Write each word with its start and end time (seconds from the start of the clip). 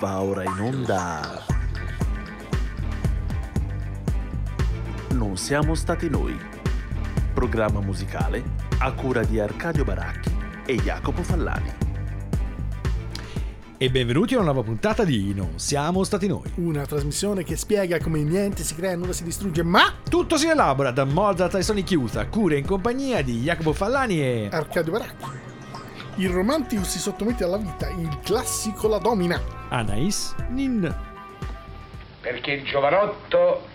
Va 0.00 0.20
ora 0.20 0.42
in 0.42 0.58
onda. 0.58 1.44
Non 5.12 5.36
siamo 5.36 5.76
stati 5.76 6.08
noi. 6.08 6.36
Programma 7.32 7.80
musicale 7.80 8.42
a 8.78 8.92
cura 8.92 9.22
di 9.22 9.38
Arcadio 9.38 9.84
Baracchi 9.84 10.32
e 10.66 10.74
Jacopo 10.76 11.22
Fallani. 11.22 11.72
E 13.76 13.90
benvenuti 13.90 14.34
a 14.34 14.38
una 14.38 14.46
nuova 14.46 14.66
puntata 14.66 15.04
di 15.04 15.32
Non 15.32 15.60
siamo 15.60 16.02
stati 16.02 16.26
noi. 16.26 16.50
Una 16.56 16.84
trasmissione 16.86 17.44
che 17.44 17.54
spiega 17.54 18.00
come 18.00 18.22
niente 18.22 18.64
si 18.64 18.74
crea 18.74 18.92
e 18.92 18.96
nulla 18.96 19.12
si 19.12 19.22
distrugge, 19.22 19.62
ma 19.62 19.94
Tutto 20.08 20.36
si 20.36 20.48
elabora 20.48 20.90
da 20.90 21.04
Mozart 21.04 21.54
e 21.54 21.62
Sony 21.62 21.84
Chiusa, 21.84 22.26
cura 22.26 22.56
in 22.56 22.66
compagnia 22.66 23.22
di 23.22 23.42
Jacopo 23.42 23.72
Fallani 23.72 24.20
e... 24.20 24.48
Arcadio 24.50 24.90
Baracchi. 24.90 25.33
Il 26.16 26.30
romantico 26.30 26.84
si 26.84 26.98
sottomette 26.98 27.44
alla 27.44 27.56
vita, 27.56 27.88
il 27.88 28.20
classico 28.22 28.86
la 28.88 28.98
domina. 28.98 29.40
Anais 29.68 30.34
Nin. 30.48 31.12
perché 32.20 32.52
il 32.52 32.64
giovanotto 32.64 33.66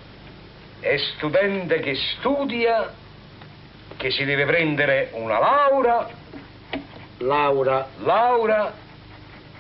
è 0.80 0.98
studente 0.98 1.80
che 1.82 1.96
studia, 2.18 2.92
che 3.98 4.10
si 4.10 4.24
deve 4.24 4.46
prendere 4.46 5.10
una 5.14 5.38
laurea, 5.40 6.10
Laura, 7.18 7.88
laurea, 7.98 8.74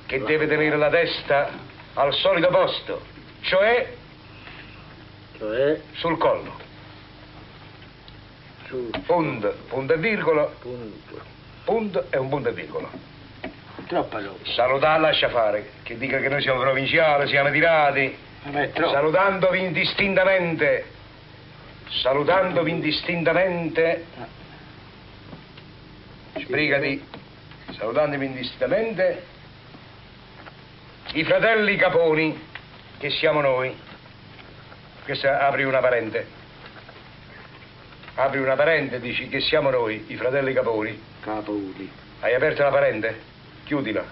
che 0.05 0.23
deve 0.23 0.47
tenere 0.47 0.77
la 0.77 0.89
testa 0.89 1.49
al 1.95 2.13
solito 2.13 2.47
posto, 2.47 3.01
cioè 3.41 3.93
cioè 5.37 5.81
sul 5.93 6.17
collo. 6.17 6.53
sul 8.67 8.89
Punto, 9.05 9.55
punto 9.67 9.93
e 9.93 9.97
virgola, 9.97 10.43
punto. 10.45 11.37
Punto 11.69 12.07
e 12.09 12.17
un 12.17 12.29
punto 12.29 12.49
e 12.49 12.53
virgola. 12.53 12.89
Troppa 13.87 14.19
roba. 14.19 14.37
Salutare 14.55 14.99
lascia 14.99 15.29
fare, 15.29 15.69
che 15.83 15.97
dica 15.97 16.17
che 16.19 16.27
noi 16.29 16.41
siamo 16.41 16.59
provinciali, 16.59 17.27
siamo 17.27 17.51
tirati. 17.51 18.17
Ma 18.51 18.63
è 18.63 18.71
troppo. 18.71 18.91
Salutandovi 18.91 19.59
indistintamente, 19.59 20.85
salutandovi 21.89 22.71
indistintamente, 22.71 24.05
sbrigati, 26.39 27.05
salutandovi 27.77 28.25
indistintamente, 28.25 29.25
i 31.13 31.23
fratelli 31.23 31.75
Caponi, 31.75 32.47
che 32.97 33.09
siamo 33.11 33.41
noi. 33.41 33.75
Questa 35.03 35.45
apri 35.45 35.63
una 35.63 35.79
parente. 35.79 36.38
Apri 38.15 38.39
una 38.39 38.55
parente, 38.55 38.99
dici 38.99 39.27
che 39.29 39.39
siamo 39.39 39.69
noi, 39.69 40.05
i 40.07 40.15
fratelli 40.15 40.53
Caponi. 40.53 41.01
Capuli. 41.21 41.89
Hai 42.19 42.33
aperto 42.33 42.63
la 42.63 42.69
parente? 42.69 43.21
Chiudila. 43.63 44.03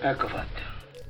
Ecco 0.00 0.28
fatto. 0.28 0.63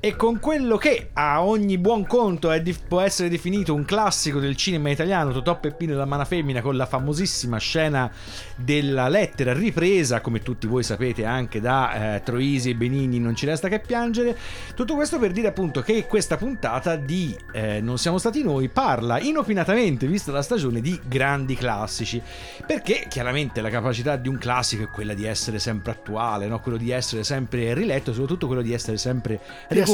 E 0.05 0.17
con 0.17 0.39
quello 0.39 0.77
che 0.77 1.09
a 1.15 1.43
ogni 1.43 1.79
buon 1.79 2.07
conto 2.07 2.55
di- 2.59 2.77
può 2.87 3.01
essere 3.01 3.31
definito 3.31 3.73
un 3.73 3.87
classico 3.87 4.39
del 4.39 4.55
cinema 4.55 4.91
italiano, 4.91 5.33
Totò 5.33 5.59
Peppino 5.59 5.95
e 5.95 5.97
la 5.97 6.05
Mana 6.05 6.27
Femmina 6.27 6.61
con 6.61 6.77
la 6.77 6.85
famosissima 6.85 7.57
scena 7.57 8.13
della 8.55 9.09
lettera 9.09 9.55
ripresa, 9.55 10.21
come 10.21 10.43
tutti 10.43 10.67
voi 10.67 10.83
sapete 10.83 11.25
anche 11.25 11.59
da 11.59 12.17
eh, 12.17 12.23
Troisi 12.23 12.69
e 12.69 12.75
Benini, 12.75 13.19
non 13.19 13.35
ci 13.35 13.47
resta 13.47 13.69
che 13.69 13.81
piangere. 13.81 14.37
Tutto 14.75 14.95
questo 14.95 15.19
per 15.19 15.33
dire 15.33 15.49
appunto 15.49 15.81
che 15.81 16.05
questa 16.07 16.37
puntata 16.37 16.97
di 16.97 17.35
eh, 17.55 17.81
Non 17.81 17.97
siamo 17.97 18.19
stati 18.19 18.43
noi 18.43 18.69
parla 18.69 19.19
inopinatamente, 19.19 20.07
vista 20.07 20.31
la 20.33 20.43
stagione, 20.43 20.83
di 20.83 21.01
grandi 21.09 21.55
classici. 21.55 22.21
Perché 22.67 23.07
chiaramente 23.09 23.63
la 23.63 23.71
capacità 23.71 24.17
di 24.17 24.29
un 24.29 24.37
classico 24.37 24.83
è 24.83 24.89
quella 24.89 25.15
di 25.15 25.25
essere 25.25 25.59
sempre 25.59 25.93
attuale, 25.93 26.47
no? 26.47 26.61
quello 26.61 26.77
di 26.77 26.91
essere 26.91 27.25
sempre 27.25 27.73
riletto, 27.73 28.13
soprattutto 28.13 28.47
quello 28.47 28.61
di 28.61 28.75
essere 28.75 28.99
sempre 28.99 29.41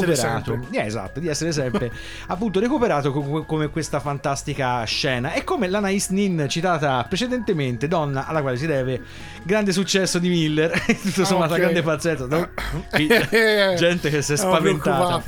recuperato. 0.05 0.51
sempre. 0.51 0.69
Eh, 0.81 0.85
esatto, 0.85 1.19
di 1.19 1.27
essere 1.27 1.51
sempre 1.51 1.91
appunto 2.27 2.59
recuperato 2.59 3.11
co- 3.11 3.43
come 3.43 3.69
questa 3.69 3.99
fantastica 3.99 4.83
scena. 4.83 5.33
E 5.33 5.43
come 5.43 5.67
l'Anais 5.67 6.09
Nin 6.09 6.45
citata 6.49 7.05
precedentemente, 7.07 7.87
donna 7.87 8.25
alla 8.25 8.41
quale 8.41 8.57
si 8.57 8.65
deve 8.65 9.01
grande 9.43 9.71
successo 9.71 10.19
di 10.19 10.29
Miller, 10.29 10.71
tutto 11.01 11.25
sommato 11.25 11.53
ok. 11.53 11.59
grande 11.59 11.81
pazzesco. 11.81 12.27
no? 12.27 12.49
Gente 13.77 14.09
che 14.09 14.21
si 14.21 14.33
è 14.33 14.37
spaventata. 14.37 15.23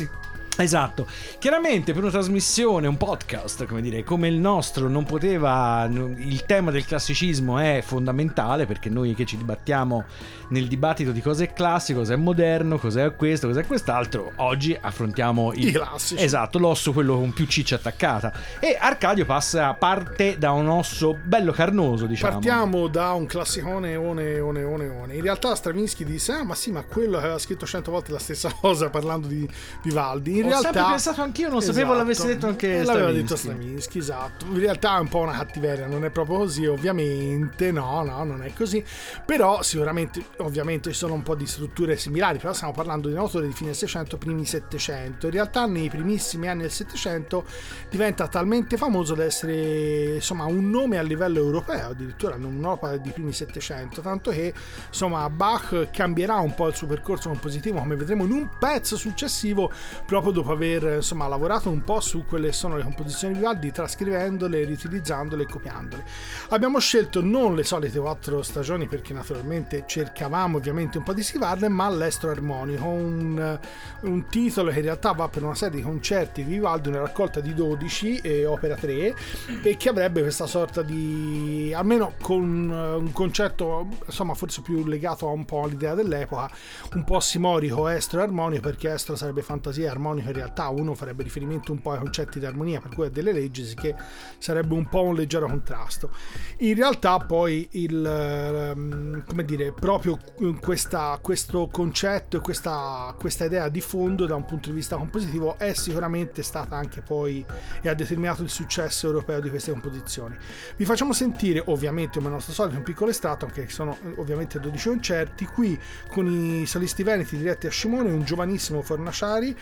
Esatto, 0.56 1.08
chiaramente 1.40 1.94
per 1.94 2.04
una 2.04 2.12
trasmissione, 2.12 2.88
un 2.88 2.98
podcast, 2.98 3.66
come 3.66 3.82
dire, 3.82 4.04
come 4.04 4.28
il 4.28 4.36
nostro, 4.36 4.88
non 4.88 5.04
poteva. 5.04 5.90
Il 5.90 6.46
tema 6.46 6.70
del 6.70 6.86
classicismo 6.86 7.58
è 7.58 7.82
fondamentale 7.84 8.68
perché 8.68 8.90
noi 8.90 9.16
che 9.16 9.26
ci 9.26 9.36
dibattiamo 9.36 10.06
nel 10.50 10.68
dibattito 10.68 11.12
di 11.12 11.22
cosa 11.22 11.44
è 11.44 11.52
classico, 11.52 12.00
cosa 12.00 12.14
è 12.14 12.18
moderno, 12.18 12.78
cosa 12.78 13.04
è 13.06 13.16
questo, 13.16 13.48
cosa 13.48 13.62
è 13.62 13.66
quest'altro, 13.66 14.32
oggi 14.38 14.78
affrontiamo 14.80 15.54
il, 15.54 15.70
I 15.70 15.72
classici. 15.72 16.24
Esatto, 16.24 16.60
l'osso, 16.60 16.94
quello 16.94 17.16
con 17.18 17.34
più 17.34 17.46
ciccia 17.48 17.76
attaccata. 17.76 18.32
E 18.60 18.78
Arcadio 18.80 19.26
passa 19.26 19.74
parte 19.74 20.38
da 20.38 20.52
un 20.52 20.68
osso 20.68 21.18
bello 21.24 21.52
carnoso, 21.52 22.06
diciamo. 22.06 22.34
Partiamo 22.34 22.88
da 22.88 23.14
un 23.14 23.26
classicone 23.26 23.96
one, 23.96 24.40
one, 24.40 24.64
one, 24.64 24.88
one. 24.88 25.16
In 25.16 25.22
realtà 25.22 25.56
Stravinsky 25.56 26.06
disse, 26.06 26.32
ah 26.32 26.44
ma 26.44 26.54
sì, 26.54 26.72
ma 26.72 26.84
quello 26.84 27.18
aveva 27.18 27.40
scritto 27.40 27.66
cento 27.66 27.90
volte 27.90 28.12
la 28.12 28.20
stessa 28.20 28.54
cosa 28.62 28.90
parlando 28.90 29.26
di 29.28 29.50
Vivaldi. 29.82 30.43
In 30.44 30.50
Ho 30.54 30.60
realtà... 30.60 30.72
sempre 30.72 30.90
pensato 30.90 31.22
anch'io, 31.22 31.50
non 31.50 31.62
sapevo 31.62 31.94
l'avesse 31.94 32.28
detto 32.28 32.48
anche 32.48 32.80
Eh, 32.80 32.84
L'aveva 32.84 33.12
detto 33.12 33.36
Stravinsky. 33.36 33.98
Esatto. 34.00 34.46
In 34.46 34.60
realtà 34.60 34.98
è 34.98 35.00
un 35.00 35.08
po' 35.08 35.20
una 35.20 35.32
cattiveria, 35.34 35.88
non 35.88 36.04
è 36.04 36.10
proprio 36.10 36.38
così, 36.40 36.66
ovviamente, 36.66 37.72
no, 37.72 38.04
no, 38.04 38.24
non 38.24 38.44
è 38.44 38.54
così. 38.54 38.84
Però 39.26 39.62
sicuramente, 39.62 40.24
ovviamente 40.38 40.92
ci 40.92 40.98
sono 40.98 41.14
un 41.14 41.24
po' 41.24 41.36
di 41.36 41.46
strutture 41.46 41.96
similari, 41.98 42.38
però 42.40 42.54
stiamo 42.54 42.74
parlando 42.74 43.08
di 43.08 43.14
un 43.14 43.20
autore 43.20 43.48
di 43.48 43.54
fine 43.54 43.74
600, 43.74 44.18
primi 44.18 44.46
700. 44.46 45.28
In 45.28 45.32
realtà 45.32 45.66
nei 45.66 45.90
primissimi 45.90 46.48
anni 46.50 46.62
del 46.64 46.72
700 46.72 47.46
diventa 47.90 48.28
talmente 48.28 48.76
famoso 48.78 49.14
da 49.14 49.24
essere, 49.24 50.16
insomma, 50.16 50.46
un 50.46 50.70
nome 50.70 50.98
a 50.98 51.02
livello 51.02 51.40
europeo, 51.40 51.90
addirittura 51.90 52.36
un'opera 52.36 52.98
di 52.98 53.12
primi 53.12 53.32
700, 53.32 54.02
tanto 54.02 54.32
che, 54.32 54.54
insomma, 54.88 55.30
Bach 55.30 55.90
cambierà 55.92 56.36
un 56.36 56.54
po' 56.54 56.68
il 56.68 56.76
suo 56.76 56.88
percorso 56.88 57.30
compositivo, 57.30 57.80
come 57.80 57.96
vedremo 57.96 58.26
in 58.26 58.32
un 58.32 58.50
pezzo 58.60 58.98
successivo, 58.98 59.72
proprio 60.06 60.32
dopo 60.34 60.52
aver, 60.52 60.96
insomma, 60.96 61.28
lavorato 61.28 61.70
un 61.70 61.84
po' 61.84 62.02
su 62.02 62.26
quelle 62.26 62.48
che 62.48 62.54
sono 62.54 62.76
le 62.76 62.84
composizioni 62.84 63.34
di 63.34 63.40
Vivaldi, 63.40 63.72
trascrivendole, 63.72 64.66
riutilizzandole 64.66 65.44
e 65.44 65.46
copiandole. 65.46 66.04
Abbiamo 66.50 66.80
scelto 66.80 67.22
non 67.22 67.56
le 67.56 67.64
solite 67.64 68.00
quattro 68.00 68.42
stagioni 68.42 68.88
perché 68.88 69.14
naturalmente 69.14 69.86
cercavamo 69.88 70.58
ovviamente 70.58 70.98
un 70.98 71.04
po' 71.04 71.14
di 71.14 71.24
scrivarle, 71.24 71.70
ma 71.70 71.90
l'estro 71.90 72.32
armonico, 72.32 72.86
un, 72.86 73.60
un 74.02 74.26
titolo 74.28 74.72
che 74.72 74.80
in 74.80 74.84
realtà 74.86 75.12
va 75.14 75.28
per 75.30 75.44
una 75.44 75.56
serie 75.56 75.78
di 75.78 75.84
concerti 75.84 76.44
di 76.44 76.52
Vivaldi, 76.52 76.90
una 76.90 77.00
raccolta 77.00 77.40
di 77.40 77.54
12 77.54 78.18
e 78.18 78.46
opera 78.46 78.76
3 78.76 79.16
e 79.62 79.78
che 79.78 79.90
avrebbe 79.90 80.22
questa 80.22 80.48
sorta 80.48 80.82
di 80.82 81.72
almeno 81.76 82.14
con 82.22 82.70
eh, 82.72 82.96
un 82.96 83.12
concetto 83.12 83.88
insomma 84.06 84.34
forse 84.34 84.62
più 84.62 84.86
legato 84.86 85.28
a 85.28 85.32
un 85.32 85.46
po' 85.46 85.64
all'idea 85.64 85.94
dell'epoca, 85.94 86.50
un 86.94 87.04
po' 87.04 87.20
simorico, 87.20 87.88
estro 87.88 88.22
armonico 88.22 88.62
perché 88.62 88.92
estro 88.92 89.16
sarebbe 89.16 89.42
fantasia 89.42 89.86
e 89.86 89.90
armonico 90.24 90.30
in 90.30 90.34
realtà 90.34 90.70
uno 90.70 90.94
farebbe 90.96 91.24
riferimento 91.24 91.72
un 91.72 91.82
po' 91.82 91.92
ai 91.92 92.00
concetti 92.00 92.40
di 92.40 92.46
armonia 92.46 92.80
per 92.80 92.94
cui 92.94 93.06
è 93.06 93.10
delle 93.10 93.32
leggi 93.32 93.74
che 93.76 93.96
sarebbe 94.38 94.74
un 94.74 94.88
po' 94.88 95.04
un 95.04 95.16
leggero 95.16 95.48
contrasto. 95.48 96.12
In 96.60 96.76
realtà 96.76 97.18
poi 97.20 97.68
il 97.72 98.06
ehm, 98.06 99.24
come 99.26 99.46
dire 99.46 99.72
proprio 99.74 100.20
questa, 100.60 101.18
questo 101.22 101.68
concetto 101.72 102.38
e 102.38 102.40
questa, 102.40 103.14
questa 103.18 103.46
idea 103.46 103.70
di 103.70 103.82
fondo 103.82 104.26
da 104.26 104.36
un 104.36 104.46
punto 104.46 104.70
di 104.70 104.76
vista 104.76 104.96
compositivo 104.96 105.58
è 105.58 105.74
sicuramente 105.74 106.44
stata 106.44 106.76
anche 106.76 107.02
poi 107.02 107.46
e 107.82 107.90
ha 107.90 107.94
determinato 107.94 108.44
il 108.44 108.50
successo 108.50 109.08
europeo 109.08 109.40
di 109.40 109.50
queste 109.50 109.72
composizioni. 109.72 110.36
Vi 110.78 110.86
facciamo 110.86 111.14
sentire 111.14 111.62
ovviamente 111.68 112.14
come 112.16 112.28
al 112.28 112.34
nostro 112.34 112.54
solito 112.54 112.78
un 112.78 112.84
piccolo 112.84 113.10
estratto 113.10 113.46
anche 113.46 113.66
che 113.66 113.72
sono 113.72 113.98
eh, 114.04 114.14
ovviamente 114.18 114.60
12 114.60 114.90
concerti 114.90 115.46
qui 115.46 115.80
con 116.10 116.28
i 116.28 116.66
solisti 116.66 117.04
veneti 117.04 117.38
diretti 117.38 117.68
a 117.68 117.70
Scimone 117.70 118.12
un 118.12 118.24
giovanissimo 118.24 118.82
Fornaciari 118.82 119.56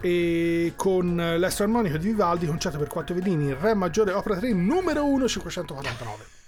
e 0.00 0.72
con 0.76 1.14
l'estro 1.38 1.64
armonico 1.64 1.96
di 1.96 2.08
Vivaldi 2.08 2.46
concerto 2.46 2.78
per 2.78 2.88
quattro 2.88 3.14
violini 3.14 3.54
Re 3.54 3.74
maggiore 3.74 4.12
opera 4.12 4.36
3 4.36 4.52
numero 4.52 5.04
1 5.04 5.28
549 5.28 6.39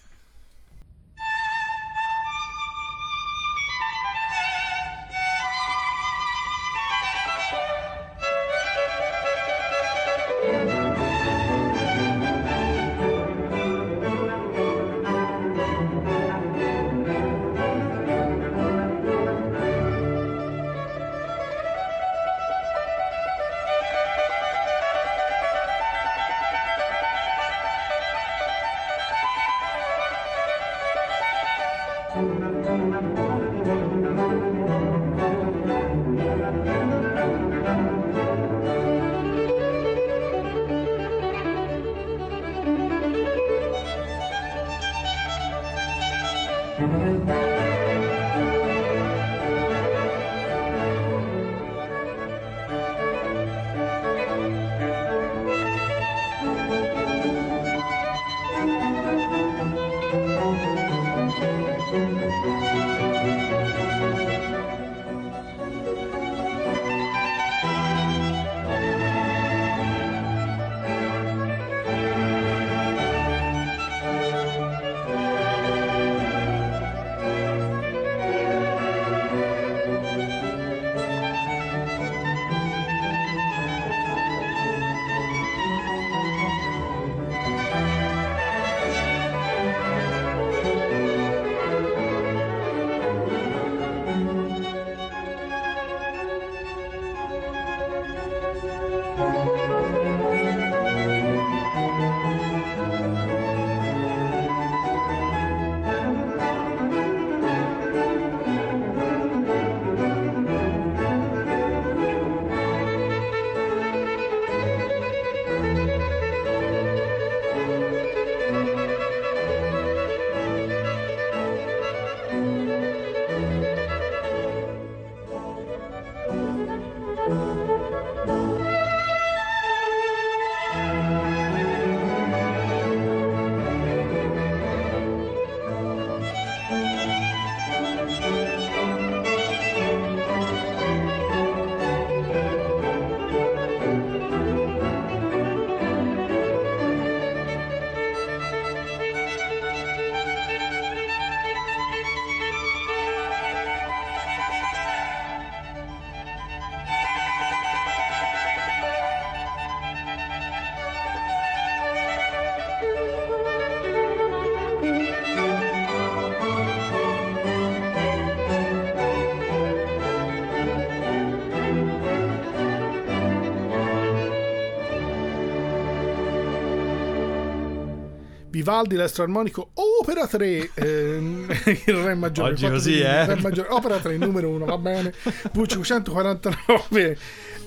Vivaldi, 178.63 178.95
l'estro 178.95 179.25
armonico, 179.25 179.71
opera 179.75 180.29
3, 180.29 180.71
ehm, 180.75 181.47
il 181.87 181.95
re 181.95 182.15
maggiore. 182.15 182.53
Oggi 182.53 182.69
così, 182.69 183.01
eh. 183.01 183.37
maggiore, 183.41 183.69
opera 183.71 183.99
3, 183.99 184.17
numero 184.19 184.51
1, 184.51 184.65
va 184.65 184.79
bene. 184.79 185.13
V549, 185.53 187.17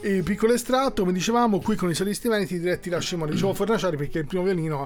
il 0.07 0.23
piccolo 0.23 0.53
estratto, 0.53 1.01
come 1.01 1.13
dicevamo, 1.13 1.59
qui 1.59 1.75
con 1.75 1.89
i 1.89 1.95
solisti 1.95 2.27
veneti 2.27 2.59
diretti 2.59 2.89
da 2.89 2.99
Scimone. 2.99 3.31
Dicevo 3.31 3.53
Fornaciari 3.53 3.97
perché 3.97 4.19
il 4.19 4.27
primo 4.27 4.43
violino 4.43 4.83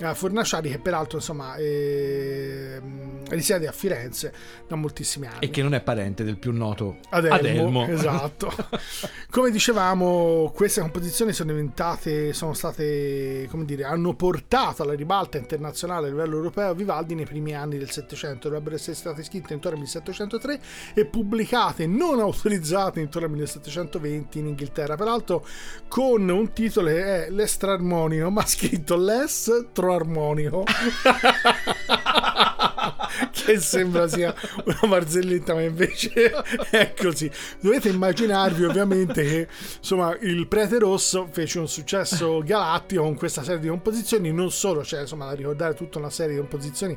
a 0.00 0.12
Fornaciari, 0.12 0.70
che 0.70 0.78
peraltro 0.78 1.18
insomma 1.18 1.56
ehm, 1.56 3.28
risiede 3.28 3.68
a 3.68 3.72
Firenze 3.72 4.32
da 4.66 4.74
moltissimi 4.74 5.26
anni. 5.26 5.38
E 5.40 5.50
che 5.50 5.62
non 5.62 5.72
è 5.74 5.80
parente 5.80 6.24
del 6.24 6.36
più 6.36 6.52
noto 6.52 6.98
Adelmo, 7.10 7.36
Adelmo. 7.36 7.86
esatto. 7.88 8.52
Come 9.30 9.50
dicevamo, 9.50 10.52
queste 10.54 10.80
composizioni 10.80 11.32
sono 11.32 11.52
diventate, 11.52 12.32
sono 12.32 12.52
state, 12.52 13.46
come 13.50 13.64
dire, 13.64 13.84
hanno 13.84 14.14
portato 14.14 14.82
alla 14.82 14.94
ribalta 14.94 15.38
internazionale 15.38 16.06
a 16.06 16.10
livello 16.10 16.36
europeo 16.36 16.74
Vivaldi 16.74 17.14
nei 17.14 17.26
primi 17.26 17.54
anni 17.54 17.78
del 17.78 17.90
Settecento. 17.90 18.48
Dovrebbero 18.48 18.74
essere 18.74 18.96
state 18.96 19.22
scritte 19.22 19.52
intorno 19.54 19.76
al 19.76 19.82
1703 19.84 20.60
e 20.94 21.04
pubblicate, 21.04 21.86
non 21.86 22.18
autorizzate 22.20 23.00
intorno 23.00 23.26
al 23.26 23.32
1720 23.34 24.38
in 24.38 24.46
Inghilterra. 24.46 24.55
Peraltro, 24.96 25.46
con 25.88 26.28
un 26.28 26.52
titolo 26.52 26.88
che 26.88 27.26
è 27.26 27.30
l'estrarmonico, 27.30 28.30
ma 28.30 28.46
scritto 28.46 28.96
l'estroarmonico. 28.96 30.64
che 33.32 33.58
sembra 33.60 34.08
sia 34.08 34.34
una 34.64 34.80
barzelletta, 34.86 35.54
ma 35.54 35.62
invece 35.62 36.32
è 36.70 36.94
così. 36.96 37.30
Dovete 37.60 37.88
immaginarvi 37.88 38.64
ovviamente 38.64 39.22
che 39.22 39.48
insomma 39.78 40.16
il 40.20 40.46
prete 40.48 40.78
rosso 40.78 41.28
fece 41.30 41.58
un 41.58 41.68
successo 41.68 42.40
galattico 42.44 43.02
con 43.02 43.16
questa 43.16 43.42
serie 43.42 43.60
di 43.60 43.68
composizioni, 43.68 44.32
non 44.32 44.50
solo, 44.50 44.80
c'è 44.80 45.00
insomma 45.00 45.26
da 45.26 45.32
ricordare 45.32 45.74
tutta 45.74 45.98
una 45.98 46.10
serie 46.10 46.34
di 46.34 46.40
composizioni, 46.40 46.96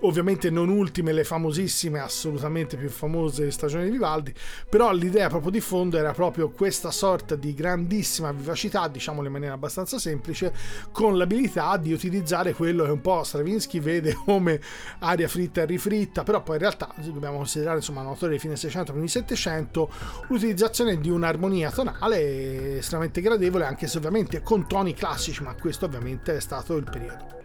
ovviamente 0.00 0.50
non 0.50 0.68
ultime 0.68 1.12
le 1.12 1.24
famosissime, 1.24 2.00
assolutamente 2.00 2.76
più 2.76 2.88
famose 2.88 3.44
di 3.44 3.50
Stagione 3.50 3.84
di 3.84 3.90
Vivaldi, 3.90 4.32
però 4.68 4.92
l'idea 4.92 5.28
proprio 5.28 5.50
di 5.50 5.60
fondo 5.60 5.96
era 5.98 6.12
proprio 6.12 6.50
questa 6.50 6.90
sorta 6.90 7.34
di 7.34 7.54
grandissima 7.54 8.32
vivacità, 8.32 8.88
diciamolo 8.88 9.26
in 9.26 9.32
maniera 9.32 9.54
abbastanza 9.54 9.98
semplice, 9.98 10.52
con 10.92 11.16
l'abilità 11.16 11.76
di 11.76 11.92
utilizzare 11.92 12.52
quello 12.52 12.84
che 12.84 12.90
un 12.90 13.00
po' 13.00 13.22
Stravinsky 13.22 13.80
vede 13.80 14.14
come 14.14 14.60
aria 15.00 15.28
fritta 15.28 15.57
e 15.62 15.66
rifritta, 15.66 16.22
però 16.22 16.42
poi 16.42 16.56
in 16.56 16.62
realtà 16.62 16.92
dobbiamo 16.96 17.36
considerare 17.36 17.76
insomma 17.76 18.00
un 18.00 18.08
autore 18.08 18.32
di 18.32 18.38
fine 18.38 18.56
600 18.56 18.92
primi 18.92 19.08
700 19.08 19.90
l'utilizzazione 20.28 20.98
di 20.98 21.10
un'armonia 21.10 21.70
tonale 21.70 22.78
estremamente 22.78 23.20
gradevole 23.20 23.64
anche 23.64 23.86
se 23.86 23.98
ovviamente 23.98 24.42
con 24.42 24.66
toni 24.66 24.94
classici 24.94 25.42
ma 25.42 25.54
questo 25.54 25.86
ovviamente 25.86 26.36
è 26.36 26.40
stato 26.40 26.76
il 26.76 26.84
periodo 26.84 27.37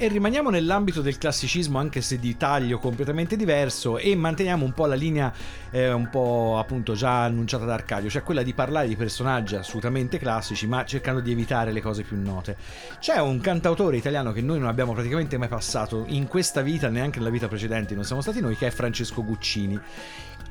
E 0.00 0.06
rimaniamo 0.06 0.48
nell'ambito 0.48 1.02
del 1.02 1.18
classicismo, 1.18 1.76
anche 1.76 2.02
se 2.02 2.20
di 2.20 2.36
taglio 2.36 2.78
completamente 2.78 3.34
diverso, 3.34 3.98
e 3.98 4.14
manteniamo 4.14 4.64
un 4.64 4.72
po' 4.72 4.86
la 4.86 4.94
linea 4.94 5.32
eh, 5.72 5.92
un 5.92 6.08
po' 6.08 6.56
appunto 6.56 6.94
già 6.94 7.24
annunciata 7.24 7.64
da 7.64 7.74
Arcadio, 7.74 8.08
cioè 8.08 8.22
quella 8.22 8.44
di 8.44 8.54
parlare 8.54 8.86
di 8.86 8.94
personaggi 8.94 9.56
assolutamente 9.56 10.18
classici, 10.18 10.68
ma 10.68 10.84
cercando 10.84 11.20
di 11.20 11.32
evitare 11.32 11.72
le 11.72 11.80
cose 11.80 12.04
più 12.04 12.16
note. 12.16 12.56
C'è 13.00 13.18
un 13.18 13.40
cantautore 13.40 13.96
italiano 13.96 14.30
che 14.30 14.40
noi 14.40 14.60
non 14.60 14.68
abbiamo 14.68 14.92
praticamente 14.92 15.36
mai 15.36 15.48
passato 15.48 16.04
in 16.06 16.28
questa 16.28 16.60
vita, 16.60 16.88
neanche 16.88 17.18
nella 17.18 17.30
vita 17.30 17.48
precedente, 17.48 17.96
non 17.96 18.04
siamo 18.04 18.22
stati 18.22 18.40
noi, 18.40 18.56
che 18.56 18.68
è 18.68 18.70
Francesco 18.70 19.24
Guccini. 19.24 19.80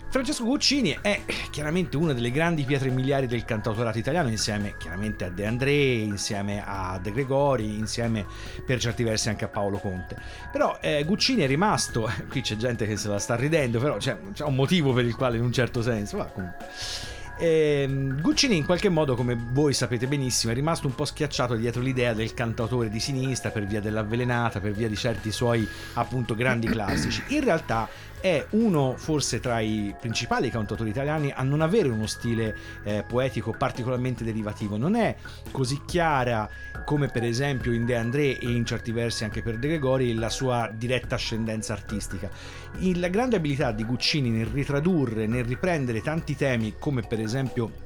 Francesco 0.10 0.46
Guccini 0.46 0.98
è 1.02 1.22
chiaramente 1.52 1.98
una 1.98 2.14
delle 2.14 2.32
grandi 2.32 2.64
pietre 2.64 2.90
miliari 2.90 3.28
del 3.28 3.44
cantautorato 3.44 3.98
italiano, 3.98 4.30
insieme 4.30 4.76
chiaramente 4.78 5.26
a 5.26 5.30
De 5.30 5.46
André, 5.46 5.96
insieme 5.96 6.64
a 6.66 6.98
De 7.02 7.12
Gregori, 7.12 7.78
insieme 7.78 8.26
per 8.66 8.80
certi 8.80 9.04
versi 9.04 9.28
anche 9.28 9.46
a 9.46 9.50
Paolo 9.50 9.78
Conte. 9.80 10.16
Però 10.52 10.78
eh, 10.82 11.04
Guccini 11.04 11.42
è 11.42 11.48
rimasto, 11.48 12.10
qui 12.30 12.42
c'è 12.42 12.56
gente 12.56 12.88
che 12.88 12.96
se 12.96 13.10
la 13.10 13.20
sta 13.20 13.36
ridendo, 13.36 13.80
però 13.80 13.98
c'è, 13.98 14.18
c'è 14.34 14.46
un 14.46 14.56
motivo 14.56 14.94
per 14.94 15.04
il 15.06 15.16
quale 15.16 15.38
in 15.38 15.44
un 15.44 15.52
certo 15.52 15.82
senso, 15.82 16.18
ma 16.18 16.26
comunque. 16.26 16.66
Ehm, 17.40 18.20
Guccini 18.20 18.58
in 18.58 18.66
qualche 18.66 18.90
modo, 18.90 19.16
come 19.16 19.38
voi 19.52 19.74
sapete 19.74 20.08
benissimo, 20.08 20.52
è 20.52 20.56
rimasto 20.56 20.88
un 20.88 20.96
po' 20.96 21.06
schiacciato 21.06 21.56
dietro 21.56 21.82
l'idea 21.82 22.14
del 22.14 22.34
cantautore 22.34 22.90
di 22.90 23.00
sinistra 23.00 23.52
per 23.52 23.66
via 23.66 23.80
dell'avvelenata, 23.80 24.60
per 24.60 24.72
via 24.72 24.88
di 24.88 24.96
certi 24.96 25.32
suoi 25.32 25.68
appunto 25.94 26.34
grandi 26.34 26.68
classici. 26.68 27.22
In 27.28 27.44
realtà 27.44 27.88
è 28.20 28.46
uno 28.52 28.96
forse 28.98 29.40
tra 29.40 29.60
i 29.60 29.96
principali 30.00 30.50
cantautori 30.50 30.90
italiani 30.90 31.32
a 31.36 31.44
non 31.44 31.62
avere 31.62 31.90
uno 31.90 32.08
stile 32.08 32.56
eh, 32.84 33.04
poetico 33.08 33.54
particolarmente 33.58 34.24
derivativo. 34.24 34.78
Non 34.78 34.96
è 34.96 35.16
così 35.52 35.82
chiara 35.86 36.50
come 36.86 37.08
per 37.08 37.24
esempio 37.24 37.74
in 37.74 37.86
De 37.86 37.96
André 37.96 38.38
e 38.38 38.50
in 38.50 38.66
certi 38.66 38.92
versi 38.92 39.24
anche 39.24 39.42
per 39.42 39.58
De 39.58 39.68
Gregori 39.68 40.14
la 40.14 40.30
sua 40.30 40.72
diretta 40.74 41.16
ascendenza 41.16 41.74
artistica. 41.74 42.30
La 42.96 43.10
grande 43.10 43.36
abilità 43.36 43.72
di 43.72 43.84
Guccini 43.84 44.30
nel 44.30 44.48
ritradurre, 44.48 45.28
nel 45.28 45.46
riprendere 45.46 46.02
tanti 46.02 46.36
temi 46.36 46.76
come 46.80 47.02
per 47.02 47.20
esempio 47.20 47.86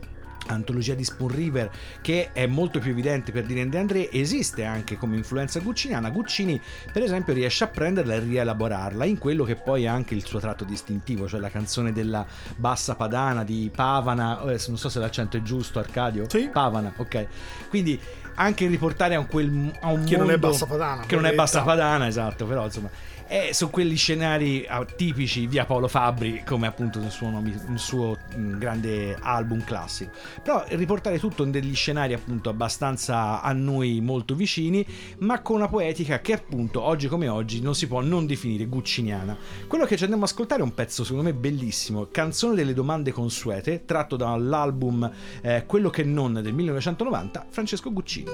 antologia 0.53 0.93
di 0.93 1.03
Spoon 1.03 1.33
River 1.33 1.69
che 2.01 2.29
è 2.31 2.45
molto 2.45 2.79
più 2.79 2.91
evidente 2.91 3.31
per 3.31 3.45
Dylan 3.45 3.69
De 3.69 3.77
André 3.77 4.11
esiste 4.11 4.63
anche 4.63 4.97
come 4.97 5.15
influenza 5.15 5.59
gucciniana 5.59 6.09
Guccini 6.09 6.59
per 6.91 7.03
esempio 7.03 7.33
riesce 7.33 7.63
a 7.63 7.67
prenderla 7.67 8.15
e 8.15 8.19
rielaborarla 8.19 9.05
in 9.05 9.17
quello 9.17 9.43
che 9.43 9.55
poi 9.55 9.83
è 9.83 9.87
anche 9.87 10.15
il 10.15 10.25
suo 10.25 10.39
tratto 10.39 10.63
distintivo 10.63 11.27
cioè 11.27 11.39
la 11.39 11.49
canzone 11.49 11.91
della 11.91 12.25
bassa 12.55 12.95
padana 12.95 13.43
di 13.43 13.69
Pavana 13.73 14.41
eh, 14.43 14.59
non 14.67 14.77
so 14.77 14.89
se 14.89 14.99
l'accento 14.99 15.37
è 15.37 15.41
giusto 15.41 15.79
Arcadio? 15.79 16.29
Sì. 16.29 16.49
Pavana 16.51 16.93
ok. 16.95 17.27
Quindi 17.69 17.99
anche 18.35 18.67
riportare 18.67 19.15
a 19.15 19.19
un, 19.19 19.27
quel, 19.27 19.71
a 19.81 19.91
un 19.91 20.03
Che 20.03 20.17
non 20.17 20.27
è 20.27 20.31
mondo- 20.31 20.49
bassa 20.49 20.65
padana, 20.65 21.05
che 21.05 21.15
non 21.15 21.25
è 21.25 21.33
bassa 21.33 21.61
padana 21.63 22.07
esatto 22.07 22.45
però 22.45 22.65
insomma 22.65 22.89
è 23.31 23.53
su 23.53 23.69
quegli 23.69 23.95
scenari 23.95 24.67
tipici 24.97 25.47
via 25.47 25.63
Paolo 25.63 25.87
Fabri 25.87 26.43
come 26.45 26.67
appunto 26.67 26.99
nel 26.99 27.11
suo, 27.11 27.29
nome- 27.29 27.63
nel 27.65 27.79
suo 27.79 28.17
mm, 28.35 28.57
grande 28.57 29.17
album 29.21 29.63
classico. 29.63 30.11
Però 30.43 30.65
riportare 30.67 31.17
tutto 31.17 31.45
in 31.45 31.51
degli 31.51 31.73
scenari 31.73 32.11
appunto 32.11 32.49
abbastanza 32.49 33.41
a 33.41 33.53
noi 33.53 34.01
molto 34.01 34.35
vicini 34.35 34.85
ma 35.19 35.39
con 35.39 35.55
una 35.55 35.69
poetica 35.69 36.19
che 36.19 36.33
appunto 36.33 36.81
oggi 36.81 37.07
come 37.07 37.29
oggi 37.29 37.61
non 37.61 37.73
si 37.73 37.87
può 37.87 38.01
non 38.01 38.25
definire 38.25 38.65
gucciniana. 38.65 39.37
Quello 39.65 39.85
che 39.85 39.95
ci 39.95 40.03
andiamo 40.03 40.25
ad 40.25 40.29
ascoltare 40.29 40.59
è 40.59 40.65
un 40.65 40.73
pezzo 40.73 41.05
secondo 41.05 41.23
me 41.23 41.33
bellissimo. 41.33 42.09
Canzone 42.11 42.53
delle 42.53 42.73
domande 42.73 43.13
consuete 43.13 43.85
tratto 43.85 44.17
dall'album 44.17 45.09
eh, 45.41 45.63
Quello 45.65 45.89
che 45.89 46.03
non 46.03 46.33
del 46.33 46.51
1990 46.51 47.45
Francesco 47.49 47.93
Guccini. 47.93 48.29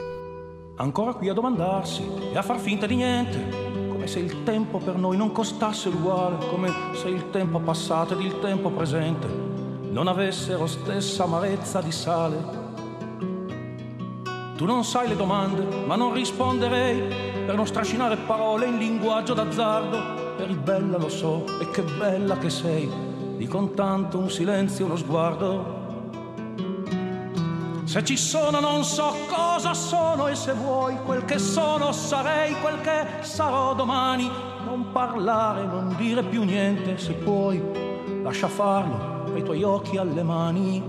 Ancora 0.78 1.14
qui 1.14 1.30
a 1.30 1.34
domandarsi 1.34 2.04
e 2.34 2.38
a 2.38 2.42
far 2.42 2.60
finta 2.60 2.88
di 2.88 2.96
niente, 2.96 3.87
se 4.08 4.20
il 4.20 4.44
tempo 4.44 4.78
per 4.78 4.96
noi 4.96 5.18
non 5.18 5.32
costasse 5.32 5.90
l'uguale, 5.90 6.46
come 6.48 6.72
se 6.94 7.10
il 7.10 7.30
tempo 7.30 7.60
passato 7.60 8.14
ed 8.14 8.22
il 8.22 8.40
tempo 8.40 8.70
presente 8.70 9.28
non 9.90 10.08
avessero 10.08 10.68
stessa 10.68 11.24
amarezza 11.24 11.82
di 11.82 11.92
sale. 11.92 12.66
Tu 14.56 14.66
non 14.66 14.84
sai 14.84 15.08
le 15.08 15.16
domande, 15.16 15.66
ma 15.86 15.96
non 15.96 16.14
risponderei 16.14 17.14
per 17.46 17.56
non 17.56 17.68
strascinare 17.68 18.18
parole 18.18 18.68
in 18.68 18.78
linguaggio 18.78 19.34
d'azzardo. 19.34 20.38
Eri 20.38 20.56
bella, 20.56 20.98
lo 20.98 21.10
so, 21.10 21.46
e 21.60 21.70
che 21.72 21.84
bella 21.84 22.38
che 22.38 22.50
sei, 22.50 22.90
di 23.38 23.48
con 23.48 23.74
tanto 23.74 24.18
un 24.18 24.30
silenzio 24.30 24.86
uno 24.86 24.96
sguardo. 24.96 25.77
Se 27.98 28.04
ci 28.04 28.16
sono 28.16 28.60
non 28.60 28.84
so 28.84 29.12
cosa 29.28 29.74
sono 29.74 30.28
e 30.28 30.36
se 30.36 30.54
vuoi 30.54 30.96
quel 31.04 31.26
che 31.26 31.40
sono 31.40 31.92
sarei 31.92 32.54
quel 32.62 32.80
che 32.82 33.24
sarò 33.24 33.74
domani. 33.74 34.30
Non 34.64 34.92
parlare, 34.92 35.66
non 35.66 35.96
dire 35.98 36.22
più 36.22 36.44
niente 36.44 37.00
se 37.00 37.14
puoi. 37.14 37.60
Lascia 38.22 38.48
farlo 38.50 39.24
ai 39.34 39.42
tuoi 39.42 39.64
occhi 39.64 39.98
alle 39.98 40.22
mani. 40.22 40.80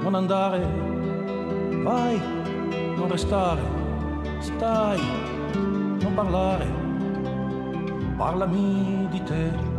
Non 0.00 0.14
andare, 0.14 0.60
vai, 1.82 2.18
non 2.96 3.06
restare, 3.06 3.60
stai, 4.38 5.02
non 6.00 6.12
parlare. 6.14 6.66
Parlami 8.16 9.08
di 9.10 9.22
te. 9.24 9.75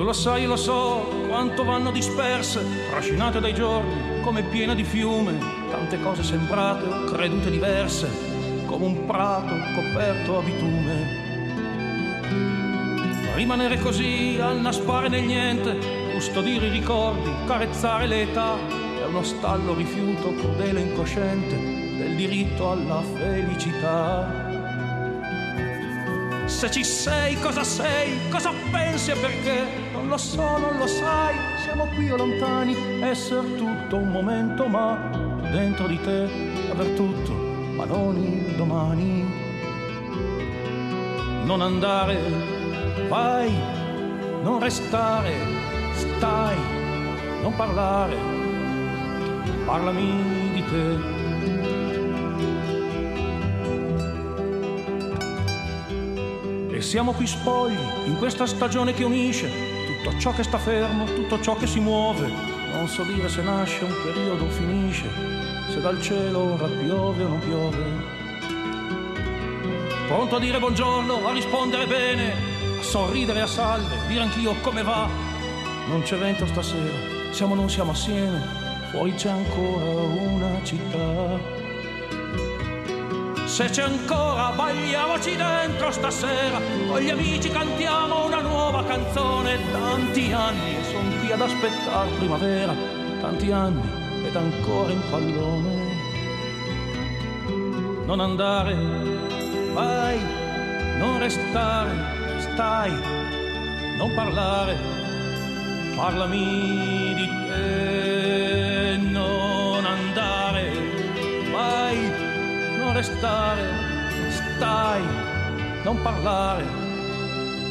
Tu 0.00 0.06
lo 0.06 0.14
sai, 0.14 0.46
lo 0.46 0.56
so, 0.56 1.06
quanto 1.28 1.62
vanno 1.62 1.90
disperse, 1.90 2.64
trascinate 2.88 3.38
dai 3.38 3.52
giorni, 3.52 4.22
come 4.22 4.42
piena 4.44 4.74
di 4.74 4.82
fiume, 4.82 5.38
tante 5.70 6.00
cose 6.00 6.22
sembrate 6.22 6.86
o 6.86 7.04
credute 7.04 7.50
diverse, 7.50 8.08
come 8.64 8.86
un 8.86 9.04
prato 9.04 9.54
coperto 9.74 10.38
a 10.38 10.42
bitume. 10.42 11.06
Rimanere 13.34 13.78
così, 13.78 14.38
annaspare 14.40 15.10
nel 15.10 15.24
niente, 15.24 15.76
custodire 16.14 16.68
i 16.68 16.70
ricordi, 16.70 17.30
carezzare 17.44 18.06
l'età, 18.06 18.56
è 19.02 19.04
uno 19.04 19.22
stallo 19.22 19.74
rifiuto 19.74 20.32
crudele 20.32 20.80
e 20.80 20.84
incosciente 20.84 21.56
del 21.56 22.16
diritto 22.16 22.70
alla 22.70 23.02
felicità. 23.02 24.48
Se 26.46 26.70
ci 26.70 26.84
sei, 26.84 27.38
cosa 27.38 27.64
sei, 27.64 28.18
cosa 28.30 28.50
pensi 28.72 29.10
e 29.10 29.14
perché? 29.16 29.79
Non 30.00 30.08
lo 30.08 30.16
so, 30.16 30.56
non 30.56 30.78
lo 30.78 30.86
sai, 30.86 31.34
siamo 31.62 31.84
qui 31.94 32.10
o 32.10 32.16
lontani, 32.16 32.74
essere 33.02 33.54
tutto 33.56 33.98
un 33.98 34.08
momento, 34.08 34.66
ma 34.66 34.96
dentro 35.52 35.86
di 35.86 36.00
te 36.00 36.26
aver 36.70 36.88
tutto, 36.96 37.32
ma 37.32 37.84
non 37.84 38.16
il 38.16 38.56
domani. 38.56 39.26
Non 41.44 41.60
andare, 41.60 42.18
vai, 43.10 43.54
non 44.42 44.58
restare, 44.58 45.34
stai, 45.92 46.56
non 47.42 47.54
parlare, 47.54 48.16
parlami 49.66 50.50
di 50.54 50.64
te. 50.64 51.18
E 56.74 56.80
siamo 56.80 57.12
qui 57.12 57.26
spogli, 57.26 57.76
in 58.06 58.16
questa 58.16 58.46
stagione 58.46 58.94
che 58.94 59.04
unisce 59.04 59.78
tutto 60.02 60.18
ciò 60.18 60.32
che 60.32 60.42
sta 60.42 60.56
fermo, 60.56 61.04
tutto 61.04 61.40
ciò 61.40 61.56
che 61.56 61.66
si 61.66 61.78
muove. 61.78 62.26
Non 62.72 62.88
so 62.88 63.02
dire 63.02 63.28
se 63.28 63.42
nasce 63.42 63.84
un 63.84 63.94
periodo 64.02 64.44
o 64.44 64.48
finisce, 64.48 65.10
se 65.68 65.80
dal 65.80 66.00
cielo 66.00 66.54
ora 66.54 66.66
piove 66.66 67.24
o 67.24 67.28
non 67.28 67.38
piove. 67.38 68.18
Pronto 70.06 70.36
a 70.36 70.40
dire 70.40 70.58
buongiorno, 70.58 71.26
a 71.26 71.32
rispondere 71.32 71.86
bene, 71.86 72.32
a 72.78 72.82
sorridere 72.82 73.42
a 73.42 73.46
salve, 73.46 73.96
dire 74.08 74.22
anch'io 74.22 74.54
come 74.62 74.82
va. 74.82 75.06
Non 75.88 76.02
c'è 76.02 76.16
vento 76.16 76.46
stasera, 76.46 77.32
siamo 77.32 77.52
o 77.52 77.56
non 77.56 77.68
siamo 77.68 77.90
assieme, 77.90 78.42
fuori 78.90 79.12
c'è 79.14 79.28
ancora 79.28 79.84
una 79.84 80.60
città. 80.62 81.59
Se 83.50 83.64
c'è 83.68 83.82
ancora, 83.82 84.52
balliamoci 84.52 85.34
dentro 85.34 85.90
stasera. 85.90 86.60
Con 86.86 87.00
gli 87.00 87.10
amici 87.10 87.48
cantiamo 87.50 88.26
una 88.26 88.40
nuova 88.40 88.84
canzone. 88.84 89.58
Tanti 89.72 90.32
anni 90.32 90.76
e 90.76 90.84
son 90.84 91.18
qui 91.18 91.32
ad 91.32 91.40
aspettare 91.40 92.10
primavera. 92.16 92.72
Tanti 93.20 93.50
anni 93.50 93.82
ed 94.24 94.36
ancora 94.36 94.92
in 94.92 95.02
pallone. 95.10 95.78
Non 98.06 98.20
andare, 98.20 98.76
vai, 99.72 100.20
non 100.98 101.18
restare, 101.18 101.90
stai, 102.38 102.92
non 103.96 104.14
parlare. 104.14 104.76
Parlami 105.96 107.14
di 107.16 107.26
te, 107.26 108.09
restare, 113.00 113.62
stai, 114.28 115.02
non 115.84 116.02
parlare, 116.02 116.64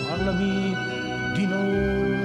parlami 0.07 0.75
di 1.35 1.45
noi. 1.45 2.17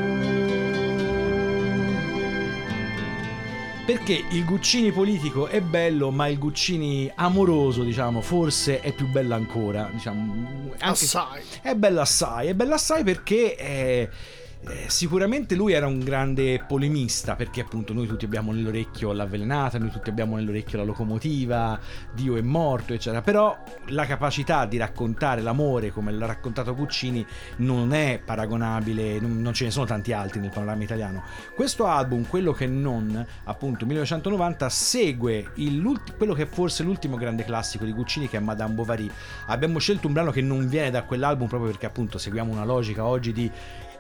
Perché 3.84 4.24
il 4.30 4.46
Guccini 4.46 4.90
politico 4.90 5.48
è 5.48 5.60
bello, 5.60 6.10
ma 6.10 6.28
il 6.28 6.38
Guccini 6.38 7.12
amoroso, 7.16 7.82
diciamo, 7.82 8.22
forse 8.22 8.80
è 8.80 8.90
più 8.92 9.06
bello 9.08 9.34
ancora. 9.34 9.90
Diciamo, 9.92 10.70
Assai. 10.78 11.42
È 11.60 11.74
bello 11.74 12.00
assai, 12.00 12.48
è 12.48 12.54
bello 12.54 12.72
assai 12.72 13.04
perché 13.04 13.54
eh, 13.54 14.08
eh, 14.66 14.84
sicuramente 14.88 15.54
lui 15.54 15.72
era 15.72 15.86
un 15.86 15.98
grande 15.98 16.64
polemista, 16.66 17.36
perché 17.36 17.60
appunto 17.60 17.92
noi 17.92 18.06
tutti 18.06 18.24
abbiamo 18.24 18.52
nell'orecchio 18.52 19.12
l'avvelenata, 19.12 19.78
noi 19.78 19.90
tutti 19.90 20.08
abbiamo 20.08 20.36
nell'orecchio 20.36 20.78
la 20.78 20.84
locomotiva, 20.84 21.78
Dio 22.12 22.36
è 22.36 22.40
morto, 22.40 22.94
eccetera. 22.94 23.20
Però 23.22 23.56
la 23.88 24.06
capacità 24.06 24.64
di 24.64 24.76
raccontare 24.76 25.42
l'amore 25.42 25.90
come 25.90 26.12
l'ha 26.12 26.26
raccontato 26.26 26.74
Guccini 26.74 27.24
non 27.56 27.92
è 27.92 28.20
paragonabile, 28.24 29.20
non, 29.20 29.40
non 29.40 29.52
ce 29.52 29.64
ne 29.64 29.70
sono 29.70 29.86
tanti 29.86 30.12
altri 30.12 30.40
nel 30.40 30.50
panorama 30.50 30.82
italiano. 30.82 31.24
Questo 31.54 31.86
album, 31.86 32.26
quello 32.26 32.52
che 32.52 32.66
non, 32.66 33.24
appunto 33.44 33.84
1990, 33.84 34.68
segue 34.68 35.50
quello 36.16 36.32
che 36.32 36.42
è 36.42 36.46
forse 36.46 36.82
l'ultimo 36.82 37.16
grande 37.16 37.44
classico 37.44 37.84
di 37.84 37.92
Guccini 37.92 38.28
che 38.28 38.38
è 38.38 38.40
Madame 38.40 38.74
Bovary. 38.74 39.10
Abbiamo 39.46 39.78
scelto 39.78 40.06
un 40.06 40.14
brano 40.14 40.30
che 40.30 40.40
non 40.40 40.68
viene 40.68 40.90
da 40.90 41.02
quell'album 41.02 41.48
proprio 41.48 41.70
perché 41.70 41.86
appunto 41.86 42.18
seguiamo 42.18 42.50
una 42.50 42.64
logica 42.64 43.04
oggi 43.04 43.32
di 43.32 43.50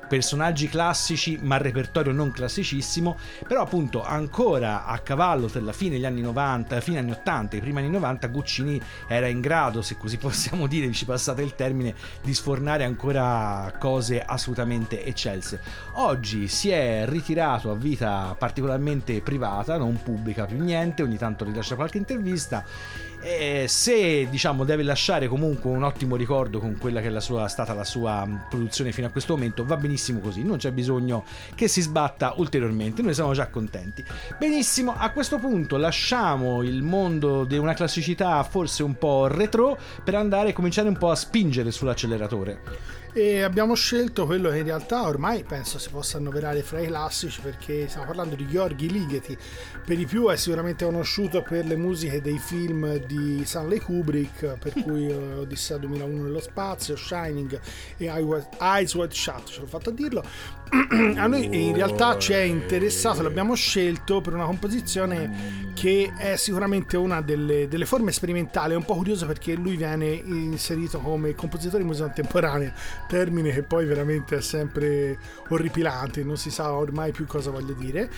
personaggi 0.08 0.68
classici 0.68 1.38
ma 1.42 1.56
repertorio 1.56 2.12
non 2.12 2.30
classicissimo 2.30 3.18
però 3.46 3.62
appunto 3.62 4.02
ancora 4.02 4.84
a 4.86 4.98
cavallo 4.98 5.46
tra 5.46 5.60
la 5.60 5.72
fine 5.72 5.92
degli 5.92 6.04
anni 6.04 6.20
90 6.20 6.80
fine 6.80 6.98
anni 6.98 7.10
80 7.12 7.54
e 7.54 7.58
i 7.58 7.60
primi 7.60 7.78
anni 7.78 7.90
90 7.90 8.26
Guccini 8.28 8.80
era 9.06 9.26
in 9.26 9.40
grado 9.40 9.82
se 9.82 9.96
così 9.96 10.16
possiamo 10.18 10.66
dire 10.66 10.86
ci 10.94 11.04
passate 11.04 11.42
il 11.42 11.54
termine 11.54 11.94
di 12.22 12.32
sfornare 12.32 12.84
ancora 12.84 13.72
cose 13.78 14.22
assolutamente 14.22 15.04
eccelse. 15.04 15.60
Oggi 15.94 16.48
si 16.48 16.70
è 16.70 17.04
ritirato 17.06 17.70
a 17.70 17.74
vita 17.74 18.34
particolarmente 18.38 19.20
privata 19.20 19.76
non 19.76 20.00
pubblica 20.02 20.46
più 20.46 20.62
niente 20.62 21.02
ogni 21.02 21.18
tanto 21.18 21.44
rilascia 21.44 21.74
qualche 21.74 21.98
intervista 21.98 22.64
E 23.26 23.64
se 23.68 24.28
diciamo 24.28 24.64
deve 24.64 24.82
lasciare 24.82 25.28
comunque 25.28 25.70
un 25.70 25.82
ottimo 25.82 26.14
ricordo 26.14 26.58
con 26.58 26.76
quella 26.76 27.00
che 27.00 27.08
è 27.08 27.20
sua, 27.22 27.48
stata 27.48 27.72
la 27.72 27.82
sua 27.82 28.22
mh, 28.22 28.48
produzione 28.50 28.92
fino 28.92 29.06
a 29.06 29.10
questo 29.10 29.32
momento, 29.32 29.64
va 29.64 29.78
benissimo 29.78 30.20
così, 30.20 30.42
non 30.42 30.58
c'è 30.58 30.72
bisogno 30.72 31.24
che 31.54 31.66
si 31.66 31.80
sbatta 31.80 32.34
ulteriormente, 32.36 33.00
noi 33.00 33.14
siamo 33.14 33.32
già 33.32 33.46
contenti. 33.48 34.04
Benissimo, 34.38 34.94
a 34.94 35.10
questo 35.10 35.38
punto 35.38 35.78
lasciamo 35.78 36.62
il 36.62 36.82
mondo 36.82 37.44
di 37.44 37.56
una 37.56 37.72
classicità 37.72 38.42
forse 38.42 38.82
un 38.82 38.98
po' 38.98 39.26
retro 39.26 39.78
per 40.04 40.16
andare 40.16 40.50
a 40.50 40.52
cominciare 40.52 40.88
un 40.88 40.98
po' 40.98 41.10
a 41.10 41.14
spingere 41.14 41.70
sull'acceleratore. 41.70 43.03
E 43.16 43.42
abbiamo 43.42 43.74
scelto 43.74 44.26
quello 44.26 44.50
che 44.50 44.56
in 44.56 44.64
realtà 44.64 45.06
ormai 45.06 45.44
penso 45.44 45.78
si 45.78 45.88
possa 45.88 46.16
annoverare 46.16 46.62
fra 46.62 46.80
i 46.80 46.88
classici 46.88 47.40
perché 47.40 47.86
stiamo 47.86 48.06
parlando 48.06 48.34
di 48.34 48.44
Gheorghi 48.44 48.90
Ligeti. 48.90 49.38
Per 49.86 49.96
di 49.96 50.04
più 50.04 50.26
è 50.30 50.36
sicuramente 50.36 50.84
conosciuto 50.84 51.40
per 51.40 51.64
le 51.64 51.76
musiche 51.76 52.20
dei 52.20 52.38
film 52.38 52.96
di 53.06 53.44
Stanley 53.44 53.78
Kubrick, 53.78 54.58
per 54.58 54.72
cui 54.82 55.06
eh, 55.06 55.34
Odissea 55.34 55.76
2001 55.76 56.22
nello 56.24 56.40
spazio, 56.40 56.96
Shining 56.96 57.60
e 57.98 58.06
Eyes 58.06 58.94
Wide 58.94 59.14
Shut, 59.14 59.44
ce 59.44 59.60
l'ho 59.60 59.66
fatto 59.68 59.90
a 59.90 59.92
dirlo. 59.92 60.24
a 61.16 61.26
noi 61.28 61.68
in 61.68 61.74
realtà 61.74 62.18
ci 62.18 62.32
è 62.32 62.40
interessato, 62.40 63.22
l'abbiamo 63.22 63.54
scelto 63.54 64.20
per 64.20 64.34
una 64.34 64.46
composizione 64.46 65.72
che 65.74 66.12
è 66.16 66.36
sicuramente 66.36 66.96
una 66.96 67.20
delle, 67.20 67.68
delle 67.68 67.84
forme 67.84 68.10
sperimentali. 68.10 68.72
È 68.72 68.76
un 68.76 68.84
po' 68.84 68.94
curioso 68.94 69.26
perché 69.26 69.54
lui 69.54 69.76
viene 69.76 70.06
inserito 70.06 70.98
come 70.98 71.34
compositore 71.34 71.82
di 71.82 71.88
musica 71.88 72.06
contemporanea, 72.06 72.72
termine 73.06 73.50
che 73.52 73.62
poi 73.62 73.84
veramente 73.84 74.36
è 74.36 74.40
sempre 74.40 75.18
orripilante, 75.48 76.22
non 76.22 76.36
si 76.36 76.50
sa 76.50 76.72
ormai 76.72 77.12
più 77.12 77.26
cosa 77.26 77.50
voglia 77.50 77.74
dire. 77.74 78.10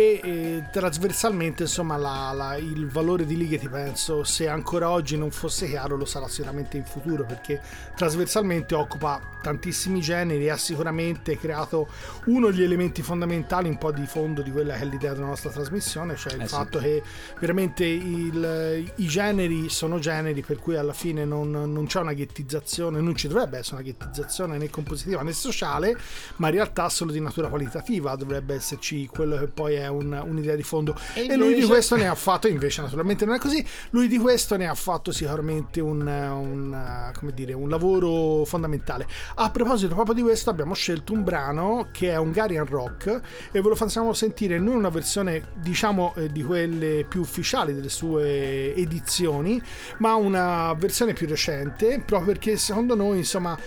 E, 0.00 0.62
trasversalmente, 0.70 1.62
insomma, 1.64 1.96
la- 1.96 2.30
la- 2.32 2.56
il 2.56 2.86
valore 2.88 3.26
di 3.26 3.36
Ligeti, 3.36 3.68
penso, 3.68 4.22
se 4.22 4.46
ancora 4.46 4.90
oggi 4.90 5.18
non 5.18 5.32
fosse 5.32 5.66
chiaro, 5.66 5.96
lo 5.96 6.04
sarà 6.04 6.28
sicuramente 6.28 6.76
in 6.76 6.84
futuro 6.84 7.24
perché 7.24 7.60
trasversalmente 7.96 8.76
occupa 8.76 9.20
tantissimi 9.42 10.00
generi 10.00 10.44
e 10.44 10.50
ha 10.50 10.56
sicuramente 10.56 11.36
creato 11.36 11.88
uno 12.26 12.48
degli 12.50 12.62
elementi 12.62 13.02
fondamentali, 13.02 13.68
un 13.68 13.76
po' 13.76 13.90
di 13.90 14.06
fondo 14.06 14.40
di 14.42 14.52
quella 14.52 14.74
che 14.76 14.82
è 14.82 14.84
l'idea 14.84 15.14
della 15.14 15.26
nostra 15.26 15.50
trasmissione, 15.50 16.14
cioè 16.14 16.34
il 16.34 16.42
Eh 16.42 16.46
sì. 16.46 16.54
fatto 16.54 16.78
che 16.78 17.02
veramente 17.40 17.84
il- 17.84 18.92
i 18.94 19.06
generi 19.08 19.68
sono 19.68 19.98
generi, 19.98 20.42
per 20.42 20.60
cui 20.60 20.76
alla 20.76 20.92
fine 20.92 21.24
non, 21.24 21.50
non 21.50 21.86
c'è 21.86 21.98
una 21.98 22.12
ghettizzazione, 22.12 23.00
non 23.00 23.16
ci 23.16 23.26
dovrebbe 23.26 23.58
essere 23.58 23.82
una 23.82 23.84
ghettizzazione 23.84 24.58
né 24.58 24.70
compositiva 24.70 25.22
né 25.22 25.32
sociale, 25.32 25.96
ma 26.36 26.46
in 26.46 26.54
realtà 26.54 26.88
solo 26.88 27.10
di 27.10 27.20
natura 27.20 27.48
qualitativa 27.48 28.14
dovrebbe 28.14 28.54
esserci 28.54 29.08
quello 29.08 29.36
che 29.38 29.48
poi 29.48 29.74
è 29.74 29.86
un- 29.88 30.22
un'idea 30.26 30.54
di 30.54 30.62
fondo. 30.62 30.96
E 31.14 31.26
E, 31.28 31.36
lui 31.36 31.54
di 31.54 31.64
questo 31.64 31.96
ne 31.96 32.06
ha 32.08 32.14
fatto, 32.14 32.48
invece 32.48 32.82
naturalmente 32.82 33.24
non 33.24 33.34
è 33.34 33.38
così, 33.38 33.64
lui 33.90 34.08
di 34.08 34.18
questo 34.18 34.56
ne 34.56 34.66
ha 34.68 34.74
fatto 34.74 35.12
sicuramente 35.12 35.80
un, 35.80 36.06
un, 36.06 37.10
come 37.16 37.32
dire, 37.32 37.52
un 37.52 37.68
lavoro 37.68 38.44
fondamentale. 38.44 39.06
A 39.36 39.50
proposito 39.50 39.94
proprio 39.94 40.14
di 40.14 40.22
questo 40.22 40.50
abbiamo 40.50 40.74
scelto 40.74 41.12
un 41.12 41.24
brano 41.24 41.88
che 41.92 42.10
è 42.10 42.16
Hungarian 42.18 42.66
Rock 42.66 43.06
e 43.50 43.60
ve 43.60 43.68
lo 43.68 43.74
facciamo 43.74 44.12
sentire 44.12 44.58
non 44.58 44.76
una 44.76 44.88
versione 44.90 45.48
diciamo 45.54 46.14
eh, 46.16 46.30
di 46.30 46.42
quelle 46.42 47.04
più 47.08 47.20
ufficiali 47.20 47.74
delle 47.74 47.88
sue 47.88 48.74
edizioni, 48.74 49.60
ma 49.98 50.14
una 50.14 50.72
versione 50.74 51.12
più 51.12 51.26
recente, 51.26 52.02
proprio 52.04 52.32
perché 52.32 52.56
secondo 52.56 52.94
noi 52.94 53.18
insomma 53.18 53.58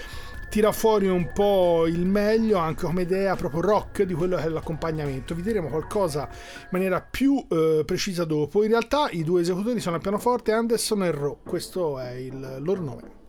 tira 0.52 0.74
fuori 0.74 1.08
un 1.08 1.32
po' 1.32 1.88
il 1.88 2.06
meglio 2.06 2.58
anche 2.58 2.86
come 2.86 3.04
idea 3.04 3.38
proprio 3.38 3.62
rock 3.62 4.04
di 4.04 4.14
quello 4.14 4.36
che 4.36 4.44
è 4.44 4.50
l'accompagnamento. 4.50 5.34
Vi 5.34 5.42
diremo 5.42 5.70
qualcosa 5.70 6.28
in 6.30 6.68
maniera 6.72 7.00
più 7.00 7.42
eh, 7.50 7.84
precisa 7.86 8.26
dopo. 8.26 8.62
In 8.62 8.72
realtà 8.72 9.08
i 9.12 9.24
due 9.24 9.40
esecutori 9.40 9.80
sono 9.80 9.96
al 9.96 10.02
pianoforte 10.02 10.52
Anderson 10.52 11.04
e 11.04 11.12
Ro, 11.12 11.40
questo 11.46 11.98
è 12.00 12.12
il 12.16 12.58
loro 12.60 12.82
nome. 12.82 13.21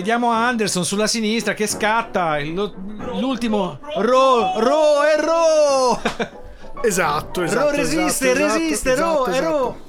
Vediamo 0.00 0.30
Anderson 0.30 0.82
sulla 0.86 1.06
sinistra 1.06 1.52
che 1.52 1.66
scatta. 1.66 2.38
lo- 2.42 2.72
L'ultimo. 3.18 3.78
Ro, 3.96 4.58
Ro 4.58 5.02
e 5.04 5.20
Ro! 5.20 6.00
Esatto, 6.82 7.42
esatto. 7.42 7.64
Ro 7.68 7.76
resiste, 7.76 8.30
esatto, 8.32 8.54
resiste, 8.54 8.92
esatto, 8.92 9.24
Ro, 9.24 9.26
esatto, 9.26 9.36
e 9.36 9.40
Ro. 9.40 9.80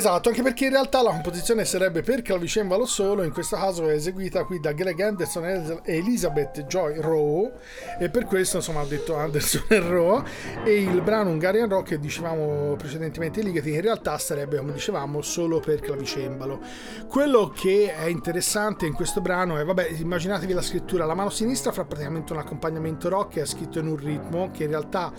Esatto. 0.00 0.30
Anche 0.30 0.42
perché 0.42 0.64
in 0.64 0.70
realtà 0.70 1.02
la 1.02 1.10
composizione 1.10 1.64
sarebbe 1.64 2.02
per 2.02 2.22
clavicembalo 2.22 2.86
solo, 2.86 3.22
in 3.22 3.32
questo 3.32 3.56
caso 3.56 3.88
è 3.88 3.92
eseguita 3.92 4.44
qui 4.44 4.58
da 4.58 4.72
Greg 4.72 4.98
Anderson 5.00 5.44
e 5.84 5.96
Elizabeth 5.96 6.64
Joy 6.64 7.00
Rowe 7.00 7.52
e 7.98 8.08
per 8.08 8.24
questo 8.24 8.56
insomma 8.56 8.80
ha 8.80 8.86
detto 8.86 9.14
Anderson 9.14 9.64
e 9.68 9.78
Rowe 9.78 10.24
e 10.64 10.80
il 10.80 11.02
brano 11.02 11.30
Hungarian 11.30 11.68
Rock 11.68 11.88
che 11.90 11.98
dicevamo 11.98 12.74
precedentemente 12.76 13.42
Ligeti 13.42 13.72
in 13.72 13.80
realtà 13.80 14.16
sarebbe 14.18 14.58
come 14.58 14.72
dicevamo 14.72 15.20
solo 15.22 15.60
per 15.60 15.80
clavicembalo. 15.80 16.60
Quello 17.06 17.52
che 17.54 17.94
è 17.94 18.06
interessante 18.06 18.86
in 18.86 18.94
questo 18.94 19.20
brano 19.20 19.58
è, 19.58 19.64
vabbè, 19.64 19.88
immaginatevi 19.98 20.52
la 20.52 20.62
scrittura, 20.62 21.04
la 21.04 21.14
mano 21.14 21.30
sinistra 21.30 21.72
fa 21.72 21.84
praticamente 21.84 22.32
un 22.32 22.38
accompagnamento 22.38 23.08
rock 23.08 23.34
che 23.34 23.42
è 23.42 23.46
scritto 23.46 23.78
in 23.78 23.86
un 23.86 23.96
ritmo 23.96 24.50
che 24.52 24.64
in 24.64 24.70
realtà 24.70 25.12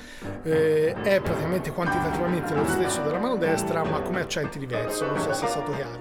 eh, 0.43 0.93
è 1.01 1.21
praticamente 1.21 1.71
quantitativamente 1.71 2.53
lo 2.53 2.65
stesso 2.65 3.01
della 3.03 3.19
mano 3.19 3.35
destra 3.37 3.83
ma 3.83 4.01
come 4.01 4.21
accenti 4.21 4.57
diverso, 4.71 5.05
non 5.05 5.19
so 5.19 5.33
se 5.33 5.45
è 5.45 5.49
stato 5.49 5.73
chiaro. 5.73 5.99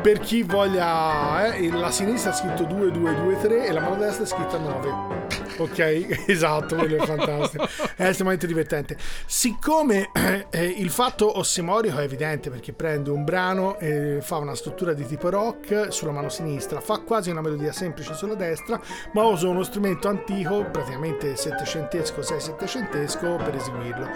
Per 0.00 0.18
chi 0.20 0.42
voglia, 0.42 1.52
eh, 1.52 1.70
la 1.70 1.90
sinistra 1.90 2.30
è 2.30 2.34
scritto 2.34 2.64
2, 2.64 2.90
2, 2.90 3.14
2, 3.14 3.38
3 3.40 3.66
e 3.66 3.72
la 3.72 3.80
mano 3.82 3.96
destra 3.96 4.24
è 4.24 4.26
scritta 4.26 4.56
9. 4.56 5.45
Ok, 5.58 6.24
esatto, 6.28 6.76
quello 6.76 6.96
è 6.96 7.06
fantastico. 7.06 7.66
È 7.96 8.04
estremamente 8.04 8.46
divertente. 8.46 8.96
Siccome 9.26 10.10
eh, 10.50 10.64
il 10.64 10.90
fatto 10.90 11.38
ossimorico 11.38 11.98
è 11.98 12.02
evidente 12.02 12.50
perché 12.50 12.74
prende 12.74 13.10
un 13.10 13.24
brano 13.24 13.78
e 13.78 14.18
fa 14.20 14.36
una 14.36 14.54
struttura 14.54 14.92
di 14.92 15.06
tipo 15.06 15.30
rock 15.30 15.92
sulla 15.92 16.12
mano 16.12 16.28
sinistra, 16.28 16.80
fa 16.80 16.98
quasi 16.98 17.30
una 17.30 17.40
melodia 17.40 17.72
semplice 17.72 18.12
sulla 18.12 18.34
destra, 18.34 18.78
ma 19.12 19.24
usa 19.24 19.48
uno 19.48 19.62
strumento 19.62 20.08
antico, 20.08 20.64
praticamente 20.70 21.36
settecentesco, 21.36 22.20
sei 22.20 22.40
settecentesco, 22.40 23.36
per 23.36 23.54
eseguirlo. 23.54 24.08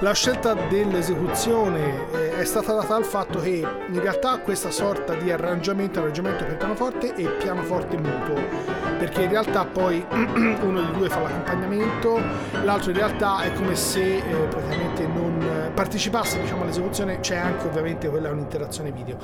La 0.00 0.14
scelta 0.14 0.54
dell'esecuzione 0.54 2.10
eh, 2.12 2.38
è 2.38 2.44
stata 2.44 2.72
data 2.72 2.94
dal 2.94 3.04
fatto 3.04 3.40
che 3.40 3.66
in 3.88 4.00
realtà 4.00 4.38
questa 4.38 4.70
sorta 4.70 5.14
di 5.14 5.30
arrangiamento 5.30 5.98
arrangiamento 5.98 6.44
per 6.44 6.56
pianoforte 6.56 7.14
e 7.14 7.28
pianoforte 7.30 7.96
muto, 7.96 8.85
perché 8.96 9.22
in 9.22 9.30
realtà 9.30 9.64
poi 9.64 10.04
uno 10.10 10.80
dei 10.82 10.92
due 10.92 11.08
fa 11.08 11.20
l'accompagnamento, 11.20 12.20
l'altro 12.64 12.90
in 12.90 12.96
realtà 12.96 13.42
è 13.42 13.52
come 13.52 13.74
se 13.76 14.16
eh, 14.16 14.46
praticamente 14.48 15.06
non 15.06 15.40
eh, 15.40 15.70
partecipasse 15.70 16.40
diciamo, 16.40 16.62
all'esecuzione, 16.62 17.20
c'è 17.20 17.36
anche 17.36 17.66
ovviamente 17.66 18.08
quella 18.08 18.30
un'interazione 18.30 18.92
video. 18.92 19.18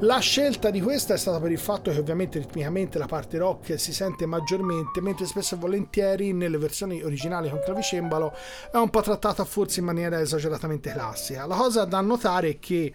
La 0.00 0.18
scelta 0.18 0.70
di 0.70 0.80
questa 0.80 1.14
è 1.14 1.18
stata 1.18 1.40
per 1.40 1.50
il 1.50 1.58
fatto 1.58 1.90
che 1.90 1.98
ovviamente 1.98 2.38
ritmicamente 2.38 2.98
la 2.98 3.06
parte 3.06 3.38
rock 3.38 3.78
si 3.78 3.92
sente 3.92 4.26
maggiormente, 4.26 5.00
mentre 5.00 5.26
spesso 5.26 5.54
e 5.54 5.58
volentieri 5.58 6.32
nelle 6.32 6.58
versioni 6.58 7.02
originali 7.02 7.50
con 7.50 7.60
clavicembalo 7.64 8.32
è 8.72 8.76
un 8.76 8.90
po' 8.90 9.00
trattata 9.00 9.44
forse 9.44 9.80
in 9.80 9.86
maniera 9.86 10.20
esageratamente 10.20 10.92
classica. 10.92 11.46
La 11.46 11.56
cosa 11.56 11.84
da 11.84 12.00
notare 12.00 12.50
è 12.50 12.58
che 12.58 12.92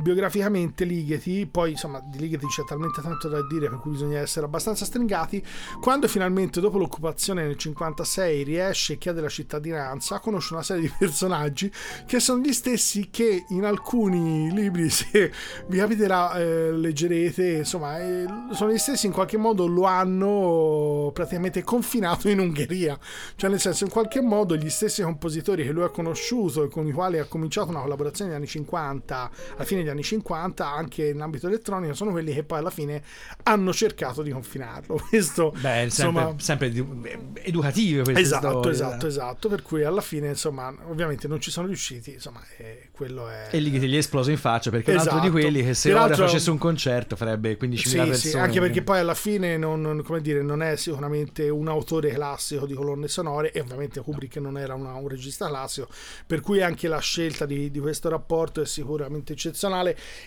biograficamente 0.00 0.84
Ligeti, 0.84 1.46
poi 1.46 1.72
insomma 1.72 2.00
di 2.00 2.18
Ligeti 2.18 2.46
c'è 2.46 2.64
talmente 2.64 3.00
tanto 3.00 3.28
da 3.28 3.44
dire 3.46 3.68
per 3.68 3.78
cui 3.78 3.92
bisogna 3.92 4.18
essere 4.18 4.46
abbastanza 4.46 4.84
stringati, 4.84 5.44
quando 5.80 6.08
finalmente 6.08 6.60
dopo 6.60 6.78
l'occupazione 6.78 7.44
nel 7.44 7.56
56 7.56 8.42
riesce 8.44 8.94
e 8.94 8.98
chiede 8.98 9.20
la 9.20 9.28
cittadinanza, 9.28 10.20
conosce 10.20 10.54
una 10.54 10.62
serie 10.62 10.82
di 10.82 10.92
personaggi 10.96 11.70
che 12.06 12.20
sono 12.20 12.40
gli 12.40 12.52
stessi 12.52 13.08
che 13.10 13.44
in 13.48 13.64
alcuni 13.64 14.52
libri, 14.52 14.88
se 14.90 15.32
vi 15.66 15.78
capiterà, 15.78 16.38
eh, 16.38 16.72
leggerete, 16.72 17.50
insomma, 17.58 17.98
eh, 17.98 18.26
sono 18.52 18.72
gli 18.72 18.78
stessi 18.78 19.06
in 19.06 19.12
qualche 19.12 19.36
modo 19.36 19.66
lo 19.66 19.84
hanno 19.84 21.10
praticamente 21.12 21.62
confinato 21.62 22.28
in 22.28 22.38
Ungheria, 22.38 22.98
cioè 23.36 23.50
nel 23.50 23.60
senso 23.60 23.84
in 23.84 23.90
qualche 23.90 24.20
modo 24.20 24.56
gli 24.56 24.70
stessi 24.70 25.02
compositori 25.02 25.64
che 25.64 25.72
lui 25.72 25.84
ha 25.84 25.90
conosciuto 25.90 26.64
e 26.64 26.68
con 26.68 26.86
i 26.86 26.92
quali 26.92 27.18
ha 27.18 27.24
cominciato 27.24 27.70
una 27.70 27.80
collaborazione 27.80 28.30
negli 28.30 28.38
anni 28.40 28.48
50, 28.48 29.30
alla 29.54 29.64
fine 29.64 29.82
degli 29.82 29.87
anni 29.90 30.02
50, 30.02 30.66
anche 30.70 31.08
in 31.08 31.20
ambito 31.20 31.46
elettronico, 31.46 31.94
sono 31.94 32.10
quelli 32.10 32.32
che 32.32 32.42
poi 32.44 32.58
alla 32.58 32.70
fine 32.70 33.02
hanno 33.44 33.72
cercato 33.72 34.22
di 34.22 34.30
confinarlo. 34.30 34.96
Questo, 35.08 35.54
Beh, 35.58 35.84
insomma, 35.84 36.34
sempre, 36.38 36.72
sempre 36.72 37.42
educative 37.42 38.02
queste 38.02 38.20
esatto, 38.20 38.48
storie. 38.50 38.70
esatto, 38.70 39.06
esatto, 39.06 39.48
per 39.48 39.62
cui 39.62 39.84
alla 39.84 40.00
fine, 40.00 40.28
insomma, 40.28 40.74
ovviamente 40.88 41.28
non 41.28 41.40
ci 41.40 41.50
sono 41.50 41.66
riusciti, 41.66 42.12
insomma, 42.14 42.40
eh, 42.56 42.88
quello 42.92 43.28
è... 43.28 43.48
E 43.50 43.58
lì 43.60 43.70
che 43.70 43.78
gli 43.86 43.94
è 43.94 43.98
esploso 43.98 44.30
in 44.30 44.36
faccia, 44.38 44.70
perché 44.70 44.92
esatto. 44.92 45.08
è 45.08 45.12
un 45.12 45.16
altro 45.16 45.30
di 45.30 45.36
Esatto. 45.38 45.52
quelli 45.52 45.66
che 45.68 45.74
se 45.74 45.94
ora 45.94 46.14
facesse 46.16 46.50
un 46.50 46.58
concerto 46.58 47.16
farebbe 47.16 47.56
15.000 47.58 47.76
Sì, 47.76 47.96
persone. 47.96 48.14
sì, 48.16 48.36
anche 48.36 48.60
perché 48.60 48.82
poi 48.82 48.98
alla 48.98 49.14
fine 49.14 49.56
non, 49.56 49.80
non- 49.80 50.02
come 50.02 50.20
dire, 50.20 50.42
non 50.42 50.62
è 50.62 50.76
sicuramente 50.76 51.48
un 51.48 51.68
autore 51.68 52.10
classico 52.10 52.66
di 52.66 52.74
colonne 52.74 53.08
sonore 53.08 53.52
e 53.52 53.60
ovviamente 53.60 54.00
Kubrick 54.00 54.36
non 54.36 54.58
era 54.58 54.74
una- 54.74 54.94
un 54.94 55.08
regista 55.08 55.46
classico, 55.48 55.88
per 56.26 56.40
cui 56.40 56.62
anche 56.62 56.88
la 56.88 56.98
scelta 56.98 57.46
di, 57.46 57.70
di 57.70 57.78
questo 57.78 58.08
rapporto 58.08 58.60
è 58.60 58.66
sicuramente 58.66 59.32
eccezionale 59.32 59.77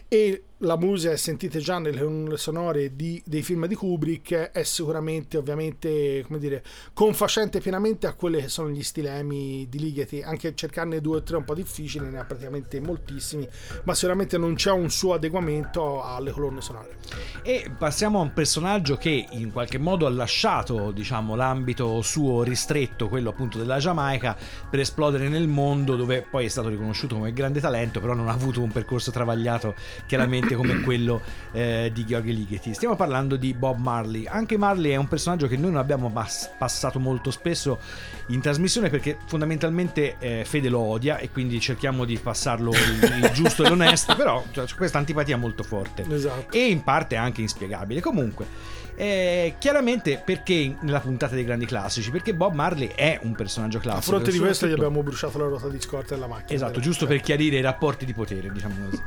e 0.09 0.41
la 0.61 0.77
musica 0.77 1.11
che 1.11 1.17
sentite 1.17 1.59
già 1.59 1.79
nelle 1.79 1.99
colonne 1.99 2.37
sonore 2.37 2.95
di- 2.95 3.21
dei 3.25 3.41
film 3.41 3.65
di 3.67 3.75
Kubrick 3.75 4.51
è 4.51 4.63
sicuramente 4.63 5.37
ovviamente 5.37 6.23
come 6.25 6.39
dire 6.39 6.63
confacente 6.93 7.59
pienamente 7.59 8.07
a 8.07 8.13
quelli 8.13 8.41
che 8.41 8.47
sono 8.47 8.69
gli 8.69 8.83
stilemi 8.83 9.67
di 9.69 9.79
Ligeti. 9.79 10.21
Anche 10.21 10.53
cercarne 10.55 11.01
due 11.01 11.17
o 11.17 11.23
tre 11.23 11.35
è 11.35 11.39
un 11.39 11.45
po' 11.45 11.55
difficile 11.55 12.09
ne 12.09 12.19
ha 12.19 12.25
praticamente 12.25 12.79
moltissimi 12.79 13.47
ma 13.83 13.93
sicuramente 13.93 14.37
non 14.37 14.55
c'è 14.55 14.71
un 14.71 14.89
suo 14.89 15.13
adeguamento 15.13 16.03
alle 16.03 16.31
colonne 16.31 16.61
sonore. 16.61 16.97
E 17.43 17.71
passiamo 17.77 18.19
a 18.19 18.21
un 18.21 18.33
personaggio 18.33 18.97
che 18.97 19.27
in 19.31 19.51
qualche 19.51 19.77
modo 19.77 20.05
ha 20.05 20.09
lasciato, 20.09 20.91
diciamo, 20.91 21.35
l'ambito 21.35 22.01
suo 22.01 22.43
ristretto, 22.43 23.09
quello 23.09 23.29
appunto 23.29 23.57
della 23.57 23.79
Giamaica, 23.79 24.37
per 24.69 24.79
esplodere 24.79 25.27
nel 25.27 25.47
mondo 25.47 25.95
dove 25.95 26.21
poi 26.21 26.45
è 26.45 26.49
stato 26.49 26.69
riconosciuto 26.69 27.15
come 27.15 27.33
grande 27.33 27.59
talento, 27.59 27.99
però 27.99 28.13
non 28.13 28.29
ha 28.29 28.33
avuto 28.33 28.61
un 28.61 28.71
percorso 28.71 29.11
travagliato 29.11 29.73
chiaramente 30.05 30.50
come 30.55 30.81
quello 30.81 31.21
eh, 31.51 31.91
di 31.93 32.03
Gheorghe 32.05 32.31
Ligeti. 32.31 32.73
Stiamo 32.73 32.95
parlando 32.95 33.35
di 33.35 33.53
Bob 33.53 33.79
Marley. 33.79 34.25
Anche 34.25 34.57
Marley 34.57 34.91
è 34.91 34.95
un 34.95 35.07
personaggio 35.07 35.47
che 35.47 35.57
noi 35.57 35.71
non 35.71 35.79
abbiamo 35.79 36.09
pas- 36.09 36.51
passato 36.57 36.99
molto 36.99 37.31
spesso 37.31 37.79
in 38.27 38.41
trasmissione 38.41 38.89
perché 38.89 39.17
fondamentalmente 39.25 40.15
eh, 40.19 40.43
Fede 40.45 40.69
lo 40.69 40.79
odia 40.79 41.17
e 41.17 41.29
quindi 41.29 41.59
cerchiamo 41.59 42.05
di 42.05 42.17
passarlo 42.17 42.71
il, 42.71 43.23
il 43.23 43.31
giusto 43.33 43.63
e 43.63 43.69
l'onesto, 43.69 44.15
però 44.15 44.43
cioè, 44.51 44.65
c'è 44.65 44.75
questa 44.75 44.97
antipatia 44.97 45.37
molto 45.37 45.63
forte 45.63 46.05
esatto 46.09 46.55
e 46.55 46.67
in 46.67 46.83
parte 46.83 47.15
anche 47.15 47.41
inspiegabile. 47.41 48.01
Comunque, 48.01 48.45
eh, 48.95 49.55
chiaramente 49.57 50.21
perché 50.23 50.75
nella 50.81 50.99
puntata 50.99 51.35
dei 51.35 51.43
grandi 51.43 51.65
classici? 51.65 52.11
Perché 52.11 52.33
Bob 52.33 52.53
Marley 52.53 52.91
è 52.93 53.19
un 53.23 53.33
personaggio 53.33 53.77
a 53.77 53.81
classico. 53.81 54.11
fronte 54.11 54.31
di 54.31 54.37
questo 54.39 54.65
gli 54.65 54.69
soprattutto- 54.71 54.85
abbiamo 54.87 55.03
bruciato 55.03 55.37
la 55.37 55.45
ruota 55.45 55.67
di 55.69 55.79
scorta 55.81 56.13
della 56.15 56.27
macchina 56.27 56.53
Esatto, 56.53 56.79
giusto 56.79 57.05
per 57.07 57.19
chiarire 57.21 57.57
i 57.57 57.61
rapporti 57.61 58.05
di 58.05 58.13
potere, 58.13 58.51
diciamo 58.51 58.75
così. 58.89 59.01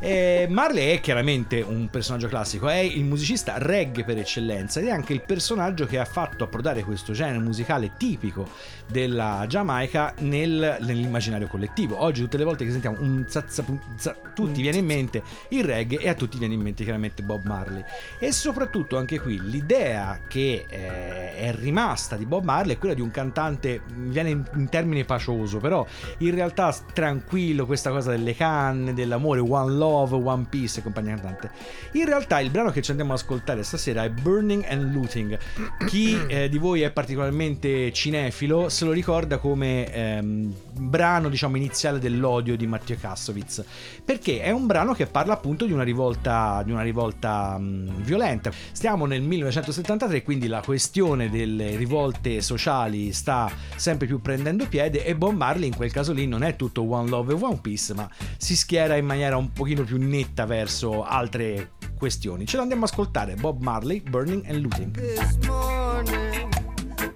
Eh, 0.00 0.46
Marley 0.50 0.96
è 0.96 1.00
chiaramente 1.00 1.60
un 1.60 1.88
personaggio 1.88 2.28
classico, 2.28 2.68
è 2.68 2.76
il 2.76 3.04
musicista 3.04 3.54
reggae 3.58 4.04
per 4.04 4.18
eccellenza 4.18 4.80
ed 4.80 4.86
è 4.86 4.90
anche 4.90 5.12
il 5.12 5.22
personaggio 5.22 5.86
che 5.86 5.98
ha 5.98 6.04
fatto 6.04 6.44
approdare 6.44 6.82
questo 6.82 7.12
genere 7.12 7.38
musicale 7.38 7.92
tipico 7.96 8.48
della 8.90 9.44
Giamaica 9.48 10.14
nel- 10.18 10.76
nell'immaginario 10.80 11.46
collettivo. 11.46 12.02
Oggi 12.02 12.20
tutte 12.22 12.36
le 12.36 12.44
volte 12.44 12.64
che 12.64 12.70
sentiamo 12.70 12.96
un 13.00 13.24
zazzapum, 13.26 13.78
za- 13.96 14.14
tutti 14.34 14.60
viene 14.60 14.78
in 14.78 14.84
mente 14.86 15.22
il 15.48 15.64
reggae 15.64 15.98
e 15.98 16.08
a 16.08 16.14
tutti 16.14 16.38
viene 16.38 16.54
in 16.54 16.60
mente 16.60 16.82
chiaramente 16.84 17.22
Bob 17.22 17.44
Marley. 17.44 17.82
E 18.18 18.30
soprattutto 18.32 18.96
anche 18.98 19.13
qui 19.20 19.40
l'idea 19.42 20.20
che 20.28 20.64
eh, 20.68 21.34
è 21.36 21.54
rimasta 21.54 22.16
di 22.16 22.26
Bob 22.26 22.44
Marley 22.44 22.74
è 22.74 22.78
quella 22.78 22.94
di 22.94 23.00
un 23.00 23.10
cantante, 23.10 23.82
viene 23.94 24.30
in, 24.30 24.44
in 24.54 24.68
termine 24.68 25.04
pacioso, 25.04 25.58
però 25.58 25.86
in 26.18 26.34
realtà 26.34 26.74
tranquillo, 26.92 27.66
questa 27.66 27.90
cosa 27.90 28.10
delle 28.10 28.34
canne, 28.34 28.94
dell'amore, 28.94 29.40
One 29.40 29.72
Love, 29.72 30.16
One 30.16 30.46
Peace 30.48 30.80
e 30.80 30.82
compagnia 30.82 31.14
cantante. 31.14 31.50
In 31.92 32.04
realtà 32.04 32.40
il 32.40 32.50
brano 32.50 32.70
che 32.70 32.82
ci 32.82 32.90
andiamo 32.90 33.12
ad 33.12 33.18
ascoltare 33.18 33.62
stasera 33.62 34.04
è 34.04 34.10
Burning 34.10 34.64
and 34.68 34.92
Looting. 34.92 35.38
Chi 35.86 36.18
eh, 36.26 36.48
di 36.48 36.58
voi 36.58 36.82
è 36.82 36.90
particolarmente 36.90 37.92
cinefilo 37.92 38.68
se 38.68 38.84
lo 38.84 38.92
ricorda 38.92 39.38
come 39.38 39.92
ehm, 39.92 40.54
brano 40.72 41.28
diciamo 41.28 41.56
iniziale 41.56 41.98
dell'odio 41.98 42.56
di 42.56 42.66
Matteo 42.66 42.96
Kassovitz 43.00 43.64
perché 44.04 44.40
è 44.40 44.50
un 44.50 44.66
brano 44.66 44.92
che 44.92 45.06
parla 45.06 45.34
appunto 45.34 45.64
di 45.64 45.72
una 45.72 45.82
rivolta 45.82 46.62
di 46.64 46.72
una 46.72 46.82
rivolta 46.82 47.58
mh, 47.58 48.02
violenta 48.02 48.50
stiamo 48.72 49.03
nel 49.06 49.22
1973 49.22 50.22
quindi 50.22 50.46
la 50.46 50.60
questione 50.60 51.30
delle 51.30 51.76
rivolte 51.76 52.40
sociali 52.40 53.12
sta 53.12 53.50
sempre 53.76 54.06
più 54.06 54.20
prendendo 54.20 54.66
piede 54.66 55.04
e 55.04 55.14
Bob 55.16 55.34
Marley 55.34 55.68
in 55.68 55.76
quel 55.76 55.92
caso 55.92 56.12
lì 56.12 56.26
non 56.26 56.42
è 56.42 56.56
tutto 56.56 56.88
One 56.88 57.08
Love 57.08 57.32
e 57.32 57.36
One 57.40 57.58
Peace 57.60 57.94
ma 57.94 58.08
si 58.36 58.56
schiera 58.56 58.96
in 58.96 59.06
maniera 59.06 59.36
un 59.36 59.52
pochino 59.52 59.82
più 59.82 59.98
netta 59.98 60.46
verso 60.46 61.04
altre 61.04 61.72
questioni 61.96 62.46
ce 62.46 62.56
l'andiamo 62.56 62.84
ad 62.84 62.90
ascoltare 62.90 63.34
Bob 63.34 63.62
Marley 63.62 64.00
Burning 64.00 64.44
and 64.46 64.60
Looting 64.60 64.90
This 64.92 65.36
morning 65.46 66.52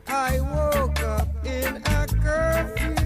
I 0.07 0.41
woke 0.41 1.01
up 1.03 1.29
in 1.45 1.83
a 1.85 2.07
curfew. 2.07 2.98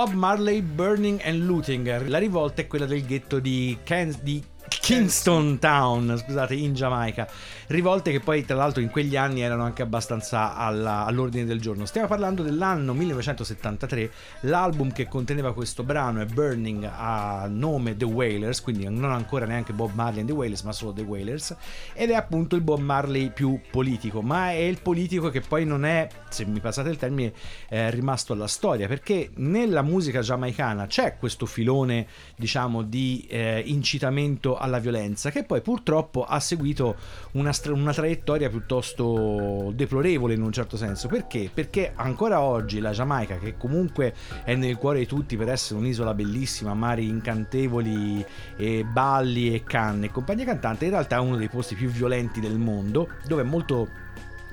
Bob 0.00 0.14
Marley 0.14 0.62
Burning 0.62 1.20
and 1.24 1.42
Looting. 1.42 2.06
La 2.06 2.16
rivolta 2.16 2.62
è 2.62 2.66
quella 2.66 2.86
del 2.86 3.04
ghetto 3.04 3.38
di, 3.38 3.76
Ken- 3.82 4.16
di 4.22 4.42
Kingston 4.66 5.58
Town, 5.58 6.16
scusate, 6.16 6.54
in 6.54 6.72
Giamaica. 6.72 7.28
Rivolte 7.70 8.10
che 8.10 8.18
poi, 8.18 8.44
tra 8.44 8.56
l'altro, 8.56 8.82
in 8.82 8.90
quegli 8.90 9.16
anni 9.16 9.42
erano 9.42 9.62
anche 9.62 9.82
abbastanza 9.82 10.56
alla- 10.56 11.04
all'ordine 11.04 11.44
del 11.44 11.60
giorno. 11.60 11.86
Stiamo 11.86 12.08
parlando 12.08 12.42
dell'anno 12.42 12.94
1973. 12.94 14.10
L'album 14.40 14.90
che 14.90 15.06
conteneva 15.06 15.54
questo 15.54 15.84
brano 15.84 16.20
è 16.20 16.24
Burning 16.24 16.82
a 16.92 17.46
nome 17.48 17.96
The 17.96 18.06
Wailers, 18.06 18.60
quindi 18.60 18.88
non 18.88 19.12
ancora 19.12 19.46
neanche 19.46 19.72
Bob 19.72 19.92
Marley 19.94 20.18
and 20.18 20.28
The 20.28 20.34
Wailers, 20.34 20.62
ma 20.62 20.72
solo 20.72 20.92
The 20.92 21.02
Wailers. 21.02 21.54
Ed 21.92 22.10
è 22.10 22.14
appunto 22.14 22.56
il 22.56 22.62
Bob 22.62 22.80
Marley 22.80 23.30
più 23.30 23.60
politico, 23.70 24.20
ma 24.20 24.50
è 24.50 24.56
il 24.56 24.82
politico 24.82 25.28
che 25.28 25.40
poi 25.40 25.64
non 25.64 25.84
è, 25.84 26.08
se 26.28 26.44
mi 26.46 26.58
passate 26.58 26.88
il 26.88 26.96
termine, 26.96 27.32
rimasto 27.68 28.32
alla 28.32 28.48
storia, 28.48 28.88
perché 28.88 29.30
nella 29.36 29.82
musica 29.82 30.22
giamaicana 30.22 30.88
c'è 30.88 31.16
questo 31.16 31.46
filone, 31.46 32.08
diciamo, 32.34 32.82
di 32.82 33.24
eh, 33.28 33.62
incitamento 33.64 34.56
alla 34.56 34.80
violenza, 34.80 35.30
che 35.30 35.44
poi 35.44 35.60
purtroppo 35.60 36.24
ha 36.24 36.40
seguito 36.40 36.96
una, 37.32 37.52
una 37.68 37.92
traiettoria 37.92 38.48
piuttosto 38.48 39.72
deplorevole 39.74 40.34
in 40.34 40.42
un 40.42 40.52
certo 40.52 40.76
senso. 40.76 41.08
Perché? 41.08 41.50
Perché 41.52 41.92
ancora 41.94 42.40
oggi 42.40 42.80
la 42.80 42.92
Giamaica, 42.92 43.38
che 43.38 43.56
comunque 43.56 44.14
è 44.44 44.54
nel 44.54 44.76
cuore 44.76 45.00
di 45.00 45.06
tutti 45.06 45.36
per 45.36 45.48
essere 45.48 45.78
un'isola 45.78 46.14
bellissima, 46.14 46.74
mari 46.74 47.06
incantevoli, 47.06 48.24
e 48.56 48.84
balli 48.84 49.54
e 49.54 49.62
canne 49.64 50.06
e 50.06 50.10
compagnia 50.10 50.44
cantante, 50.44 50.84
in 50.84 50.90
realtà 50.92 51.16
è 51.16 51.20
uno 51.20 51.36
dei 51.36 51.48
posti 51.48 51.74
più 51.74 51.88
violenti 51.88 52.40
del 52.40 52.58
mondo, 52.58 53.08
dove 53.26 53.42
è 53.42 53.44
molto 53.44 53.88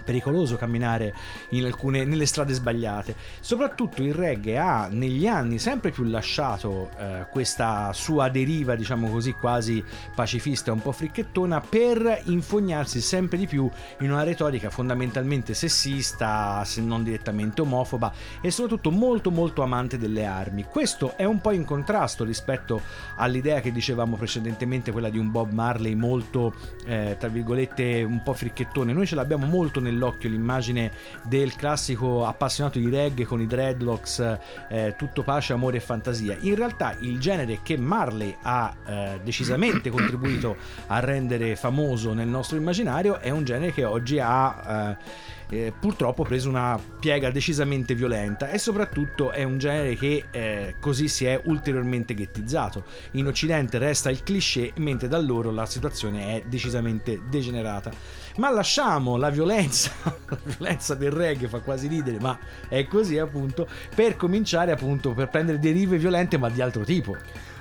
pericoloso 0.08 0.56
camminare 0.56 1.14
in 1.50 1.66
alcune, 1.66 2.06
nelle 2.06 2.26
strade 2.26 2.54
sbagliate. 2.54 3.14
Soprattutto 3.42 4.02
il 4.02 4.14
reggae 4.14 4.58
ha 4.58 4.88
negli 4.90 5.28
anni 5.28 5.60
sempre 5.60 5.92
più 5.92 6.06
lasciato 6.06 6.90
eh, 6.98 7.28
questa 7.30 7.92
sua 7.92 8.30
deriva, 8.30 8.76
diciamo 8.76 9.10
così, 9.10 9.34
quasi 9.34 9.84
pacifista, 10.16 10.72
un 10.72 10.82
po' 10.82 10.94
fricchettona, 10.94 11.60
per 11.60 12.22
infognarsi 12.24 13.02
sempre 13.02 13.38
di 13.38 13.48
più 13.48 13.70
in 14.00 14.12
una 14.12 14.24
retorica 14.24 14.70
fondamentalmente 14.70 15.54
sessista, 15.54 16.64
se 16.64 16.82
non 16.82 17.04
direttamente 17.04 17.60
omofoba 17.62 18.14
e 18.40 18.50
soprattutto 18.50 18.92
molto 18.92 19.30
molto 19.30 19.62
amante 19.62 19.98
delle 19.98 20.26
armi. 20.26 20.64
Questo 20.64 21.18
è 21.18 21.26
un 21.26 21.42
po' 21.42 21.52
in 21.52 21.66
contrasto 21.66 22.24
rispetto 22.24 22.82
all'idea 23.18 23.60
che 23.60 23.74
dicevamo 23.74 24.16
precedentemente, 24.16 24.94
quella 24.94 25.10
di 25.10 25.18
un 25.18 25.32
Bob 25.32 25.52
Marley 25.52 25.96
molto, 25.96 26.54
eh, 26.86 27.18
tra 27.20 27.28
virgolette, 27.28 28.04
un 28.04 28.24
po' 28.24 28.34
fricchettone. 28.34 28.94
Noi 28.94 29.06
ce 29.06 29.16
l'abbiamo 29.16 29.46
molto 29.48 29.82
nell'occhio 29.98 30.30
l'immagine 30.30 30.92
del 31.24 31.56
classico 31.56 32.26
appassionato 32.26 32.78
di 32.78 32.90
reggae 32.90 33.26
con 33.26 33.42
i 33.42 33.48
dreadlocks, 33.48 34.38
eh, 34.70 34.94
tutto 34.96 35.24
pace, 35.24 35.54
amore 35.54 35.78
e 35.78 35.82
fantasia. 35.82 36.38
In 36.42 36.56
realtà 36.56 36.96
il 37.00 37.20
genere 37.20 37.60
che 37.64 37.78
Marley 37.78 38.36
ha 38.44 38.76
eh, 38.86 39.20
decisamente 39.24 39.90
contribuito 39.90 40.56
a 40.88 41.00
rendere 41.00 41.56
famoso 41.56 42.14
nel 42.14 42.28
nostro 42.28 42.58
immaginario 42.58 43.20
è 43.20 43.32
un 43.32 43.44
genere 43.44 43.74
che 43.74 43.84
oggi 43.84 44.20
ha... 44.20 44.96
eh, 45.02 45.36
eh, 45.50 45.74
purtroppo 45.78 46.24
preso 46.24 46.50
una 46.50 46.80
piega 47.00 47.32
decisamente 47.32 47.96
violenta 47.96 48.50
e 48.50 48.58
soprattutto 48.58 49.32
è 49.32 49.44
un 49.44 49.58
genere 49.58 49.96
che 49.96 50.26
eh, 50.32 50.76
così 50.80 51.08
si 51.08 51.26
è 51.26 51.40
ulteriormente 51.46 52.14
ghettizzato. 52.14 52.84
In 53.12 53.28
Occidente 53.28 53.78
resta 53.78 54.10
il 54.10 54.24
cliché, 54.24 54.74
mentre 54.78 55.08
da 55.08 55.18
loro 55.20 55.52
la 55.52 55.66
situazione 55.66 56.36
è 56.36 56.44
decisamente 56.48 57.22
degenerata. 57.30 57.92
Ma 58.38 58.50
lasciamo 58.52 59.18
la 59.18 59.30
violenza, 59.30 59.92
la 60.04 60.38
violenza 60.44 60.94
del 60.96 61.12
reggae 61.12 61.48
fa 61.48 61.60
quasi 61.60 61.88
ridere, 61.88 62.20
ma 62.20 62.38
è 62.68 62.86
così 62.88 63.18
appunto, 63.18 63.68
per 63.96 64.16
cominciare 64.16 64.72
appunto 64.72 65.14
per 65.14 65.30
prendere 65.30 65.60
derive 65.60 65.98
violente 65.98 66.38
ma 66.38 66.50
di 66.50 66.62
altro 66.62 66.84
tipo. 66.84 67.16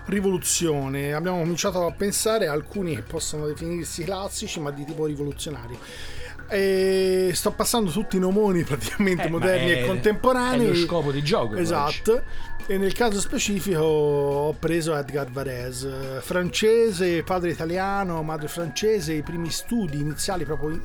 rivoluzione. 0.06 1.12
Abbiamo 1.14 1.38
cominciato 1.40 1.84
a 1.86 1.92
pensare 1.92 2.46
a 2.46 2.52
alcuni 2.52 2.94
che 2.94 3.02
possono 3.02 3.46
definirsi 3.46 4.04
classici, 4.04 4.60
ma 4.60 4.70
di 4.70 4.84
tipo 4.84 5.04
rivoluzionario. 5.06 5.78
E 6.48 7.30
sto 7.34 7.50
passando 7.50 7.90
tutti 7.90 8.16
i 8.16 8.20
nomoni 8.20 8.62
praticamente 8.62 9.24
Eh, 9.24 9.30
moderni 9.30 9.70
è- 9.70 9.82
e 9.82 9.86
contemporanei. 9.86 10.66
è 10.66 10.68
lo 10.68 10.74
scopo 10.76 11.10
di 11.10 11.22
gioco, 11.24 11.56
Esatto. 11.56 12.22
E 12.68 12.78
nel 12.78 12.94
caso 12.94 13.20
specifico 13.20 13.78
ho 13.78 14.52
preso 14.54 14.96
Edgar 14.96 15.30
Varese, 15.30 16.20
francese, 16.20 17.22
padre 17.22 17.50
italiano, 17.50 18.24
madre 18.24 18.48
francese. 18.48 19.12
I 19.12 19.22
primi 19.22 19.50
studi 19.50 20.00
iniziali, 20.00 20.44
proprio 20.44 20.70
i 20.70 20.80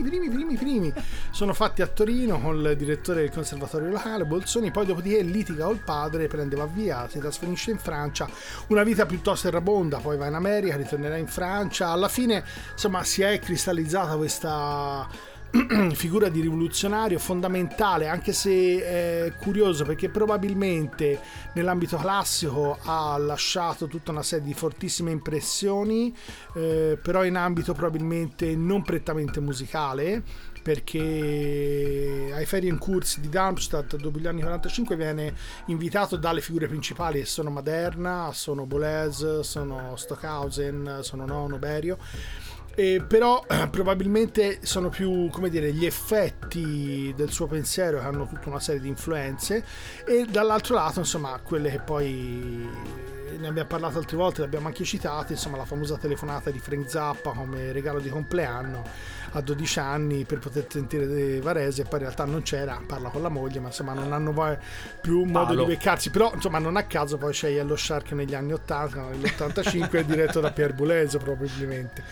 i 0.00 0.02
primi, 0.02 0.30
primi, 0.30 0.56
primi, 0.56 0.92
sono 1.30 1.52
fatti 1.52 1.82
a 1.82 1.86
Torino 1.86 2.40
con 2.40 2.56
il 2.56 2.74
direttore 2.74 3.20
del 3.20 3.30
conservatorio 3.30 3.90
locale, 3.90 4.24
Bolzoni. 4.24 4.70
Poi, 4.70 4.86
dopodiché, 4.86 5.20
litiga 5.20 5.66
col 5.66 5.82
padre, 5.82 6.26
prendeva 6.26 6.64
via, 6.64 7.06
si 7.08 7.18
trasferisce 7.18 7.70
in 7.70 7.78
Francia. 7.78 8.26
Una 8.68 8.82
vita 8.82 9.04
piuttosto 9.04 9.48
errabonda, 9.48 9.98
poi 9.98 10.16
va 10.16 10.26
in 10.26 10.34
America, 10.34 10.76
ritornerà 10.76 11.16
in 11.16 11.26
Francia. 11.26 11.88
Alla 11.88 12.08
fine, 12.08 12.42
insomma, 12.72 13.04
si 13.04 13.20
è 13.20 13.38
cristallizzata 13.38 14.16
questa 14.16 15.06
figura 15.94 16.28
di 16.28 16.40
rivoluzionario 16.40 17.18
fondamentale, 17.18 18.06
anche 18.06 18.32
se 18.32 18.84
è 18.84 19.32
curioso 19.36 19.84
perché 19.84 20.08
probabilmente 20.08 21.20
nell'ambito 21.54 21.96
classico 21.96 22.78
ha 22.82 23.16
lasciato 23.18 23.88
tutta 23.88 24.12
una 24.12 24.22
serie 24.22 24.44
di 24.44 24.54
fortissime 24.54 25.10
impressioni, 25.10 26.14
eh, 26.54 26.96
però 27.02 27.24
in 27.24 27.36
ambito 27.36 27.72
probabilmente 27.72 28.54
non 28.54 28.82
prettamente 28.82 29.40
musicale. 29.40 30.22
Perché 30.62 32.30
ai 32.34 32.44
Ferienkurs 32.44 33.18
di 33.18 33.30
Darmstadt 33.30 33.96
dopo 33.96 34.18
gli 34.18 34.26
anni 34.26 34.42
45 34.42 34.94
viene 34.94 35.34
invitato 35.66 36.16
dalle 36.16 36.42
figure 36.42 36.68
principali 36.68 37.24
sono 37.24 37.48
Maderna, 37.48 38.28
sono 38.34 38.66
Boles, 38.66 39.40
sono 39.40 39.96
Stockhausen, 39.96 40.98
sono 41.00 41.24
Nono 41.24 41.56
Berio 41.56 41.96
eh, 42.74 43.02
però 43.06 43.44
probabilmente 43.70 44.58
sono 44.62 44.88
più 44.88 45.28
come 45.30 45.48
dire 45.48 45.72
gli 45.72 45.84
effetti 45.84 47.12
del 47.16 47.30
suo 47.30 47.46
pensiero 47.46 47.98
che 47.98 48.04
hanno 48.04 48.26
tutta 48.26 48.48
una 48.48 48.60
serie 48.60 48.80
di 48.80 48.88
influenze 48.88 49.64
e 50.06 50.26
dall'altro 50.28 50.74
lato 50.74 50.98
insomma 51.00 51.38
quelle 51.42 51.70
che 51.70 51.80
poi 51.80 52.68
ne 53.38 53.48
abbiamo 53.48 53.68
parlato 53.68 53.98
altre 53.98 54.16
volte, 54.16 54.40
le 54.40 54.46
abbiamo 54.46 54.66
anche 54.66 54.84
citate, 54.84 55.32
insomma 55.32 55.56
la 55.56 55.64
famosa 55.64 55.96
telefonata 55.96 56.50
di 56.50 56.58
Frank 56.58 56.88
Zappa 56.88 57.30
come 57.30 57.72
regalo 57.72 57.98
di 57.98 58.08
compleanno 58.08 58.84
a 59.32 59.40
12 59.40 59.78
anni 59.78 60.24
per 60.24 60.38
poter 60.38 60.66
sentire 60.68 61.40
Varese 61.40 61.82
e 61.82 61.84
poi 61.84 62.00
in 62.00 62.04
realtà 62.04 62.24
non 62.24 62.42
c'era, 62.42 62.80
parla 62.84 63.08
con 63.08 63.22
la 63.22 63.28
moglie, 63.28 63.60
ma 63.60 63.68
insomma 63.68 63.92
non 63.92 64.12
hanno 64.12 64.32
più 65.00 65.24
modo 65.24 65.46
Palo. 65.46 65.64
di 65.64 65.74
beccarsi, 65.74 66.10
però 66.10 66.32
insomma 66.34 66.58
non 66.58 66.76
a 66.76 66.84
caso 66.84 67.16
poi 67.16 67.32
c'è 67.32 67.50
Yellow 67.50 67.76
Shark 67.76 68.12
negli 68.12 68.34
anni 68.34 68.52
80, 68.52 69.00
nell'85 69.00 70.00
diretto 70.04 70.40
da 70.40 70.50
Pierre 70.50 70.74
Boulez 70.74 71.16
probabilmente. 71.16 72.02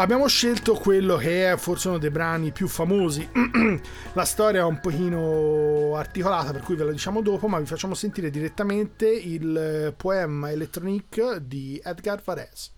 Abbiamo 0.00 0.28
scelto 0.28 0.76
quello 0.76 1.16
che 1.16 1.52
è 1.52 1.56
forse 1.58 1.88
uno 1.88 1.98
dei 1.98 2.08
brani 2.08 2.52
più 2.52 2.68
famosi. 2.68 3.28
La 4.14 4.24
storia 4.24 4.62
è 4.62 4.64
un 4.64 4.80
pochino 4.80 5.94
articolata, 5.94 6.52
per 6.52 6.62
cui 6.62 6.74
ve 6.74 6.84
la 6.84 6.90
diciamo 6.90 7.20
dopo, 7.20 7.48
ma 7.48 7.58
vi 7.58 7.66
facciamo 7.66 7.92
sentire 7.92 8.30
direttamente 8.30 9.06
il 9.06 9.92
poema 9.94 10.50
electronique 10.50 11.46
di 11.46 11.78
Edgar 11.84 12.22
Varese. 12.24 12.70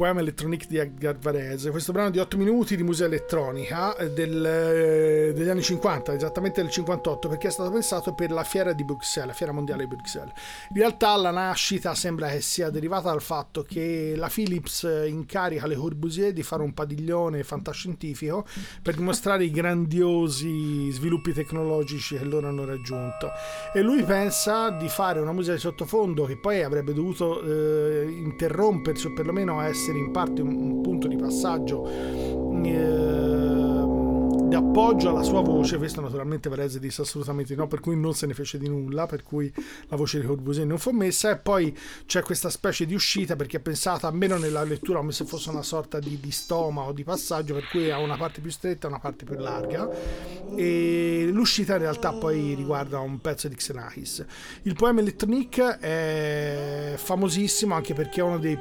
Poema 0.00 0.20
Electronique 0.20 0.66
di 0.66 0.78
Edgar 0.78 1.18
Varese. 1.18 1.70
Questo 1.70 1.92
brano 1.92 2.08
di 2.08 2.18
8 2.18 2.38
minuti 2.38 2.74
di 2.74 2.82
musica 2.82 3.04
elettronica 3.04 3.94
eh, 3.96 4.08
del, 4.08 4.46
eh, 4.46 5.32
degli 5.34 5.48
anni 5.50 5.60
50, 5.60 6.14
esattamente 6.14 6.62
del 6.62 6.70
58, 6.70 7.28
perché 7.28 7.48
è 7.48 7.50
stato 7.50 7.70
pensato 7.70 8.14
per 8.14 8.30
la 8.30 8.42
fiera 8.42 8.72
di 8.72 8.82
Bruxelles, 8.82 9.28
la 9.28 9.34
fiera 9.34 9.52
mondiale 9.52 9.82
di 9.82 9.88
Bruxelles. 9.88 10.32
In 10.70 10.76
realtà 10.78 11.14
la 11.16 11.30
nascita 11.30 11.94
sembra 11.94 12.30
che 12.30 12.40
sia 12.40 12.70
derivata 12.70 13.10
dal 13.10 13.20
fatto 13.20 13.62
che 13.62 14.14
la 14.16 14.30
Philips 14.32 14.88
incarica 15.06 15.66
Le 15.66 15.74
Corbusier 15.74 16.32
di 16.32 16.42
fare 16.42 16.62
un 16.62 16.72
padiglione 16.72 17.42
fantascientifico 17.42 18.46
per 18.82 18.94
dimostrare 18.94 19.44
i 19.44 19.50
grandiosi 19.50 20.90
sviluppi 20.92 21.34
tecnologici 21.34 22.16
che 22.16 22.24
loro 22.24 22.48
hanno 22.48 22.64
raggiunto. 22.64 23.32
E 23.74 23.82
lui 23.82 24.02
pensa 24.04 24.70
di 24.70 24.88
fare 24.88 25.20
una 25.20 25.32
musica 25.32 25.52
di 25.52 25.60
sottofondo 25.60 26.24
che 26.24 26.38
poi 26.38 26.62
avrebbe 26.62 26.94
dovuto 26.94 27.42
eh, 27.42 28.08
interrompersi 28.08 29.08
o 29.08 29.12
perlomeno 29.12 29.60
essere 29.60 29.88
in 29.98 30.10
parte 30.10 30.42
un, 30.42 30.54
un 30.54 30.80
punto 30.80 31.08
di 31.08 31.16
passaggio 31.16 31.86
eh, 32.64 33.60
di 34.50 34.56
appoggio 34.56 35.10
alla 35.10 35.22
sua 35.22 35.42
voce. 35.42 35.78
Questo 35.78 36.00
naturalmente 36.00 36.48
Varese 36.48 36.80
disse 36.80 37.02
assolutamente 37.02 37.54
no, 37.54 37.68
per 37.68 37.78
cui 37.78 37.96
non 37.96 38.14
se 38.14 38.26
ne 38.26 38.34
fece 38.34 38.58
di 38.58 38.68
nulla, 38.68 39.06
per 39.06 39.22
cui 39.22 39.50
la 39.86 39.96
voce 39.96 40.20
di 40.20 40.26
Corbusier 40.26 40.66
non 40.66 40.78
fu 40.78 40.90
messa. 40.90 41.30
E 41.30 41.36
poi 41.36 41.76
c'è 42.04 42.22
questa 42.22 42.50
specie 42.50 42.84
di 42.84 42.92
uscita 42.92 43.36
perché 43.36 43.58
è 43.58 43.60
pensata 43.60 44.08
almeno 44.08 44.38
nella 44.38 44.64
lettura 44.64 44.98
come 44.98 45.12
se 45.12 45.24
fosse 45.24 45.50
una 45.50 45.62
sorta 45.62 46.00
di, 46.00 46.18
di 46.20 46.32
stoma 46.32 46.82
o 46.82 46.92
di 46.92 47.04
passaggio, 47.04 47.54
per 47.54 47.68
cui 47.68 47.90
ha 47.92 47.98
una 47.98 48.16
parte 48.16 48.40
più 48.40 48.50
stretta 48.50 48.88
e 48.88 48.90
una 48.90 48.98
parte 48.98 49.24
più 49.24 49.36
larga. 49.36 49.88
E 50.56 51.28
l'uscita 51.30 51.74
in 51.74 51.82
realtà 51.82 52.12
poi 52.12 52.54
riguarda 52.54 52.98
un 52.98 53.20
pezzo 53.20 53.46
di 53.46 53.54
Xenakis. 53.54 54.24
Il 54.62 54.74
poema 54.74 54.98
Electronique 54.98 55.78
è 55.78 56.94
famosissimo 56.96 57.74
anche 57.74 57.94
perché 57.94 58.20
è 58.20 58.24
uno 58.24 58.38
dei 58.38 58.58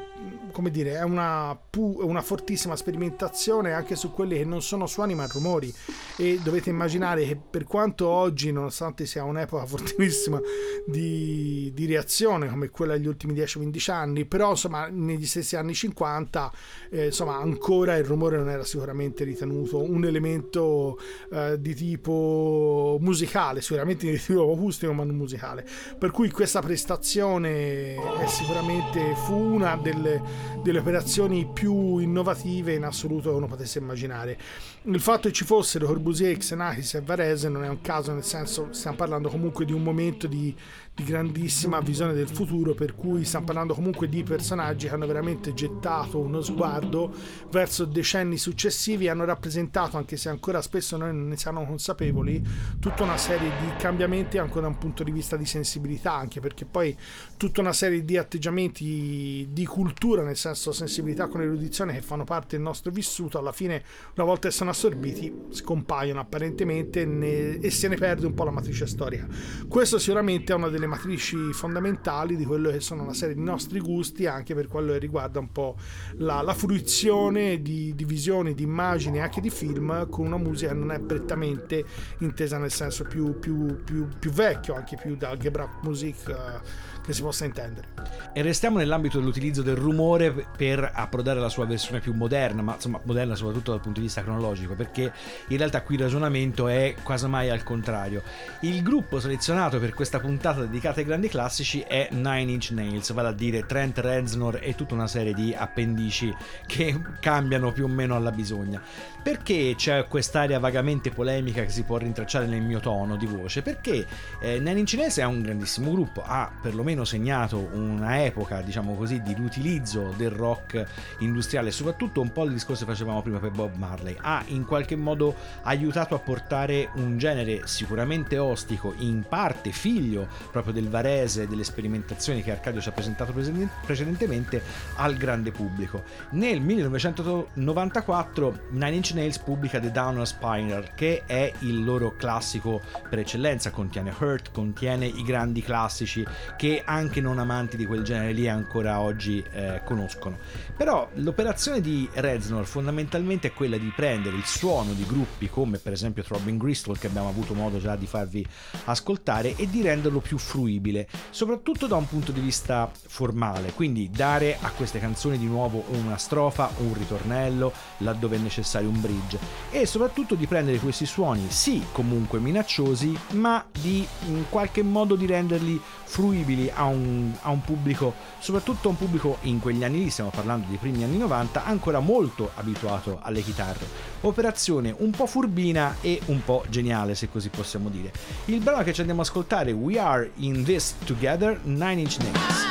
come 0.52 0.70
dire, 0.72 0.96
è 0.96 1.04
una, 1.04 1.58
pu- 1.70 2.00
una 2.02 2.22
fortissima 2.22 2.76
sperimentazione 2.76 3.74
anche 3.74 3.96
su 3.96 4.12
quelli 4.12 4.38
che 4.38 4.46
non 4.46 4.62
sono 4.62 4.88
suoni 4.88 5.16
ma 5.16 5.26
rumori. 5.26 5.74
E 6.18 6.40
dovete 6.44 6.70
immaginare 6.70 7.26
che 7.26 7.38
per 7.38 7.64
quanto 7.64 8.08
oggi 8.08 8.52
nonostante 8.52 9.06
sia 9.06 9.24
un'epoca 9.24 9.66
fortissima 9.68 10.40
di, 10.86 11.72
di 11.74 11.86
reazione 11.86 12.50
come 12.50 12.70
quella 12.70 12.94
degli 12.94 13.08
ultimi 13.08 13.34
10-15 13.34 13.92
anni 13.92 14.26
però 14.26 14.52
insomma 14.52 14.88
negli 14.88 15.26
stessi 15.26 15.56
anni 15.56 15.74
50 15.74 16.52
eh, 16.90 17.06
insomma 17.06 17.38
ancora 17.38 17.96
il 17.98 18.06
rumore 18.06 18.38
non 18.38 18.50
era 18.50 18.64
sicuramente 18.64 19.24
ritenuto 19.24 19.82
un 19.82 20.04
elemento 20.06 20.98
eh, 21.32 21.60
di 21.60 21.76
tipo 21.76 22.98
musicale 23.00 23.62
sicuramente 23.62 24.10
di 24.10 24.20
tipo 24.20 24.52
acustico 24.52 24.94
ma 24.94 25.04
non 25.04 25.16
musicale. 25.16 25.66
Per 25.98 26.12
cui 26.12 26.30
questa 26.30 26.62
prestazione 26.62 27.96
è 27.96 28.28
sicuramente 28.28 29.16
fu 29.16 29.36
una 29.36 29.78
delle 29.82 30.22
delle 30.62 30.80
operazioni 30.80 31.48
più 31.52 31.98
innovative 31.98 32.74
in 32.74 32.84
assoluto 32.84 33.30
che 33.30 33.36
uno 33.36 33.48
potesse 33.48 33.80
immaginare. 33.80 34.38
Il 34.84 35.00
fatto 35.00 35.28
che 35.28 35.34
ci 35.34 35.46
fossero 35.46 35.88
Corbusier, 35.88 36.38
Xenakis 36.38 36.96
e 36.96 37.02
Varese 37.02 37.50
non 37.50 37.64
è 37.64 37.70
un 37.70 37.82
caso, 37.82 38.14
nel 38.14 38.24
senso 38.24 38.70
stiamo 38.72 38.98
parlando 38.98 39.30
comunque 39.30 39.66
di 39.66 39.74
un 39.74 39.84
momento 39.84 40.28
di, 40.28 40.56
di 41.00 41.06
grandissima 41.06 41.80
visione 41.80 42.14
del 42.14 42.28
futuro, 42.28 42.74
per 42.74 42.94
cui 42.94 43.24
stiamo 43.24 43.46
parlando 43.46 43.74
comunque 43.74 44.10
di 44.10 44.22
personaggi 44.24 44.88
che 44.88 44.94
hanno 44.94 45.08
veramente 45.08 45.54
gettato 45.54 46.20
uno 46.20 46.42
sguardo 46.42 47.14
verso 47.50 47.86
decenni 47.86 48.38
successivi 48.38 49.06
e 49.06 49.10
hanno 49.10 49.24
rappresentato, 49.24 49.96
anche 49.96 50.18
se 50.18 50.28
ancora 50.28 50.62
spesso 50.62 50.98
noi 50.98 51.14
non 51.14 51.30
ne 51.30 51.38
siamo 51.38 51.66
consapevoli, 51.66 52.46
tutta 52.80 53.04
una 53.04 53.18
serie 53.18 53.50
di 53.50 53.78
cambiamenti 53.78 54.38
anche 54.38 54.60
da 54.60 54.68
un 54.68 54.78
punto 54.78 55.04
di 55.04 55.12
vista 55.12 55.38
di 55.38 55.46
sensibilità, 55.46 56.14
anche 56.14 56.42
perché 56.42 56.66
poi 56.66 56.96
tutta 57.38 57.62
una 57.62 57.74
serie 57.74 58.04
di 58.04 58.18
atteggiamenti 58.18 59.48
di 59.52 59.66
cultura, 59.66 60.24
nel 60.24 60.36
senso 60.36 60.74
sensibilità 60.74 61.28
con 61.28 61.42
erudizione 61.42 61.94
che 61.94 62.02
fanno 62.02 62.26
parte 62.26 62.58
del 62.58 62.66
nostro 62.66 62.92
vissuto, 62.92 63.40
alla 63.40 63.54
fine 63.54 63.84
una 64.16 64.26
volta 64.26 64.50
che 64.50 64.54
sono 64.54 64.72
assorbiti 64.72 65.34
scompaiono 65.50 66.20
apparentemente 66.20 67.06
ne, 67.06 67.60
e 67.60 67.70
se 67.70 67.88
ne 67.88 67.96
perde 67.96 68.26
un 68.26 68.34
po' 68.34 68.44
la 68.44 68.52
matrice 68.52 68.86
storica. 68.86 69.26
Questo 69.68 69.98
sicuramente 69.98 70.52
è 70.52 70.56
una 70.56 70.68
delle 70.68 70.88
matrici 70.90 71.54
fondamentali 71.54 72.36
di 72.36 72.46
quello 72.46 72.70
che 72.72 72.80
sono 72.80 73.04
una 73.04 73.14
serie 73.14 73.36
di 73.36 73.42
nostri 73.42 73.80
gusti 73.80 74.26
anche 74.26 74.56
per 74.56 74.68
quello 74.68 74.94
che 74.94 75.00
riguarda 75.00 75.40
un 75.40 75.52
po' 75.52 75.76
la, 76.18 76.42
la 76.42 76.54
fruizione 76.54 77.62
di, 77.62 77.94
di 77.96 78.06
visioni, 78.06 78.54
di 78.54 78.64
immagini 78.64 79.22
anche 79.22 79.40
di 79.40 79.50
film 79.50 80.10
con 80.10 80.26
una 80.26 80.38
musica 80.38 80.72
che 80.72 80.78
non 80.78 80.92
è 80.92 81.00
prettamente 81.00 81.86
intesa 82.20 82.58
nel 82.58 82.72
senso 82.72 83.04
più, 83.04 83.40
più, 83.40 83.84
più, 83.84 84.08
più 84.20 84.32
vecchio, 84.32 84.76
anche 84.76 84.98
più 85.02 85.16
da 85.16 85.38
Gebrauch 85.38 85.84
Musik 85.84 86.28
uh, 86.28 86.99
che 87.10 87.16
si 87.16 87.22
possa 87.24 87.46
intendere. 87.46 87.88
E 88.34 88.44
restiamo 88.44 88.78
nell'ambito 88.78 89.18
dell'utilizzo 89.18 89.64
del 89.64 89.76
rumore 89.76 90.32
per 90.56 90.92
approdare 90.94 91.40
alla 91.40 91.50
sua 91.50 91.66
versione 91.66 92.00
più 92.00 92.14
moderna, 92.14 92.62
ma 92.62 92.76
insomma 92.76 93.00
moderna 93.04 93.34
soprattutto 93.36 93.72
dal 93.72 93.82
punto 93.82 94.00
di 94.00 94.06
vista 94.06 94.22
cronologico, 94.22 94.76
perché 94.76 95.12
in 95.48 95.58
realtà 95.58 95.82
qui 95.82 95.96
il 95.96 96.02
ragionamento 96.02 96.68
è 96.68 96.94
quasi 97.02 97.28
mai 97.28 97.50
al 97.50 97.64
contrario. 97.64 98.22
Il 98.62 98.84
gruppo 98.84 99.20
selezionato 99.20 99.80
per 99.80 99.94
questa 99.94 100.20
puntata 100.20 100.62
dedicata 100.62 101.00
ai 101.00 101.06
grandi 101.06 101.28
classici 101.28 101.82
è 101.82 102.10
Nine 102.12 102.52
Inch 102.52 102.70
Nails, 102.72 103.12
vale 103.12 103.30
a 103.30 103.34
dire 103.34 103.66
Trent 103.66 103.98
Reznor 103.98 104.60
e 104.62 104.76
tutta 104.76 104.94
una 104.94 105.08
serie 105.08 105.34
di 105.34 105.56
appendici 105.58 106.34
che 106.68 107.00
cambiano 107.20 107.72
più 107.72 107.86
o 107.86 107.88
meno 107.88 108.16
alla 108.16 108.32
bisogna. 108.32 108.82
Perché 109.22 109.74
c'è 109.76 110.06
quest'area 110.08 110.60
vagamente 110.60 111.10
polemica 111.10 111.64
che 111.64 111.70
si 111.70 111.84
può 111.84 111.98
rintracciare 111.98 112.46
nel 112.46 112.62
mio 112.62 112.80
tono 112.80 113.18
di 113.18 113.26
voce? 113.26 113.62
Perché 113.64 114.06
eh, 114.40 114.60
Nine 114.60 114.80
Inch 114.80 114.94
Nails 114.94 115.18
è 115.18 115.26
un 115.26 115.42
grandissimo 115.42 115.92
gruppo, 115.92 116.24
ha 116.24 116.52
perlomeno 116.62 116.99
segnato 117.06 117.70
una 117.74 118.24
epoca, 118.24 118.62
diciamo 118.62 118.96
così, 118.96 119.22
di 119.22 119.36
utilizzo 119.38 120.14
del 120.18 120.32
rock 120.32 120.86
industriale, 121.20 121.72
soprattutto 121.72 122.22
un 122.22 122.32
po' 122.32 122.44
il 122.44 122.54
discorso 122.54 122.86
che 122.86 122.92
facevamo 122.92 123.22
prima 123.22 123.40
per 123.40 123.52
Bob 123.52 123.76
Marley, 123.76 124.16
ha 124.20 124.44
in 124.48 124.66
qualche 124.66 124.96
modo 124.96 125.36
aiutato 125.64 126.16
a 126.16 126.20
portare 126.20 126.90
un 126.96 127.18
genere 127.18 127.62
sicuramente 127.66 128.38
ostico, 128.38 128.94
in 128.98 129.26
parte 129.28 129.72
figlio 129.72 130.28
proprio 130.52 130.74
del 130.74 130.90
Varese, 130.90 131.48
delle 131.48 131.64
sperimentazioni 131.64 132.44
che 132.44 132.52
Arcadio 132.52 132.82
ci 132.82 132.90
ha 132.90 132.94
presentato 132.94 133.32
precedentemente, 133.32 134.62
al 134.96 135.16
grande 135.16 135.52
pubblico. 135.52 136.04
Nel 136.32 136.62
1994 136.62 138.60
Nine 138.72 138.96
Inch 138.96 139.12
Nails 139.14 139.38
pubblica 139.40 139.80
The 139.80 139.92
Downer 139.92 140.28
Spiner, 140.28 140.94
che 140.96 141.24
è 141.26 141.52
il 141.60 141.84
loro 141.84 142.16
classico 142.16 142.82
per 143.10 143.20
eccellenza, 143.20 143.72
contiene 143.72 144.14
Hurt, 144.18 144.52
contiene 144.52 145.06
i 145.06 145.24
grandi 145.24 145.62
classici 145.62 146.26
che 146.58 146.79
anche 146.86 147.22
non 147.22 147.40
amanti 147.40 147.78
di 147.78 147.86
quel 147.86 148.04
genere 148.04 148.32
lì 148.34 148.48
ancora 148.48 149.00
oggi 149.00 149.44
eh, 149.52 149.82
conoscono. 149.84 150.38
Però 150.76 151.10
l'operazione 151.16 151.82
di 151.82 152.08
Reznor 152.14 152.66
fondamentalmente 152.66 153.50
è 153.50 153.54
quella 153.54 153.78
di 153.78 153.92
prendere 153.96 154.36
il 154.36 154.46
suono 154.46 154.94
di 154.94 155.06
gruppi 155.06 155.50
come 155.50 155.78
per 155.78 155.94
esempio 155.94 156.24
Throbbing 156.24 156.60
Gristle 156.60 156.98
che 156.98 157.08
abbiamo 157.08 157.30
avuto 157.30 157.54
modo 157.54 157.80
già 157.80 157.96
di 157.96 158.08
farvi 158.08 158.46
ascoltare 158.86 159.56
e 159.56 159.70
di 159.70 159.82
renderlo 159.82 160.20
più 160.20 160.38
fruibile, 160.38 161.08
soprattutto 161.30 161.88
da 161.88 161.96
un 161.96 162.08
punto 162.08 162.32
di 162.32 162.40
vista 162.40 162.90
formale, 162.94 163.72
quindi 163.74 164.10
dare 164.10 164.58
a 164.60 164.72
queste 164.72 165.00
canzoni 165.00 165.38
di 165.38 165.46
nuovo 165.46 165.84
una 165.90 166.18
strofa 166.18 166.72
un 166.78 166.94
ritornello 166.94 167.72
laddove 167.98 168.36
è 168.36 168.40
necessario 168.40 168.90
un 168.90 169.00
bridge 169.00 169.40
e 169.72 169.86
soprattutto 169.86 170.36
di 170.36 170.48
prendere 170.48 170.78
questi 170.78 171.06
suoni 171.06 171.50
sì 171.50 171.84
comunque 171.92 172.40
minacciosi 172.40 173.18
ma 173.32 173.64
di 173.72 174.06
in 174.28 174.46
qualche 174.50 174.84
modo 174.84 175.16
di 175.16 175.26
renderli 175.26 175.80
fruibili 176.04 176.69
a 176.74 176.86
un, 176.86 177.32
a 177.42 177.50
un 177.50 177.62
pubblico, 177.62 178.14
soprattutto 178.40 178.88
a 178.88 178.92
un 178.92 178.98
pubblico 178.98 179.38
in 179.42 179.60
quegli 179.60 179.84
anni 179.84 180.04
lì, 180.04 180.10
stiamo 180.10 180.30
parlando 180.30 180.68
dei 180.68 180.78
primi 180.78 181.04
anni 181.04 181.18
90, 181.18 181.66
ancora 181.66 182.00
molto 182.00 182.52
abituato 182.56 183.20
alle 183.22 183.42
chitarre. 183.42 183.86
Operazione 184.22 184.94
un 184.98 185.12
po' 185.12 185.26
furbina 185.26 185.98
e 186.02 186.20
un 186.26 186.44
po' 186.44 186.64
geniale, 186.70 187.16
se 187.16 187.30
così 187.30 187.50
possiamo 187.50 187.90
dire. 187.90 188.12
Il 188.46 188.60
brano 188.60 188.84
che 188.84 188.94
ci 188.94 189.00
andiamo 189.02 189.22
ad 189.22 189.28
ascoltare, 189.28 189.72
We 189.72 190.00
Are 190.00 190.32
in 190.36 190.64
This 190.64 190.96
Together, 191.06 191.60
Nine 191.64 192.02
Inch 192.02 192.18
Nails. 192.20 192.68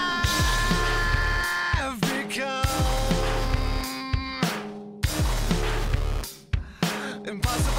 Impossible. 7.29 7.78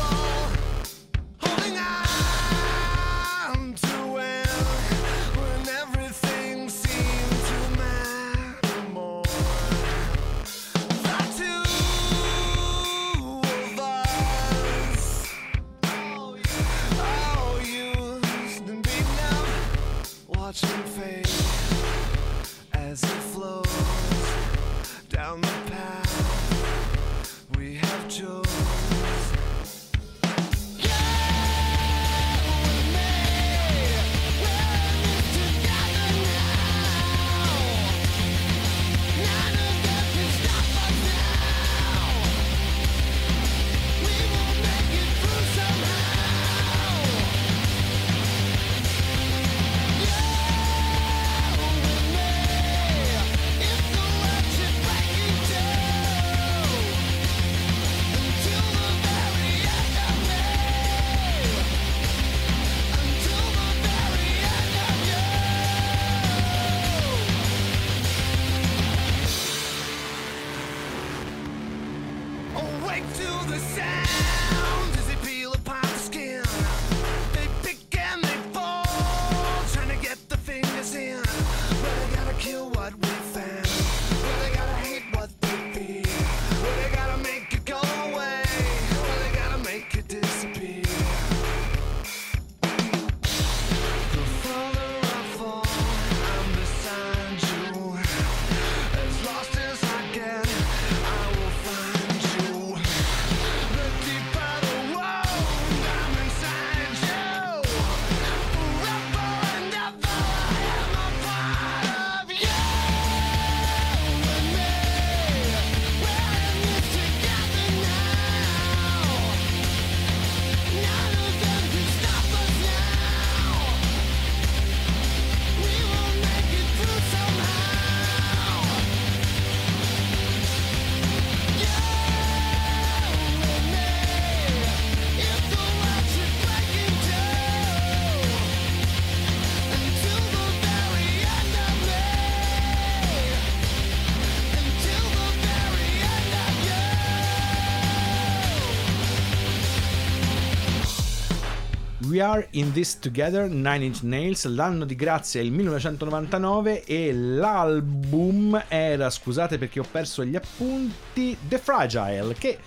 We 152.19 152.25
Are 152.25 152.45
in 152.51 152.73
This 152.73 152.99
Together, 152.99 153.49
Nine 153.49 153.85
Inch 153.85 154.01
Nails, 154.01 154.45
l'anno 154.45 154.83
di 154.83 154.95
grazia 154.95 155.39
è 155.39 155.43
il 155.45 155.53
1999 155.53 156.83
e 156.83 157.13
l'album 157.13 158.61
era, 158.67 159.09
scusate 159.09 159.57
perché 159.57 159.79
ho 159.79 159.85
perso 159.89 160.25
gli 160.25 160.35
appunti, 160.35 161.37
The 161.47 161.57
Fragile, 161.57 162.33
che 162.33 162.59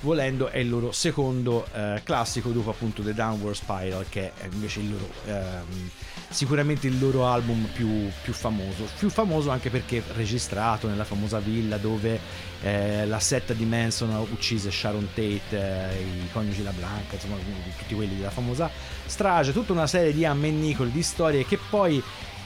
volendo 0.00 0.48
è 0.48 0.58
il 0.58 0.68
loro 0.68 0.92
secondo 0.92 1.66
eh, 1.72 2.00
classico 2.04 2.50
dopo 2.50 2.70
appunto 2.70 3.02
The 3.02 3.14
Downward 3.14 3.54
Spiral, 3.54 4.06
che 4.08 4.32
è 4.34 4.48
invece 4.50 4.80
il 4.80 4.90
loro... 4.90 5.08
ehm, 5.26 5.90
sicuramente 6.30 6.86
il 6.86 6.98
loro 6.98 7.26
album 7.26 7.68
più, 7.72 8.08
più 8.22 8.32
famoso. 8.32 8.86
Più 8.98 9.08
famoso 9.10 9.50
anche 9.50 9.70
perché 9.70 10.02
registrato 10.14 10.88
nella 10.88 11.04
famosa 11.04 11.38
villa 11.38 11.78
dove 11.78 12.20
eh, 12.62 13.06
la 13.06 13.18
setta 13.18 13.54
di 13.54 13.64
Manson 13.64 14.14
uccise 14.30 14.70
Sharon 14.70 15.08
Tate, 15.14 15.40
eh, 15.50 16.00
i 16.00 16.28
coniugi 16.32 16.62
La 16.62 16.72
Blanca, 16.72 17.14
insomma 17.14 17.36
tutti 17.78 17.94
quelli 17.94 18.16
della 18.16 18.30
famosa 18.30 18.70
strage, 19.06 19.52
tutta 19.52 19.72
una 19.72 19.86
serie 19.86 20.12
di 20.12 20.24
ammennicoli, 20.24 20.90
di 20.90 21.02
storie 21.02 21.46
che 21.46 21.58
poi 21.70 22.02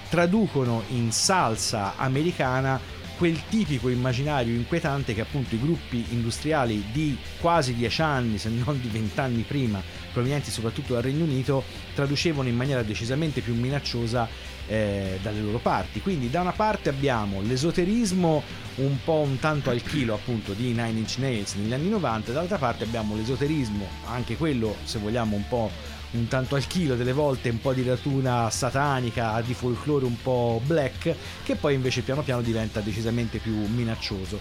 traducono 0.08 0.84
in 0.88 1.10
salsa 1.10 1.94
americana 1.96 2.78
quel 3.22 3.40
tipico 3.48 3.88
immaginario 3.88 4.52
inquietante 4.52 5.14
che 5.14 5.20
appunto 5.20 5.54
i 5.54 5.60
gruppi 5.60 6.06
industriali 6.08 6.86
di 6.90 7.16
quasi 7.38 7.72
dieci 7.72 8.02
anni, 8.02 8.36
se 8.36 8.48
non 8.48 8.80
di 8.80 8.88
vent'anni 8.88 9.42
prima, 9.42 9.80
provenienti 10.12 10.50
soprattutto 10.50 10.94
dal 10.94 11.04
Regno 11.04 11.22
Unito, 11.22 11.62
traducevano 11.94 12.48
in 12.48 12.56
maniera 12.56 12.82
decisamente 12.82 13.40
più 13.40 13.54
minacciosa 13.54 14.28
eh, 14.66 15.20
dalle 15.22 15.40
loro 15.40 15.58
parti. 15.58 16.00
Quindi 16.00 16.30
da 16.30 16.40
una 16.40 16.50
parte 16.50 16.88
abbiamo 16.88 17.40
l'esoterismo 17.42 18.42
un 18.78 18.96
po' 19.04 19.20
un 19.20 19.38
tanto 19.38 19.70
al 19.70 19.84
chilo 19.84 20.14
appunto 20.14 20.52
di 20.52 20.70
Nine 20.70 20.98
Inch 20.98 21.18
Nails 21.18 21.54
negli 21.54 21.72
anni 21.72 21.90
90, 21.90 22.32
dall'altra 22.32 22.58
parte 22.58 22.82
abbiamo 22.82 23.14
l'esoterismo, 23.14 23.86
anche 24.06 24.36
quello 24.36 24.74
se 24.82 24.98
vogliamo 24.98 25.36
un 25.36 25.46
po' 25.46 25.70
un 26.12 26.28
tanto 26.28 26.56
al 26.56 26.66
chilo, 26.66 26.94
delle 26.94 27.12
volte 27.12 27.48
un 27.48 27.60
po' 27.60 27.72
di 27.72 27.82
ratura 27.82 28.50
satanica, 28.50 29.40
di 29.44 29.54
folklore 29.54 30.04
un 30.04 30.20
po' 30.20 30.60
black, 30.64 31.14
che 31.42 31.54
poi 31.56 31.74
invece 31.74 32.02
piano 32.02 32.22
piano 32.22 32.42
diventa 32.42 32.80
decisamente 32.80 33.38
più 33.38 33.54
minaccioso. 33.54 34.38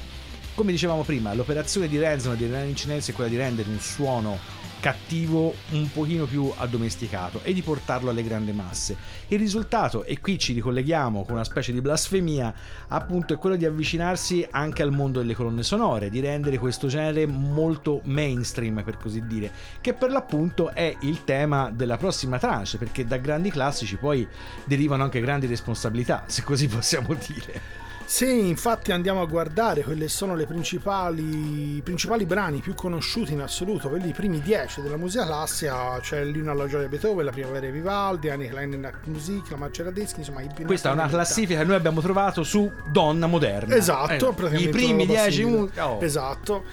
Come 0.53 0.71
dicevamo 0.71 1.03
prima, 1.03 1.33
l'operazione 1.33 1.87
di 1.87 1.97
Ransom 1.99 2.35
di 2.35 2.45
Nine 2.45 2.65
Inch 2.65 2.87
è 2.87 3.13
quella 3.13 3.29
di 3.29 3.37
rendere 3.37 3.69
un 3.69 3.79
suono 3.79 4.60
cattivo 4.81 5.53
un 5.69 5.89
pochino 5.91 6.25
più 6.25 6.51
addomesticato 6.57 7.39
e 7.43 7.53
di 7.53 7.61
portarlo 7.61 8.09
alle 8.09 8.23
grandi 8.23 8.51
masse. 8.51 8.97
Il 9.27 9.37
risultato, 9.37 10.03
e 10.03 10.19
qui 10.19 10.39
ci 10.39 10.53
ricolleghiamo 10.53 11.23
con 11.23 11.35
una 11.35 11.43
specie 11.43 11.71
di 11.71 11.79
blasfemia, 11.79 12.53
appunto 12.87 13.33
è 13.33 13.37
quello 13.37 13.55
di 13.55 13.65
avvicinarsi 13.65 14.45
anche 14.49 14.81
al 14.81 14.91
mondo 14.91 15.19
delle 15.19 15.35
colonne 15.35 15.63
sonore, 15.63 16.09
di 16.09 16.19
rendere 16.19 16.57
questo 16.57 16.87
genere 16.87 17.27
molto 17.27 18.01
mainstream 18.05 18.83
per 18.83 18.97
così 18.97 19.25
dire, 19.25 19.51
che 19.79 19.93
per 19.93 20.09
l'appunto 20.09 20.73
è 20.73 20.97
il 21.01 21.23
tema 21.23 21.69
della 21.69 21.97
prossima 21.97 22.39
tranche, 22.39 22.77
perché 22.77 23.05
da 23.05 23.17
grandi 23.17 23.51
classici 23.51 23.97
poi 23.97 24.27
derivano 24.65 25.03
anche 25.03 25.21
grandi 25.21 25.45
responsabilità, 25.45 26.23
se 26.25 26.41
così 26.41 26.67
possiamo 26.67 27.13
dire. 27.13 27.89
Se 28.11 28.25
infatti 28.25 28.91
andiamo 28.91 29.21
a 29.21 29.25
guardare 29.25 29.83
quelle 29.83 30.09
sono 30.09 30.35
le 30.35 30.45
principali, 30.45 31.77
i 31.77 31.81
principali 31.81 32.25
brani 32.25 32.59
più 32.59 32.73
conosciuti 32.73 33.31
in 33.31 33.39
assoluto, 33.39 33.87
quelli 33.87 34.09
i 34.09 34.11
primi 34.11 34.41
dieci 34.41 34.81
della 34.81 34.97
musica 34.97 35.25
classica, 35.25 35.97
c'è 36.01 36.21
l'Inno 36.25 36.51
alla 36.51 36.67
gioia 36.67 36.83
di 36.83 36.89
Beethoven, 36.89 37.23
la 37.23 37.31
Primavera 37.31 37.67
di 37.67 37.71
Vivaldi, 37.71 38.29
Annie 38.29 38.49
Klein 38.49 38.91
Musik, 39.05 39.51
la 39.57 39.69
Radeschi, 39.73 40.19
insomma 40.19 40.41
Questa 40.65 40.89
è 40.89 40.91
una 40.91 41.07
classifica 41.07 41.59
che 41.61 41.65
noi 41.65 41.77
abbiamo 41.77 42.01
trovato 42.01 42.43
su 42.43 42.69
Donna 42.91 43.27
Moderna. 43.27 43.75
Esatto, 43.75 44.31
Eh, 44.31 44.33
praticamente 44.33 44.67
I 44.67 44.69
primi 44.69 45.05
dieci. 45.05 45.43
oh. 45.43 45.97
Esatto. 46.01 46.65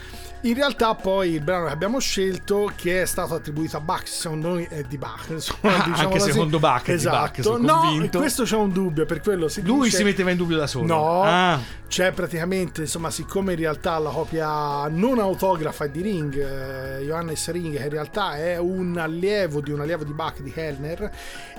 In 0.43 0.55
realtà 0.55 0.95
poi 0.95 1.33
il 1.33 1.41
brano 1.43 1.67
che 1.67 1.73
abbiamo 1.73 1.99
scelto, 1.99 2.71
che 2.77 3.03
è 3.03 3.07
stato 3.07 3.35
attribuito 3.35 3.77
a 3.77 3.81
Bach, 3.81 4.07
secondo 4.07 4.51
noi 4.51 4.65
è 4.71 4.83
di 4.83 4.97
Bach. 4.97 5.27
insomma, 5.31 5.59
Ah, 5.79 5.83
diciamo 5.89 5.97
anche 6.09 6.19
così. 6.19 6.31
secondo 6.31 6.59
Bach 6.61 6.83
è 6.85 6.91
di 6.91 6.93
esatto. 6.93 7.43
Bach, 7.43 7.61
no, 7.61 7.79
convinto. 7.81 8.19
questo 8.19 8.45
c'è 8.45 8.55
un 8.57 8.71
dubbio, 8.73 9.05
per 9.05 9.21
quello 9.21 9.49
si 9.49 9.63
Lui 9.63 9.87
dice- 9.87 9.97
si 9.97 10.05
metteva 10.05 10.31
in 10.31 10.37
dubbio 10.37 10.57
da 10.57 10.69
solo. 10.69 10.87
No, 10.87 11.23
Ah. 11.25 11.59
c'è 11.89 12.13
praticamente, 12.13 12.83
insomma, 12.83 13.11
siccome 13.11 13.55
in 13.55 13.59
realtà 13.59 13.99
la 13.99 14.11
copia 14.11 14.87
non 14.89 15.19
autografa 15.19 15.87
è 15.87 15.91
di 15.91 16.03
Ring, 16.03 16.37
eh, 16.39 17.05
Johannes 17.05 17.51
Ring, 17.51 17.77
che 17.77 17.83
in 17.83 17.91
realtà 17.91 18.37
è 18.37 18.59
un 18.59 18.97
allievo 18.97 19.61
di 19.61 19.73
un 19.73 19.81
allievo 19.81 20.05
di 20.05 20.13
Bach 20.13 20.41
di 20.41 20.53
Kellner, 20.53 21.11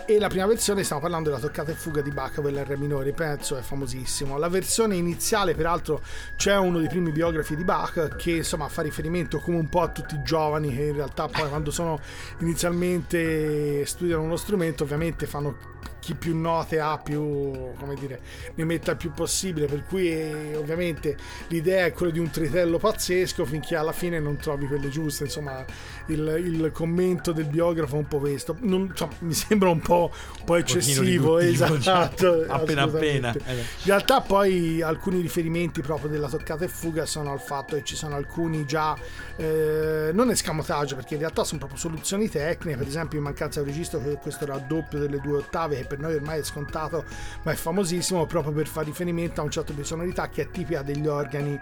e 0.06 0.18
la 0.18 0.28
prima 0.30 0.48
versione 0.48 0.84
stiamo 0.84 1.02
parlando 1.02 1.30
della 1.30 1.42
toccata 1.42 1.70
e 1.72 1.76
fuga 1.76 2.02
di 2.02 2.10
Bach, 2.12 2.40
quella 2.42 2.64
re 2.64 2.78
minore, 2.78 3.12
penso 3.12 3.58
è 3.58 3.62
famosissimo. 3.62 4.38
La 4.40 4.48
versione 4.48 4.96
iniziale, 4.96 5.54
peraltro, 5.54 6.02
c'è 6.38 6.56
uno 6.58 6.80
dei 6.80 6.88
primi 6.88 7.12
biografi 7.12 7.56
di 7.58 7.64
Bach 7.66 8.16
che 8.16 8.32
insomma 8.32 8.68
fa 8.70 8.82
riferimento 8.82 9.40
come 9.40 9.58
un 9.58 9.68
po' 9.68 9.82
a 9.82 9.90
tutti 9.90 10.16
i 10.16 10.22
giovani 10.24 10.74
che 10.74 10.86
in 10.86 10.94
realtà 10.94 11.28
poi 11.28 11.50
quando 11.50 11.72
sono 11.72 12.00
inizialmente 12.40 13.86
studiano 13.86 14.22
uno 14.22 14.36
strumento, 14.36 14.84
ovviamente 14.84 15.26
fanno 15.26 15.58
chi 16.00 16.16
più 16.16 16.38
note 16.38 16.80
ha 16.80 16.98
più 16.98 17.74
come 17.78 17.96
dire 17.96 18.22
ne 18.56 18.64
metta 18.64 18.92
il 18.92 18.98
più 18.98 19.12
possibile 19.12 19.68
per 19.68 19.84
cui 19.84 20.10
eh, 20.10 20.56
ovviamente 20.56 21.18
l'idea 21.48 21.86
è 21.86 21.92
quella 21.92 22.12
di 22.12 22.20
un 22.20 22.30
tritello 22.30 22.78
pazzesco 22.78 23.46
finché 23.46 23.76
alla 23.76 23.92
fine 23.92 24.20
non 24.20 24.38
trovi 24.38 24.66
quelle 24.68 24.90
giuste. 24.90 25.26
Insomma 25.26 25.64
il, 26.08 26.42
il 26.44 26.72
commento 26.74 27.32
del 27.32 27.46
biografo 27.46 27.96
è 27.96 28.00
un 28.00 28.08
po' 28.08 28.20
questo. 28.20 28.56
Non- 28.62 28.88
insomma, 28.90 29.14
mi 29.20 29.34
sembra 29.34 29.70
un 29.70 29.80
po', 29.80 30.12
un 30.40 30.46
po' 30.46 30.56
eccessivo 30.56 31.02
riduttivo, 31.02 31.40
esatto 31.40 32.18
cioè, 32.18 32.46
appena. 32.50 32.84
appena. 32.84 33.34
Eh 33.34 33.54
in 33.54 33.86
realtà 33.86 34.22
poi 34.22 34.82
alcuni 34.82 35.22
riferimenti 35.22 35.82
proprio 35.82 36.10
della 36.10 36.28
toccata 36.28 36.66
e 36.66 36.68
fuga 36.68 37.06
sono 37.06 37.32
al 37.32 37.42
fatto 37.42 37.76
che 37.76 37.84
ci 37.84 37.96
sono 37.96 38.16
alcuni 38.16 38.66
già 38.66 38.96
eh, 39.36 40.12
non 40.14 40.30
escamotage 40.30 40.96
perché 40.96 41.16
in 41.16 41.22
realtà 41.22 41.44
sono 41.44 41.60
proprio 41.60 41.80
soluzioni 41.80 42.30
tecniche 42.30 42.78
per 42.78 42.88
esempio 42.88 43.18
in 43.18 43.24
mancanza 43.24 43.62
di 43.62 43.70
registro 43.70 44.02
che 44.02 44.18
questo 44.22 44.46
raddoppio 44.46 45.00
delle 45.00 45.20
due 45.20 45.38
ottave 45.38 45.78
che 45.78 45.86
per 45.90 46.00
noi 46.00 46.16
ormai 46.16 46.40
è 46.40 46.44
scontato 46.44 47.04
ma 47.44 47.52
è 47.52 47.56
famosissimo 47.56 48.26
proprio 48.26 48.54
per 48.54 48.68
fare 48.68 48.86
riferimento 48.86 49.42
a 49.42 49.44
un 49.44 49.52
certo 49.52 49.74
di 49.74 49.84
sonorità 49.84 50.30
che 50.30 50.44
è 50.44 50.50
tipica 50.50 50.82
degli 50.82 51.08
organi 51.08 51.60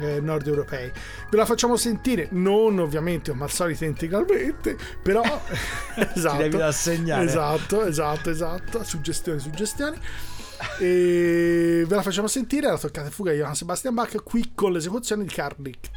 eh, 0.00 0.20
nord 0.20 0.46
europei 0.46 0.90
ve 1.30 1.36
la 1.36 1.44
facciamo 1.44 1.76
sentire 1.76 2.28
non 2.30 2.78
ovviamente 2.78 3.30
come 3.30 3.44
al 3.44 3.50
solito 3.50 3.84
integralmente 3.84 4.76
però 5.02 5.22
esatto. 6.14 6.36
Devi 6.36 6.56
rassegnare. 6.56 7.24
esatto 7.24 7.84
esatto 7.84 8.30
esatto. 8.30 8.84
Suggestioni 8.84 9.38
suggestioni. 9.38 9.98
E 10.78 11.84
ve 11.86 11.94
la 11.94 12.02
facciamo 12.02 12.28
sentire 12.28 12.68
la 12.68 12.78
toccata 12.78 13.10
fuga 13.10 13.32
di 13.32 13.38
Johann 13.38 13.52
Sebastian 13.52 13.94
Bach 13.94 14.22
qui 14.22 14.52
con 14.54 14.72
l'esecuzione 14.72 15.24
di 15.24 15.34
Karl 15.34 15.56
Richter 15.62 15.92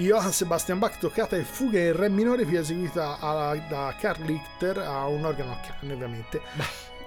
Johann 0.00 0.30
Sebastian 0.30 0.78
Bach 0.78 0.96
toccata 0.98 1.36
e 1.36 1.42
fuga 1.44 1.78
in 1.78 1.94
re 1.94 2.08
minore 2.08 2.44
più 2.44 2.58
eseguita 2.58 3.18
alla- 3.20 3.54
da 3.68 3.94
Karl 3.98 4.24
Richter 4.24 4.78
a 4.78 5.06
un 5.06 5.24
organo 5.24 5.52
a 5.52 5.56
canne 5.60 5.92
ovviamente. 5.92 6.40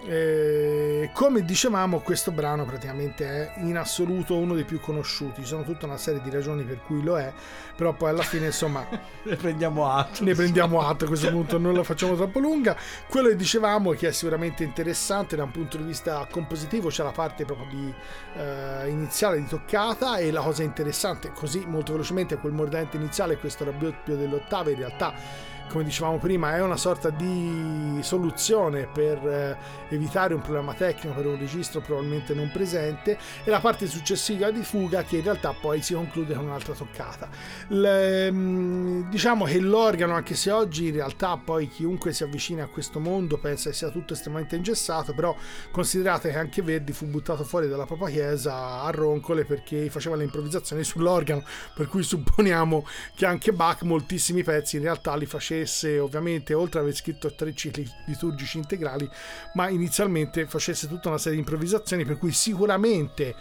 Eh, 0.06 1.12
come 1.14 1.46
dicevamo 1.46 2.00
questo 2.00 2.32
brano 2.32 2.66
praticamente 2.66 3.26
è 3.26 3.54
in 3.62 3.78
assoluto 3.78 4.36
uno 4.36 4.54
dei 4.54 4.66
più 4.66 4.82
conosciuti, 4.82 5.42
ci 5.42 5.48
sono 5.48 5.64
tutta 5.64 5.86
una 5.86 5.98
serie 5.98 6.22
di 6.22 6.30
ragioni 6.30 6.64
per 6.64 6.82
cui 6.82 7.02
lo 7.02 7.18
è, 7.18 7.32
però 7.76 7.94
poi 7.94 8.10
alla 8.10 8.24
fine 8.24 8.48
insomma 8.48 8.86
Ne 9.24 9.36
prendiamo 9.38 9.90
atto. 9.90 10.24
ne 10.24 10.34
prendiamo 10.34 10.82
atto 10.82 11.06
a 11.06 11.08
questo 11.08 11.30
punto, 11.30 11.58
non 11.58 11.74
la 11.74 11.84
facciamo 11.84 12.16
troppo 12.16 12.40
lunga. 12.40 12.76
Quello 13.08 13.30
che 13.30 13.36
dicevamo 13.38 13.94
è 13.94 13.96
che 13.96 14.10
è 14.10 14.12
sicuramente 14.12 14.64
interessante 14.64 15.38
da 15.38 15.44
un 15.44 15.52
punto 15.52 15.78
di 15.78 15.84
vista 15.84 16.28
compositivo, 16.30 16.90
c'è 16.90 17.04
la 17.04 17.12
parte 17.12 17.46
proprio 17.46 17.68
di, 17.70 17.94
eh, 18.36 18.90
iniziale 18.90 19.38
di 19.38 19.48
toccata 19.48 20.18
e 20.18 20.32
la 20.32 20.42
cosa 20.42 20.64
interessante, 20.64 21.32
così 21.32 21.64
molto 21.66 21.94
velocemente, 21.94 22.38
quel 22.38 22.54
mordente 22.54 22.98
iniziale, 22.98 23.38
questo 23.38 23.64
rabdoppio 23.64 24.18
dell'ottava 24.18 24.70
in 24.70 24.78
realtà 24.78 25.52
come 25.74 25.86
dicevamo 25.86 26.20
prima, 26.20 26.56
è 26.56 26.62
una 26.62 26.78
sorta 26.78 27.10
di 27.10 27.98
soluzione 28.04 28.86
per 28.86 29.18
eh, 29.28 29.58
evitare 29.90 30.36
un 30.36 30.42
problema 30.42 30.76
tecnico 30.76 31.16
per 31.16 31.26
un 31.26 31.40
registro 31.40 31.82
probabilmente 31.82 32.36
non 32.36 32.52
presente 32.52 33.18
e 33.44 33.50
la 33.50 33.60
parte 33.60 33.88
successiva 33.88 34.52
di 34.52 34.62
fuga 34.62 35.02
che 35.02 35.18
in 35.18 35.24
realtà 35.24 35.52
poi 35.60 35.82
si 35.82 35.96
conclude 35.96 36.36
con 36.36 36.46
un'altra 36.46 36.76
toccata. 36.76 37.28
Le- 37.70 38.32
mm, 38.32 39.10
diciamo 39.10 39.46
che 39.46 39.60
l'organo, 39.60 40.14
anche 40.14 40.36
se 40.36 40.52
oggi 40.52 40.90
in 40.90 40.94
realtà 40.94 41.38
poi 41.44 41.68
chiunque 41.68 42.14
si 42.14 42.22
avvicina 42.22 42.66
a 42.66 42.68
questo 42.68 43.00
mondo 43.00 43.40
pensa 43.40 43.72
che 43.72 43.76
sia 43.76 43.90
tutto 43.90 44.14
estremamente 44.14 44.56
ingessato, 44.56 45.16
però 45.16 45.36
considerate 45.72 46.30
che 46.30 46.38
anche 46.38 46.62
Verdi 46.62 46.94
fu 46.94 47.08
buttato 47.08 47.44
fuori 47.44 47.68
dalla 47.68 47.88
propria 47.88 48.10
chiesa 48.10 48.84
a 48.84 48.92
roncole 48.92 49.44
perché 49.44 49.90
faceva 49.90 50.16
le 50.18 50.26
improvvisazioni 50.26 50.84
sull'organo, 50.84 51.44
per 51.74 51.88
cui 51.88 52.04
supponiamo 52.04 52.86
che 53.16 53.26
anche 53.26 53.52
Bach 53.54 53.82
moltissimi 53.82 54.44
pezzi 54.44 54.76
in 54.76 54.84
realtà 54.84 55.16
li 55.16 55.26
facesse 55.64 56.00
ovviamente 56.00 56.54
oltre 56.54 56.80
ad 56.80 56.86
aver 56.86 56.96
scritto 56.96 57.34
tre 57.34 57.54
cicli 57.54 57.90
liturgici 58.06 58.58
integrali, 58.58 59.10
ma 59.54 59.70
inizialmente 59.70 60.46
facesse 60.46 60.88
tutta 60.88 61.10
una 61.10 61.18
serie 61.18 61.34
di 61.34 61.40
improvvisazioni 61.40 62.06
per 62.06 62.18
cui 62.18 62.32
sicuramente 62.32 63.36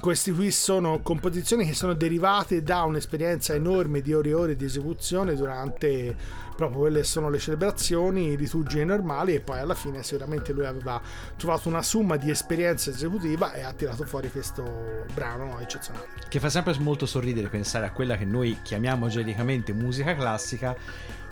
questi 0.00 0.32
qui 0.32 0.50
sono 0.50 1.00
composizioni 1.02 1.66
che 1.66 1.74
sono 1.74 1.92
derivate 1.92 2.62
da 2.62 2.82
un'esperienza 2.84 3.52
enorme 3.52 4.00
di 4.00 4.14
ore 4.14 4.30
e 4.30 4.34
ore 4.34 4.56
di 4.56 4.64
esecuzione 4.64 5.34
durante 5.34 6.16
proprio 6.56 6.80
quelle 6.80 7.02
sono 7.04 7.28
le 7.28 7.38
celebrazioni 7.38 8.36
liturgiche 8.36 8.84
normali 8.84 9.34
e 9.34 9.40
poi 9.40 9.58
alla 9.58 9.74
fine 9.74 10.02
sicuramente 10.02 10.52
lui 10.52 10.64
aveva 10.64 11.00
trovato 11.36 11.68
una 11.68 11.82
somma 11.82 12.16
di 12.16 12.30
esperienza 12.30 12.90
esecutiva 12.90 13.52
e 13.52 13.62
ha 13.62 13.72
tirato 13.72 14.04
fuori 14.04 14.30
questo 14.30 15.04
brano 15.12 15.58
eccezionale. 15.60 16.06
Che 16.28 16.40
fa 16.40 16.48
sempre 16.48 16.74
molto 16.78 17.04
sorridere 17.04 17.48
pensare 17.48 17.86
a 17.86 17.92
quella 17.92 18.16
che 18.16 18.24
noi 18.24 18.58
chiamiamo 18.62 19.08
genericamente 19.08 19.72
musica 19.72 20.14
classica, 20.14 20.74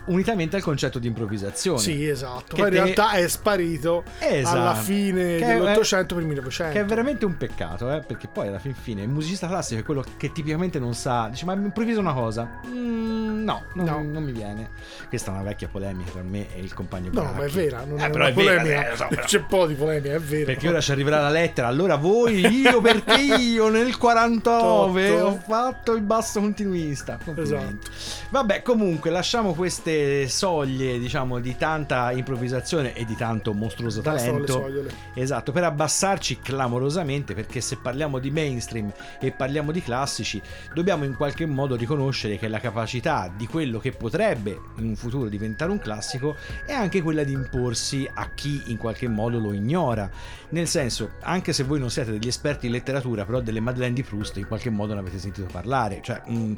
unitamente 0.05 0.55
al 0.55 0.61
concetto 0.61 0.99
di 0.99 1.07
improvvisazione. 1.07 1.79
Sì, 1.79 2.07
esatto. 2.07 2.55
Che 2.55 2.61
Poi 2.61 2.65
in 2.65 2.69
te- 2.69 2.81
realtà 2.81 3.11
è 3.11 3.27
sparito 3.27 4.03
Esatto. 4.19 4.57
alla 4.59 4.73
fine 4.75 5.37
Che 5.37 5.45
è- 5.45 5.53
dell'Ottocento 5.59 6.15
per 6.15 6.23
il 6.23 6.29
1900. 6.29 6.73
Che 6.73 6.79
è 6.81 6.85
veramente 6.85 7.25
un 7.25 7.37
peccato, 7.37 7.91
eh, 7.93 7.99
perché 8.01 8.27
poi 8.27 8.47
alla 8.47 8.59
fin 8.59 8.73
fine 8.73 9.01
il 9.03 9.09
musicista 9.09 9.47
classico 9.47 9.79
è 9.79 9.83
quello 9.83 10.03
che 10.17 10.31
tipicamente 10.31 10.79
non 10.79 10.93
sa, 10.93 11.27
dice 11.29 11.45
ma 11.45 11.53
improvvisa 11.53 11.99
una 11.99 12.13
cosa. 12.13 12.47
Mm, 12.67 13.43
no, 13.43 13.63
non, 13.73 13.85
No. 13.85 14.03
non 14.03 14.23
mi 14.23 14.31
viene. 14.31 14.69
Questa 15.07 15.31
è 15.31 15.33
una 15.33 15.43
vecchia 15.43 15.67
polemica 15.67 16.11
per 16.11 16.23
me 16.23 16.47
e 16.55 16.59
il 16.59 16.73
compagno 16.73 17.09
No, 17.11 17.21
Bracchi. 17.21 17.37
ma 17.37 17.43
è 17.45 17.49
vera, 17.49 17.83
non 17.85 17.99
Eh, 17.99 18.05
è 18.05 18.09
però 18.09 18.23
una 18.23 18.27
è 18.27 18.33
vera, 18.33 18.61
polemica. 18.61 18.91
eh, 18.91 18.95
so, 18.95 19.05
però. 19.09 19.21
C'è 19.25 19.37
un 19.37 19.45
po' 19.47 19.65
di 19.67 19.73
polemica, 19.75 20.13
è 20.15 20.19
vero. 20.19 20.45
Perché 20.45 20.67
ora 20.69 20.81
ci 20.81 20.91
arriverà 20.91 21.19
la 21.21 21.29
lettera, 21.29 21.67
allora 21.67 21.95
voi, 21.95 22.45
io 22.47 22.81
perché 22.81 23.19
io 23.21 23.69
nel 23.69 23.97
49 23.97 25.09
Totto. 25.09 25.25
ho 25.25 25.39
fatto 25.45 25.93
il 25.93 26.01
basso 26.01 26.39
continuista. 26.39 27.17
Esatto. 27.35 27.89
Vabbè, 28.29 28.61
comunque 28.61 29.09
lasciamo 29.09 29.53
queste 29.53 29.90
soglie, 30.27 30.99
diciamo, 30.99 31.39
di 31.39 31.55
tanta 31.55 32.11
improvvisazione 32.11 32.93
e 32.93 33.05
di 33.05 33.15
tanto 33.15 33.53
mostruoso 33.53 34.01
talento. 34.01 34.69
Esatto, 35.13 35.51
per 35.51 35.63
abbassarci 35.63 36.39
clamorosamente, 36.39 37.33
perché 37.33 37.61
se 37.61 37.77
parliamo 37.77 38.19
di 38.19 38.31
mainstream 38.31 38.91
e 39.19 39.31
parliamo 39.31 39.71
di 39.71 39.81
classici, 39.81 40.41
dobbiamo 40.73 41.03
in 41.03 41.15
qualche 41.15 41.45
modo 41.45 41.75
riconoscere 41.75 42.37
che 42.37 42.47
la 42.47 42.59
capacità 42.59 43.31
di 43.35 43.47
quello 43.47 43.79
che 43.79 43.91
potrebbe 43.91 44.59
in 44.77 44.85
un 44.85 44.95
futuro 44.95 45.29
diventare 45.29 45.71
un 45.71 45.79
classico 45.79 46.35
è 46.65 46.73
anche 46.73 47.01
quella 47.01 47.23
di 47.23 47.33
imporsi 47.33 48.09
a 48.11 48.29
chi 48.33 48.63
in 48.67 48.77
qualche 48.77 49.07
modo 49.07 49.39
lo 49.39 49.53
ignora. 49.53 50.09
Nel 50.49 50.67
senso, 50.67 51.11
anche 51.21 51.53
se 51.53 51.63
voi 51.63 51.79
non 51.79 51.89
siete 51.89 52.11
degli 52.11 52.27
esperti 52.27 52.65
in 52.65 52.73
letteratura, 52.73 53.25
però 53.25 53.39
delle 53.39 53.59
Madeleine 53.59 53.95
di 53.95 54.03
Proust 54.03 54.37
in 54.37 54.47
qualche 54.47 54.69
modo 54.69 54.93
ne 54.93 54.99
avete 54.99 55.19
sentito 55.19 55.47
parlare. 55.51 55.99
Cioè, 56.01 56.21
mh, 56.25 56.53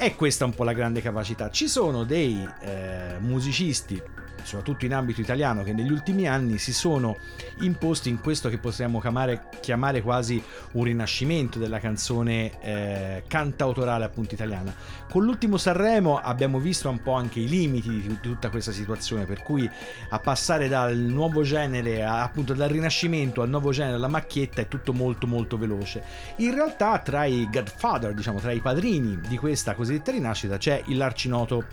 è 0.00 0.14
questa 0.14 0.46
un 0.46 0.54
po' 0.54 0.64
la 0.64 0.72
grande 0.72 1.02
capacità. 1.02 1.50
Ci 1.50 1.68
sono 1.68 2.04
dei 2.04 2.48
eh, 2.62 3.16
musicisti, 3.18 4.02
soprattutto 4.44 4.84
in 4.84 4.94
ambito 4.94 5.20
italiano, 5.20 5.62
che 5.62 5.72
negli 5.72 5.90
ultimi 5.90 6.28
anni 6.28 6.58
si 6.58 6.72
sono 6.72 7.18
imposti 7.60 8.08
in 8.08 8.20
questo 8.20 8.48
che 8.48 8.58
possiamo 8.58 9.00
chiamare, 9.00 9.48
chiamare 9.60 10.00
quasi 10.02 10.42
un 10.72 10.84
rinascimento 10.84 11.58
della 11.58 11.80
canzone 11.80 12.60
eh, 12.60 13.24
cantautorale 13.26 14.04
appunto 14.04 14.34
italiana. 14.34 14.72
Con 15.10 15.24
l'ultimo 15.24 15.56
Sanremo 15.56 16.18
abbiamo 16.18 16.58
visto 16.58 16.88
un 16.88 17.02
po' 17.02 17.14
anche 17.14 17.40
i 17.40 17.48
limiti 17.48 17.90
di, 17.90 18.18
tutta 18.20 18.48
questa 18.48 18.72
situazione, 18.72 19.24
per 19.24 19.42
cui 19.42 19.68
a 20.10 20.18
passare 20.20 20.68
dal 20.68 20.96
nuovo 20.96 21.42
genere, 21.42 22.04
a- 22.04 22.22
appunto 22.22 22.54
dal 22.54 22.68
rinascimento 22.68 23.42
al 23.42 23.48
nuovo 23.48 23.72
genere, 23.72 23.96
alla 23.96 24.08
macchietta, 24.08 24.60
è 24.60 24.68
tutto 24.68 24.92
molto 24.92 25.26
molto 25.26 25.58
veloce. 25.58 26.02
In 26.36 26.54
realtà 26.54 26.98
tra 27.00 27.24
i 27.24 27.48
godfather, 27.50 28.14
diciamo 28.14 28.38
tra 28.38 28.52
i 28.52 28.60
padrini 28.60 29.18
di 29.26 29.36
questa 29.36 29.74
cosiddetta 29.74 30.12
rinascita 30.12 30.56
c'è 30.56 30.82
il 30.86 30.98
l'arcinoto 31.00 31.64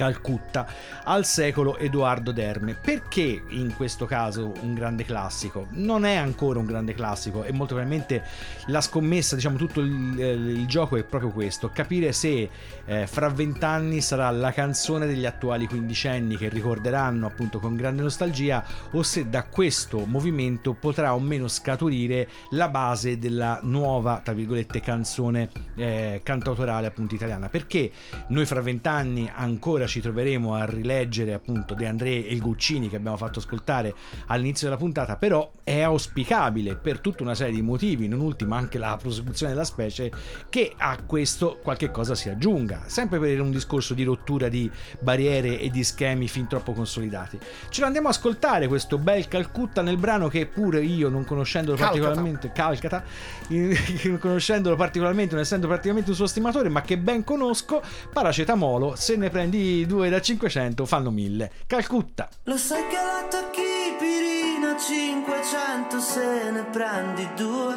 Calcutta 0.00 0.66
al 1.04 1.26
secolo 1.26 1.76
Edoardo 1.76 2.32
Derme. 2.32 2.72
Perché 2.74 3.42
in 3.48 3.74
questo 3.76 4.06
caso 4.06 4.54
un 4.62 4.72
grande 4.72 5.04
classico? 5.04 5.66
Non 5.72 6.06
è 6.06 6.14
ancora 6.14 6.58
un 6.58 6.64
grande 6.64 6.94
classico 6.94 7.44
e 7.44 7.52
molto 7.52 7.74
probabilmente 7.74 8.24
la 8.68 8.80
scommessa, 8.80 9.34
diciamo 9.34 9.58
tutto 9.58 9.80
il, 9.80 10.18
il 10.18 10.66
gioco 10.66 10.96
è 10.96 11.04
proprio 11.04 11.30
questo, 11.32 11.68
capire 11.68 12.12
se 12.12 12.48
eh, 12.86 13.06
fra 13.06 13.28
vent'anni 13.28 14.00
sarà 14.00 14.30
la 14.30 14.52
canzone 14.52 15.04
degli 15.04 15.26
attuali 15.26 15.66
quindicenni 15.66 16.38
che 16.38 16.48
ricorderanno 16.48 17.26
appunto 17.26 17.58
con 17.58 17.76
grande 17.76 18.00
nostalgia 18.00 18.64
o 18.92 19.02
se 19.02 19.28
da 19.28 19.44
questo 19.44 20.06
movimento 20.06 20.72
potrà 20.72 21.14
o 21.14 21.20
meno 21.20 21.46
scaturire 21.46 22.26
la 22.52 22.70
base 22.70 23.18
della 23.18 23.60
nuova, 23.64 24.22
tra 24.24 24.32
virgolette, 24.32 24.80
canzone 24.80 25.50
eh, 25.74 26.22
cantautorale 26.22 26.86
appunto 26.86 27.14
italiana. 27.14 27.50
Perché 27.50 27.92
noi 28.28 28.46
fra 28.46 28.62
vent'anni 28.62 29.30
ancora 29.34 29.88
ci 29.90 30.00
troveremo 30.00 30.54
a 30.54 30.64
rileggere 30.64 31.34
appunto 31.34 31.74
De 31.74 31.86
André 31.86 32.24
e 32.24 32.32
il 32.32 32.40
Guccini 32.40 32.88
che 32.88 32.94
abbiamo 32.94 33.16
fatto 33.16 33.40
ascoltare 33.40 33.92
all'inizio 34.26 34.68
della 34.68 34.78
puntata, 34.78 35.16
però 35.16 35.50
è 35.64 35.80
auspicabile 35.80 36.76
per 36.76 37.00
tutta 37.00 37.24
una 37.24 37.34
serie 37.34 37.54
di 37.54 37.62
motivi, 37.62 38.06
non 38.06 38.20
ultima 38.20 38.56
anche 38.56 38.78
la 38.78 38.96
prosecuzione 38.96 39.52
della 39.52 39.64
specie, 39.64 40.10
che 40.48 40.74
a 40.76 40.96
questo 41.04 41.58
qualche 41.60 41.90
cosa 41.90 42.14
si 42.14 42.28
aggiunga, 42.28 42.84
sempre 42.86 43.18
per 43.18 43.40
un 43.40 43.50
discorso 43.50 43.92
di 43.92 44.04
rottura 44.04 44.48
di 44.48 44.70
barriere 45.00 45.58
e 45.58 45.70
di 45.70 45.82
schemi 45.82 46.28
fin 46.28 46.46
troppo 46.46 46.72
consolidati. 46.72 47.38
Ce 47.68 47.80
lo 47.80 47.86
andiamo 47.86 48.06
a 48.06 48.10
ascoltare 48.10 48.68
questo 48.68 48.96
bel 48.96 49.26
Calcutta 49.26 49.82
nel 49.82 49.96
brano 49.96 50.28
che 50.28 50.46
pure 50.46 50.82
io 50.82 51.08
non 51.08 51.24
conoscendolo 51.24 51.76
Calcata. 51.76 51.98
particolarmente 51.98 52.52
Calcata, 52.52 53.04
non 53.48 54.18
conoscendolo 54.20 54.76
particolarmente, 54.76 55.34
non 55.34 55.42
essendo 55.42 55.66
praticamente 55.66 56.10
un 56.10 56.16
suo 56.16 56.26
stimatore, 56.26 56.68
ma 56.68 56.82
che 56.82 56.96
ben 56.96 57.24
conosco, 57.24 57.82
paracetamolo, 58.12 58.94
se 58.94 59.16
ne 59.16 59.30
prendi 59.30 59.79
i 59.80 59.86
due 59.86 60.08
da 60.08 60.20
500 60.20 60.86
fanno 60.86 61.10
1000. 61.10 61.50
Calcutta. 61.66 62.28
Lo 62.44 62.56
sai 62.56 62.86
che 62.88 62.96
la 62.96 63.26
tachipirina 63.28 64.76
500 64.76 66.00
se 66.00 66.50
ne 66.50 66.64
prendi 66.64 67.28
due 67.34 67.76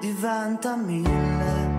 diventa 0.00 0.76
1000. 0.76 1.69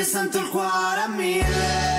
Io 0.00 0.06
sento 0.06 0.38
il 0.38 0.48
cuore 0.48 1.00
a 1.02 1.08
mille. 1.08 1.89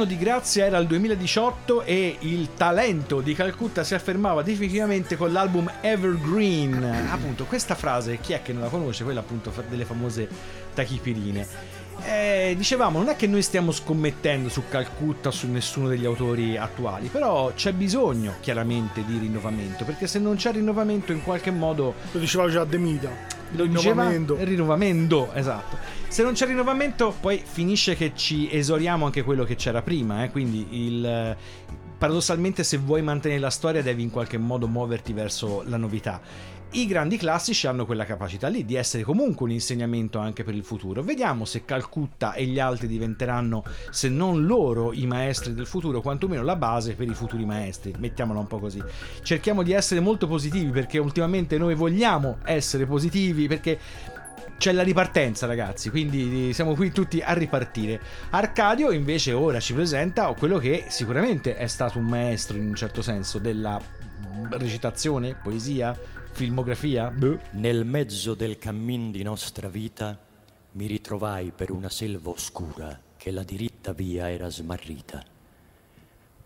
L'anno 0.00 0.14
di 0.14 0.18
grazia 0.18 0.64
era 0.64 0.78
il 0.78 0.86
2018 0.86 1.82
e 1.82 2.16
il 2.20 2.54
talento 2.54 3.20
di 3.20 3.34
Calcutta 3.34 3.84
si 3.84 3.94
affermava 3.94 4.40
definitivamente 4.40 5.14
con 5.14 5.30
l'album 5.30 5.70
Evergreen. 5.82 6.82
Appunto, 7.10 7.44
questa 7.44 7.74
frase, 7.74 8.16
chi 8.18 8.32
è 8.32 8.40
che 8.40 8.54
non 8.54 8.62
la 8.62 8.70
conosce? 8.70 9.04
Quella 9.04 9.20
appunto 9.20 9.52
delle 9.68 9.84
famose 9.84 10.26
tachipirine. 10.72 11.46
Eh, 12.06 12.54
dicevamo, 12.56 12.96
non 12.96 13.10
è 13.10 13.16
che 13.16 13.26
noi 13.26 13.42
stiamo 13.42 13.72
scommettendo 13.72 14.48
su 14.48 14.62
Calcutta 14.70 15.28
o 15.28 15.32
su 15.32 15.46
nessuno 15.48 15.88
degli 15.88 16.06
autori 16.06 16.56
attuali, 16.56 17.08
però 17.08 17.52
c'è 17.54 17.74
bisogno 17.74 18.36
chiaramente 18.40 19.04
di 19.04 19.18
rinnovamento, 19.18 19.84
perché 19.84 20.06
se 20.06 20.18
non 20.18 20.36
c'è 20.36 20.52
rinnovamento 20.52 21.12
in 21.12 21.22
qualche 21.22 21.50
modo 21.50 21.92
Lo 22.12 22.18
diceva 22.18 22.48
già 22.48 22.64
De. 22.64 23.39
Lo 23.52 23.64
Rinnovamento. 23.64 24.36
rinnovamento, 24.40 25.32
esatto. 25.32 25.78
Se 26.08 26.22
non 26.22 26.32
c'è 26.32 26.46
rinnovamento, 26.46 27.14
poi 27.20 27.42
finisce 27.44 27.94
che 27.96 28.12
ci 28.14 28.48
esoriamo 28.50 29.04
anche 29.04 29.22
quello 29.22 29.44
che 29.44 29.56
c'era 29.56 29.82
prima, 29.82 30.24
eh? 30.24 30.30
quindi 30.30 30.66
il 30.86 31.36
paradossalmente 32.00 32.64
se 32.64 32.78
vuoi 32.78 33.02
mantenere 33.02 33.38
la 33.38 33.50
storia 33.50 33.82
devi 33.82 34.02
in 34.02 34.08
qualche 34.08 34.38
modo 34.38 34.66
muoverti 34.66 35.12
verso 35.12 35.62
la 35.66 35.76
novità. 35.76 36.18
I 36.70 36.86
grandi 36.86 37.18
classici 37.18 37.66
hanno 37.66 37.84
quella 37.84 38.06
capacità 38.06 38.48
lì 38.48 38.64
di 38.64 38.74
essere 38.74 39.02
comunque 39.02 39.44
un 39.44 39.52
insegnamento 39.52 40.18
anche 40.18 40.42
per 40.42 40.54
il 40.54 40.64
futuro. 40.64 41.02
Vediamo 41.02 41.44
se 41.44 41.66
Calcutta 41.66 42.32
e 42.32 42.46
gli 42.46 42.58
altri 42.58 42.86
diventeranno, 42.86 43.64
se 43.90 44.08
non 44.08 44.46
loro, 44.46 44.94
i 44.94 45.04
maestri 45.04 45.52
del 45.52 45.66
futuro, 45.66 46.00
quantomeno 46.00 46.42
la 46.42 46.56
base 46.56 46.94
per 46.94 47.06
i 47.06 47.12
futuri 47.12 47.44
maestri. 47.44 47.92
Mettiamola 47.98 48.38
un 48.38 48.46
po' 48.46 48.60
così. 48.60 48.82
Cerchiamo 49.22 49.62
di 49.62 49.72
essere 49.72 50.00
molto 50.00 50.26
positivi 50.26 50.70
perché 50.70 50.96
ultimamente 50.96 51.58
noi 51.58 51.74
vogliamo 51.74 52.38
essere 52.44 52.86
positivi 52.86 53.46
perché 53.46 53.78
c'è 54.60 54.72
la 54.72 54.82
ripartenza, 54.82 55.46
ragazzi, 55.46 55.88
quindi 55.88 56.52
siamo 56.52 56.74
qui 56.74 56.92
tutti 56.92 57.22
a 57.22 57.32
ripartire. 57.32 57.98
Arcadio 58.28 58.90
invece 58.90 59.32
ora 59.32 59.58
ci 59.58 59.72
presenta 59.72 60.30
quello 60.34 60.58
che 60.58 60.84
sicuramente 60.88 61.56
è 61.56 61.66
stato 61.66 61.98
un 61.98 62.04
maestro 62.04 62.58
in 62.58 62.68
un 62.68 62.74
certo 62.74 63.00
senso 63.00 63.38
della 63.38 63.80
recitazione, 64.50 65.34
poesia, 65.34 65.98
filmografia. 66.32 67.08
Boh. 67.08 67.38
Nel 67.52 67.86
mezzo 67.86 68.34
del 68.34 68.58
cammin 68.58 69.10
di 69.10 69.22
nostra 69.22 69.68
vita 69.68 70.18
mi 70.72 70.86
ritrovai 70.86 71.52
per 71.56 71.70
una 71.70 71.88
selva 71.88 72.28
oscura 72.28 73.00
che 73.16 73.30
la 73.30 73.42
diritta 73.42 73.94
via 73.94 74.30
era 74.30 74.50
smarrita. 74.50 75.24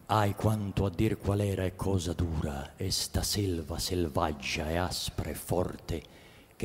Ai 0.07 0.37
quanto 0.37 0.85
a 0.85 0.91
dir 0.91 1.19
qual 1.19 1.41
era 1.41 1.65
e 1.65 1.75
cosa 1.75 2.13
dura 2.13 2.75
e 2.77 2.93
sta 2.93 3.25
selva 3.25 3.77
selvaggia 3.81 4.71
e 4.71 4.77
aspra 4.77 5.31
e 5.31 5.35
forte 5.35 6.14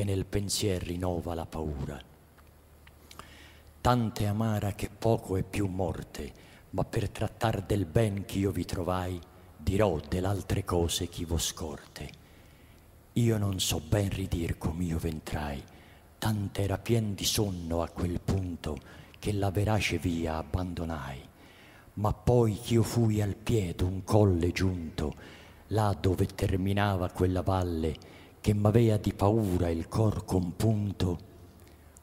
che 0.00 0.06
nel 0.06 0.24
pensier 0.24 0.82
rinnova 0.82 1.34
la 1.34 1.44
paura. 1.44 2.00
Tante 3.82 4.26
amara 4.26 4.72
che 4.72 4.88
poco 4.88 5.36
è 5.36 5.42
più 5.42 5.66
morte, 5.66 6.32
ma 6.70 6.84
per 6.84 7.10
trattar 7.10 7.60
del 7.60 7.84
ben 7.84 8.24
ch'io 8.24 8.50
vi 8.50 8.64
trovai, 8.64 9.20
dirò 9.58 10.00
dell'altre 10.08 10.64
cose 10.64 11.08
chi 11.08 11.26
vo 11.26 11.36
scorte. 11.36 12.10
Io 13.12 13.36
non 13.36 13.60
so 13.60 13.78
ben 13.80 14.08
ridir 14.08 14.56
com'io 14.56 14.96
ventrai, 14.96 15.62
tant'era 16.16 16.78
pien 16.78 17.12
di 17.12 17.26
sonno 17.26 17.82
a 17.82 17.88
quel 17.90 18.22
punto 18.22 18.78
che 19.18 19.32
la 19.34 19.50
verace 19.50 19.98
via 19.98 20.38
abbandonai. 20.38 21.20
Ma 21.94 22.14
poi 22.14 22.54
ch'io 22.54 22.82
fui 22.82 23.20
al 23.20 23.34
piede 23.34 23.84
un 23.84 24.02
colle 24.02 24.50
giunto, 24.50 25.12
là 25.66 25.94
dove 26.00 26.24
terminava 26.24 27.10
quella 27.10 27.42
valle, 27.42 28.09
che 28.40 28.54
m'avea 28.54 28.96
di 28.96 29.12
paura 29.12 29.68
il 29.68 29.86
cor 29.88 30.24
compunto, 30.24 31.18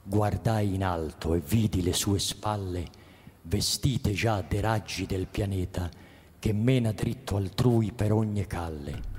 guardai 0.03 0.75
in 0.75 0.83
alto 0.83 1.33
e 1.33 1.39
vidi 1.39 1.81
le 1.81 1.93
sue 1.93 2.19
spalle, 2.19 2.85
vestite 3.43 4.11
già 4.11 4.41
dei 4.41 4.59
raggi 4.59 5.05
del 5.05 5.27
pianeta, 5.27 5.89
che 6.39 6.53
mena 6.53 6.91
dritto 6.91 7.38
altrui 7.38 7.91
per 7.91 8.11
ogni 8.11 8.45
calle. 8.45 9.15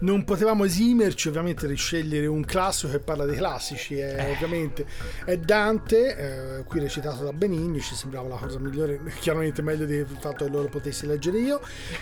Non 0.00 0.24
potevamo 0.24 0.64
esimerci 0.64 1.28
ovviamente 1.28 1.66
di 1.66 1.76
scegliere 1.76 2.26
un 2.26 2.44
classico 2.44 2.92
che 2.92 2.98
parla 2.98 3.24
dei 3.24 3.36
classici, 3.36 3.96
è, 3.98 4.32
ovviamente 4.34 4.84
è 5.24 5.36
Dante, 5.38 6.58
eh, 6.58 6.64
qui 6.64 6.80
recitato 6.80 7.24
da 7.24 7.32
Benigni, 7.32 7.80
ci 7.80 7.94
sembrava 7.94 8.28
la 8.28 8.36
cosa 8.36 8.58
migliore, 8.58 9.00
chiaramente 9.20 9.62
meglio 9.62 9.86
del 9.86 10.06
fatto 10.18 10.44
che 10.44 10.50
loro 10.50 10.68
potessi 10.68 11.06
leggere 11.06 11.38
io, 11.38 11.60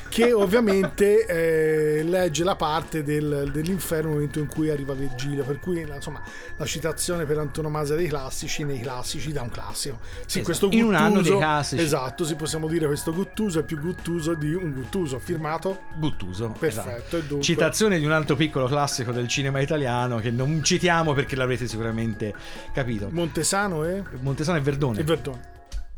che 0.09 0.33
ovviamente 0.33 1.27
eh, 1.27 2.03
legge 2.03 2.45
la 2.45 2.57
parte 2.57 3.03
del- 3.03 3.51
dell'inferno 3.53 4.09
nel 4.09 4.15
momento 4.19 4.39
in 4.39 4.47
cui 4.47 4.71
arriva 4.71 4.95
Virgilio, 4.95 5.45
per 5.45 5.59
cui 5.61 5.81
insomma 5.81 6.23
la 6.57 6.65
citazione 6.65 7.25
per 7.25 7.39
antonomasia 7.39 7.95
dei 7.95 8.09
classici 8.09 8.65
nei 8.65 8.81
classici 8.81 9.33
da 9.33 9.43
un 9.43 9.51
classico. 9.51 9.99
Sì, 10.27 10.39
Esatto. 10.41 10.45
questo 10.45 10.69
In 10.71 10.85
un 10.85 10.95
anno 10.95 11.15
dei 11.15 11.23
Guttuso- 11.25 11.39
classici. 11.39 11.83
Esatto, 11.83 12.25
sì, 12.25 12.35
possiamo 12.37 12.67
dire 12.69 12.87
questo 12.87 13.13
Guttuso 13.13 13.59
è 13.61 13.63
più 13.65 13.79
Guttuso 13.79 14.35
di 14.35 14.53
un 14.55 14.73
Guttuso, 14.73 15.19
firmato 15.19 15.81
Guttuso. 15.97 16.55
Perfetto, 16.59 17.17
e 17.19 17.21
dunque- 17.23 17.43
Citazione 17.45 17.82
di 17.89 18.05
un 18.05 18.13
altro 18.13 18.37
piccolo 18.37 18.67
classico 18.67 19.13
del 19.13 19.29
cinema 19.29 19.61
italiano 19.61 20.19
che 20.19 20.31
non 20.31 20.63
citiamo 20.63 21.13
perché 21.13 21.37
l'avrete 21.37 21.67
sicuramente 21.67 22.35
capito. 22.73 23.09
Montesano 23.11 23.85
e... 23.85 24.03
Montesano 24.21 24.59
e 24.59 24.61
Verdone. 24.61 25.01
e 25.01 25.05
Verdone. 25.05 25.52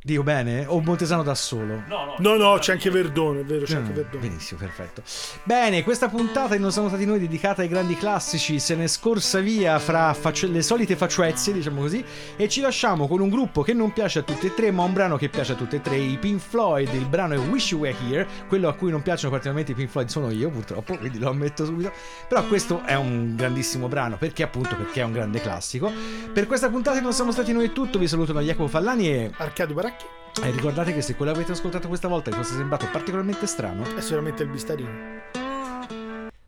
Dico 0.06 0.22
bene? 0.22 0.66
O 0.66 0.82
Montesano 0.82 1.22
da 1.22 1.34
solo? 1.34 1.82
No, 1.88 2.04
no, 2.04 2.14
No, 2.18 2.36
no, 2.36 2.58
c'è 2.58 2.72
anche 2.72 2.90
Verdone, 2.90 3.40
è 3.40 3.44
vero, 3.44 3.64
c'è 3.64 3.76
anche 3.76 3.92
Mm, 3.92 3.94
Verdone. 3.94 4.28
Benissimo, 4.28 4.60
perfetto. 4.60 5.02
Bene, 5.44 5.82
questa 5.82 6.10
puntata 6.10 6.54
di 6.54 6.60
Non 6.60 6.72
siamo 6.72 6.88
stati 6.88 7.06
noi 7.06 7.18
dedicata 7.18 7.62
ai 7.62 7.68
grandi 7.68 7.96
classici 7.96 8.58
se 8.60 8.74
ne 8.74 8.84
è 8.84 8.86
scorsa 8.86 9.38
via 9.40 9.78
fra 9.78 10.12
facce- 10.12 10.46
le 10.48 10.60
solite 10.60 10.94
faccezie, 10.94 11.54
diciamo 11.54 11.80
così, 11.80 12.04
e 12.36 12.50
ci 12.50 12.60
lasciamo 12.60 13.08
con 13.08 13.20
un 13.22 13.30
gruppo 13.30 13.62
che 13.62 13.72
non 13.72 13.94
piace 13.94 14.18
a 14.18 14.22
tutti 14.22 14.44
e 14.48 14.52
tre, 14.54 14.70
ma 14.70 14.82
un 14.82 14.92
brano 14.92 15.16
che 15.16 15.30
piace 15.30 15.52
a 15.52 15.54
tutti 15.54 15.76
e 15.76 15.80
tre, 15.80 15.96
i 15.96 16.18
Pink 16.18 16.38
Floyd. 16.38 16.92
Il 16.92 17.06
brano 17.06 17.32
è 17.32 17.38
Wish 17.38 17.70
You 17.70 17.80
Were 17.80 17.96
Here, 18.06 18.26
quello 18.46 18.68
a 18.68 18.74
cui 18.74 18.90
non 18.90 19.00
piacciono 19.00 19.30
particolarmente 19.30 19.72
i 19.72 19.74
Pink 19.74 19.88
Floyd 19.88 20.08
sono 20.08 20.30
io, 20.30 20.50
purtroppo, 20.50 20.98
quindi 20.98 21.18
lo 21.18 21.30
ammetto 21.30 21.64
subito. 21.64 21.90
Però 22.28 22.44
questo 22.44 22.82
è 22.84 22.94
un 22.94 23.34
grandissimo 23.36 23.88
brano, 23.88 24.18
perché 24.18 24.42
appunto 24.42 24.76
perché 24.76 25.00
è 25.00 25.04
un 25.04 25.12
grande 25.12 25.40
classico. 25.40 25.90
Per 26.30 26.46
questa 26.46 26.68
puntata 26.68 26.98
di 26.98 27.02
Non 27.02 27.14
siamo 27.14 27.32
stati 27.32 27.54
noi 27.54 27.68
è 27.68 27.72
tutto, 27.72 27.98
vi 27.98 28.06
salutano 28.06 28.42
Jacopo 28.42 28.68
Fallani 28.68 29.08
e 29.08 29.30
Arcadio 29.38 29.74
Baracchi 29.94 30.06
e 30.42 30.50
ricordate 30.50 30.92
che 30.92 31.00
se 31.00 31.14
quello 31.14 31.32
che 31.32 31.38
avete 31.38 31.52
ascoltato 31.52 31.88
questa 31.88 32.08
volta 32.08 32.30
vi 32.30 32.36
fosse 32.36 32.54
sembrato 32.54 32.88
particolarmente 32.90 33.46
strano, 33.46 33.84
è 33.96 34.00
sicuramente 34.00 34.42
il 34.42 34.48
Bistarino. 34.48 35.22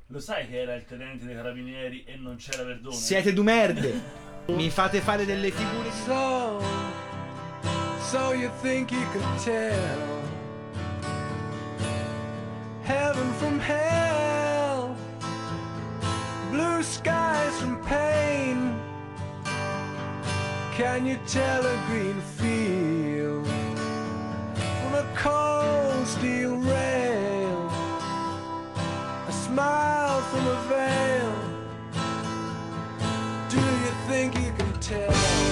Lo 0.09 0.20
sai 0.20 0.49
che 0.49 0.61
era 0.61 0.74
il 0.74 0.84
tenente 0.84 1.24
dei 1.24 1.34
carabinieri 1.34 2.05
e 2.05 2.16
non 2.16 2.36
c'era 2.36 2.64
Verdone? 2.64 2.94
siete 2.94 3.32
du 3.32 3.42
merde. 3.42 4.24
Mi 4.47 4.70
fate 4.70 5.01
fare 5.01 5.24
delle 5.24 5.51
figure. 5.51 5.90
So, 6.05 6.62
so 8.01 8.32
you 8.32 8.51
think 8.62 8.90
you 8.92 9.05
could 9.11 9.24
tell 9.42 10.22
heaven 12.84 13.32
from 13.34 13.59
hell, 13.59 14.94
blue 16.51 16.82
skies 16.82 17.59
from 17.59 17.80
pain? 17.84 18.86
Can 20.77 21.07
you 21.07 21.18
tell 21.27 21.64
a 21.64 21.85
green 21.87 22.20
field 22.20 23.47
from 23.47 24.95
a 24.95 25.07
cold 25.16 26.07
steel 26.07 26.57
rail? 26.57 27.72
A 29.27 29.33
smile 29.33 30.20
from 30.20 30.47
a 30.47 30.61
veil. 30.68 31.33
Do 33.49 33.57
you 33.57 33.93
think 34.07 34.35
you 34.39 34.53
can 34.53 34.72
tell? 34.81 35.45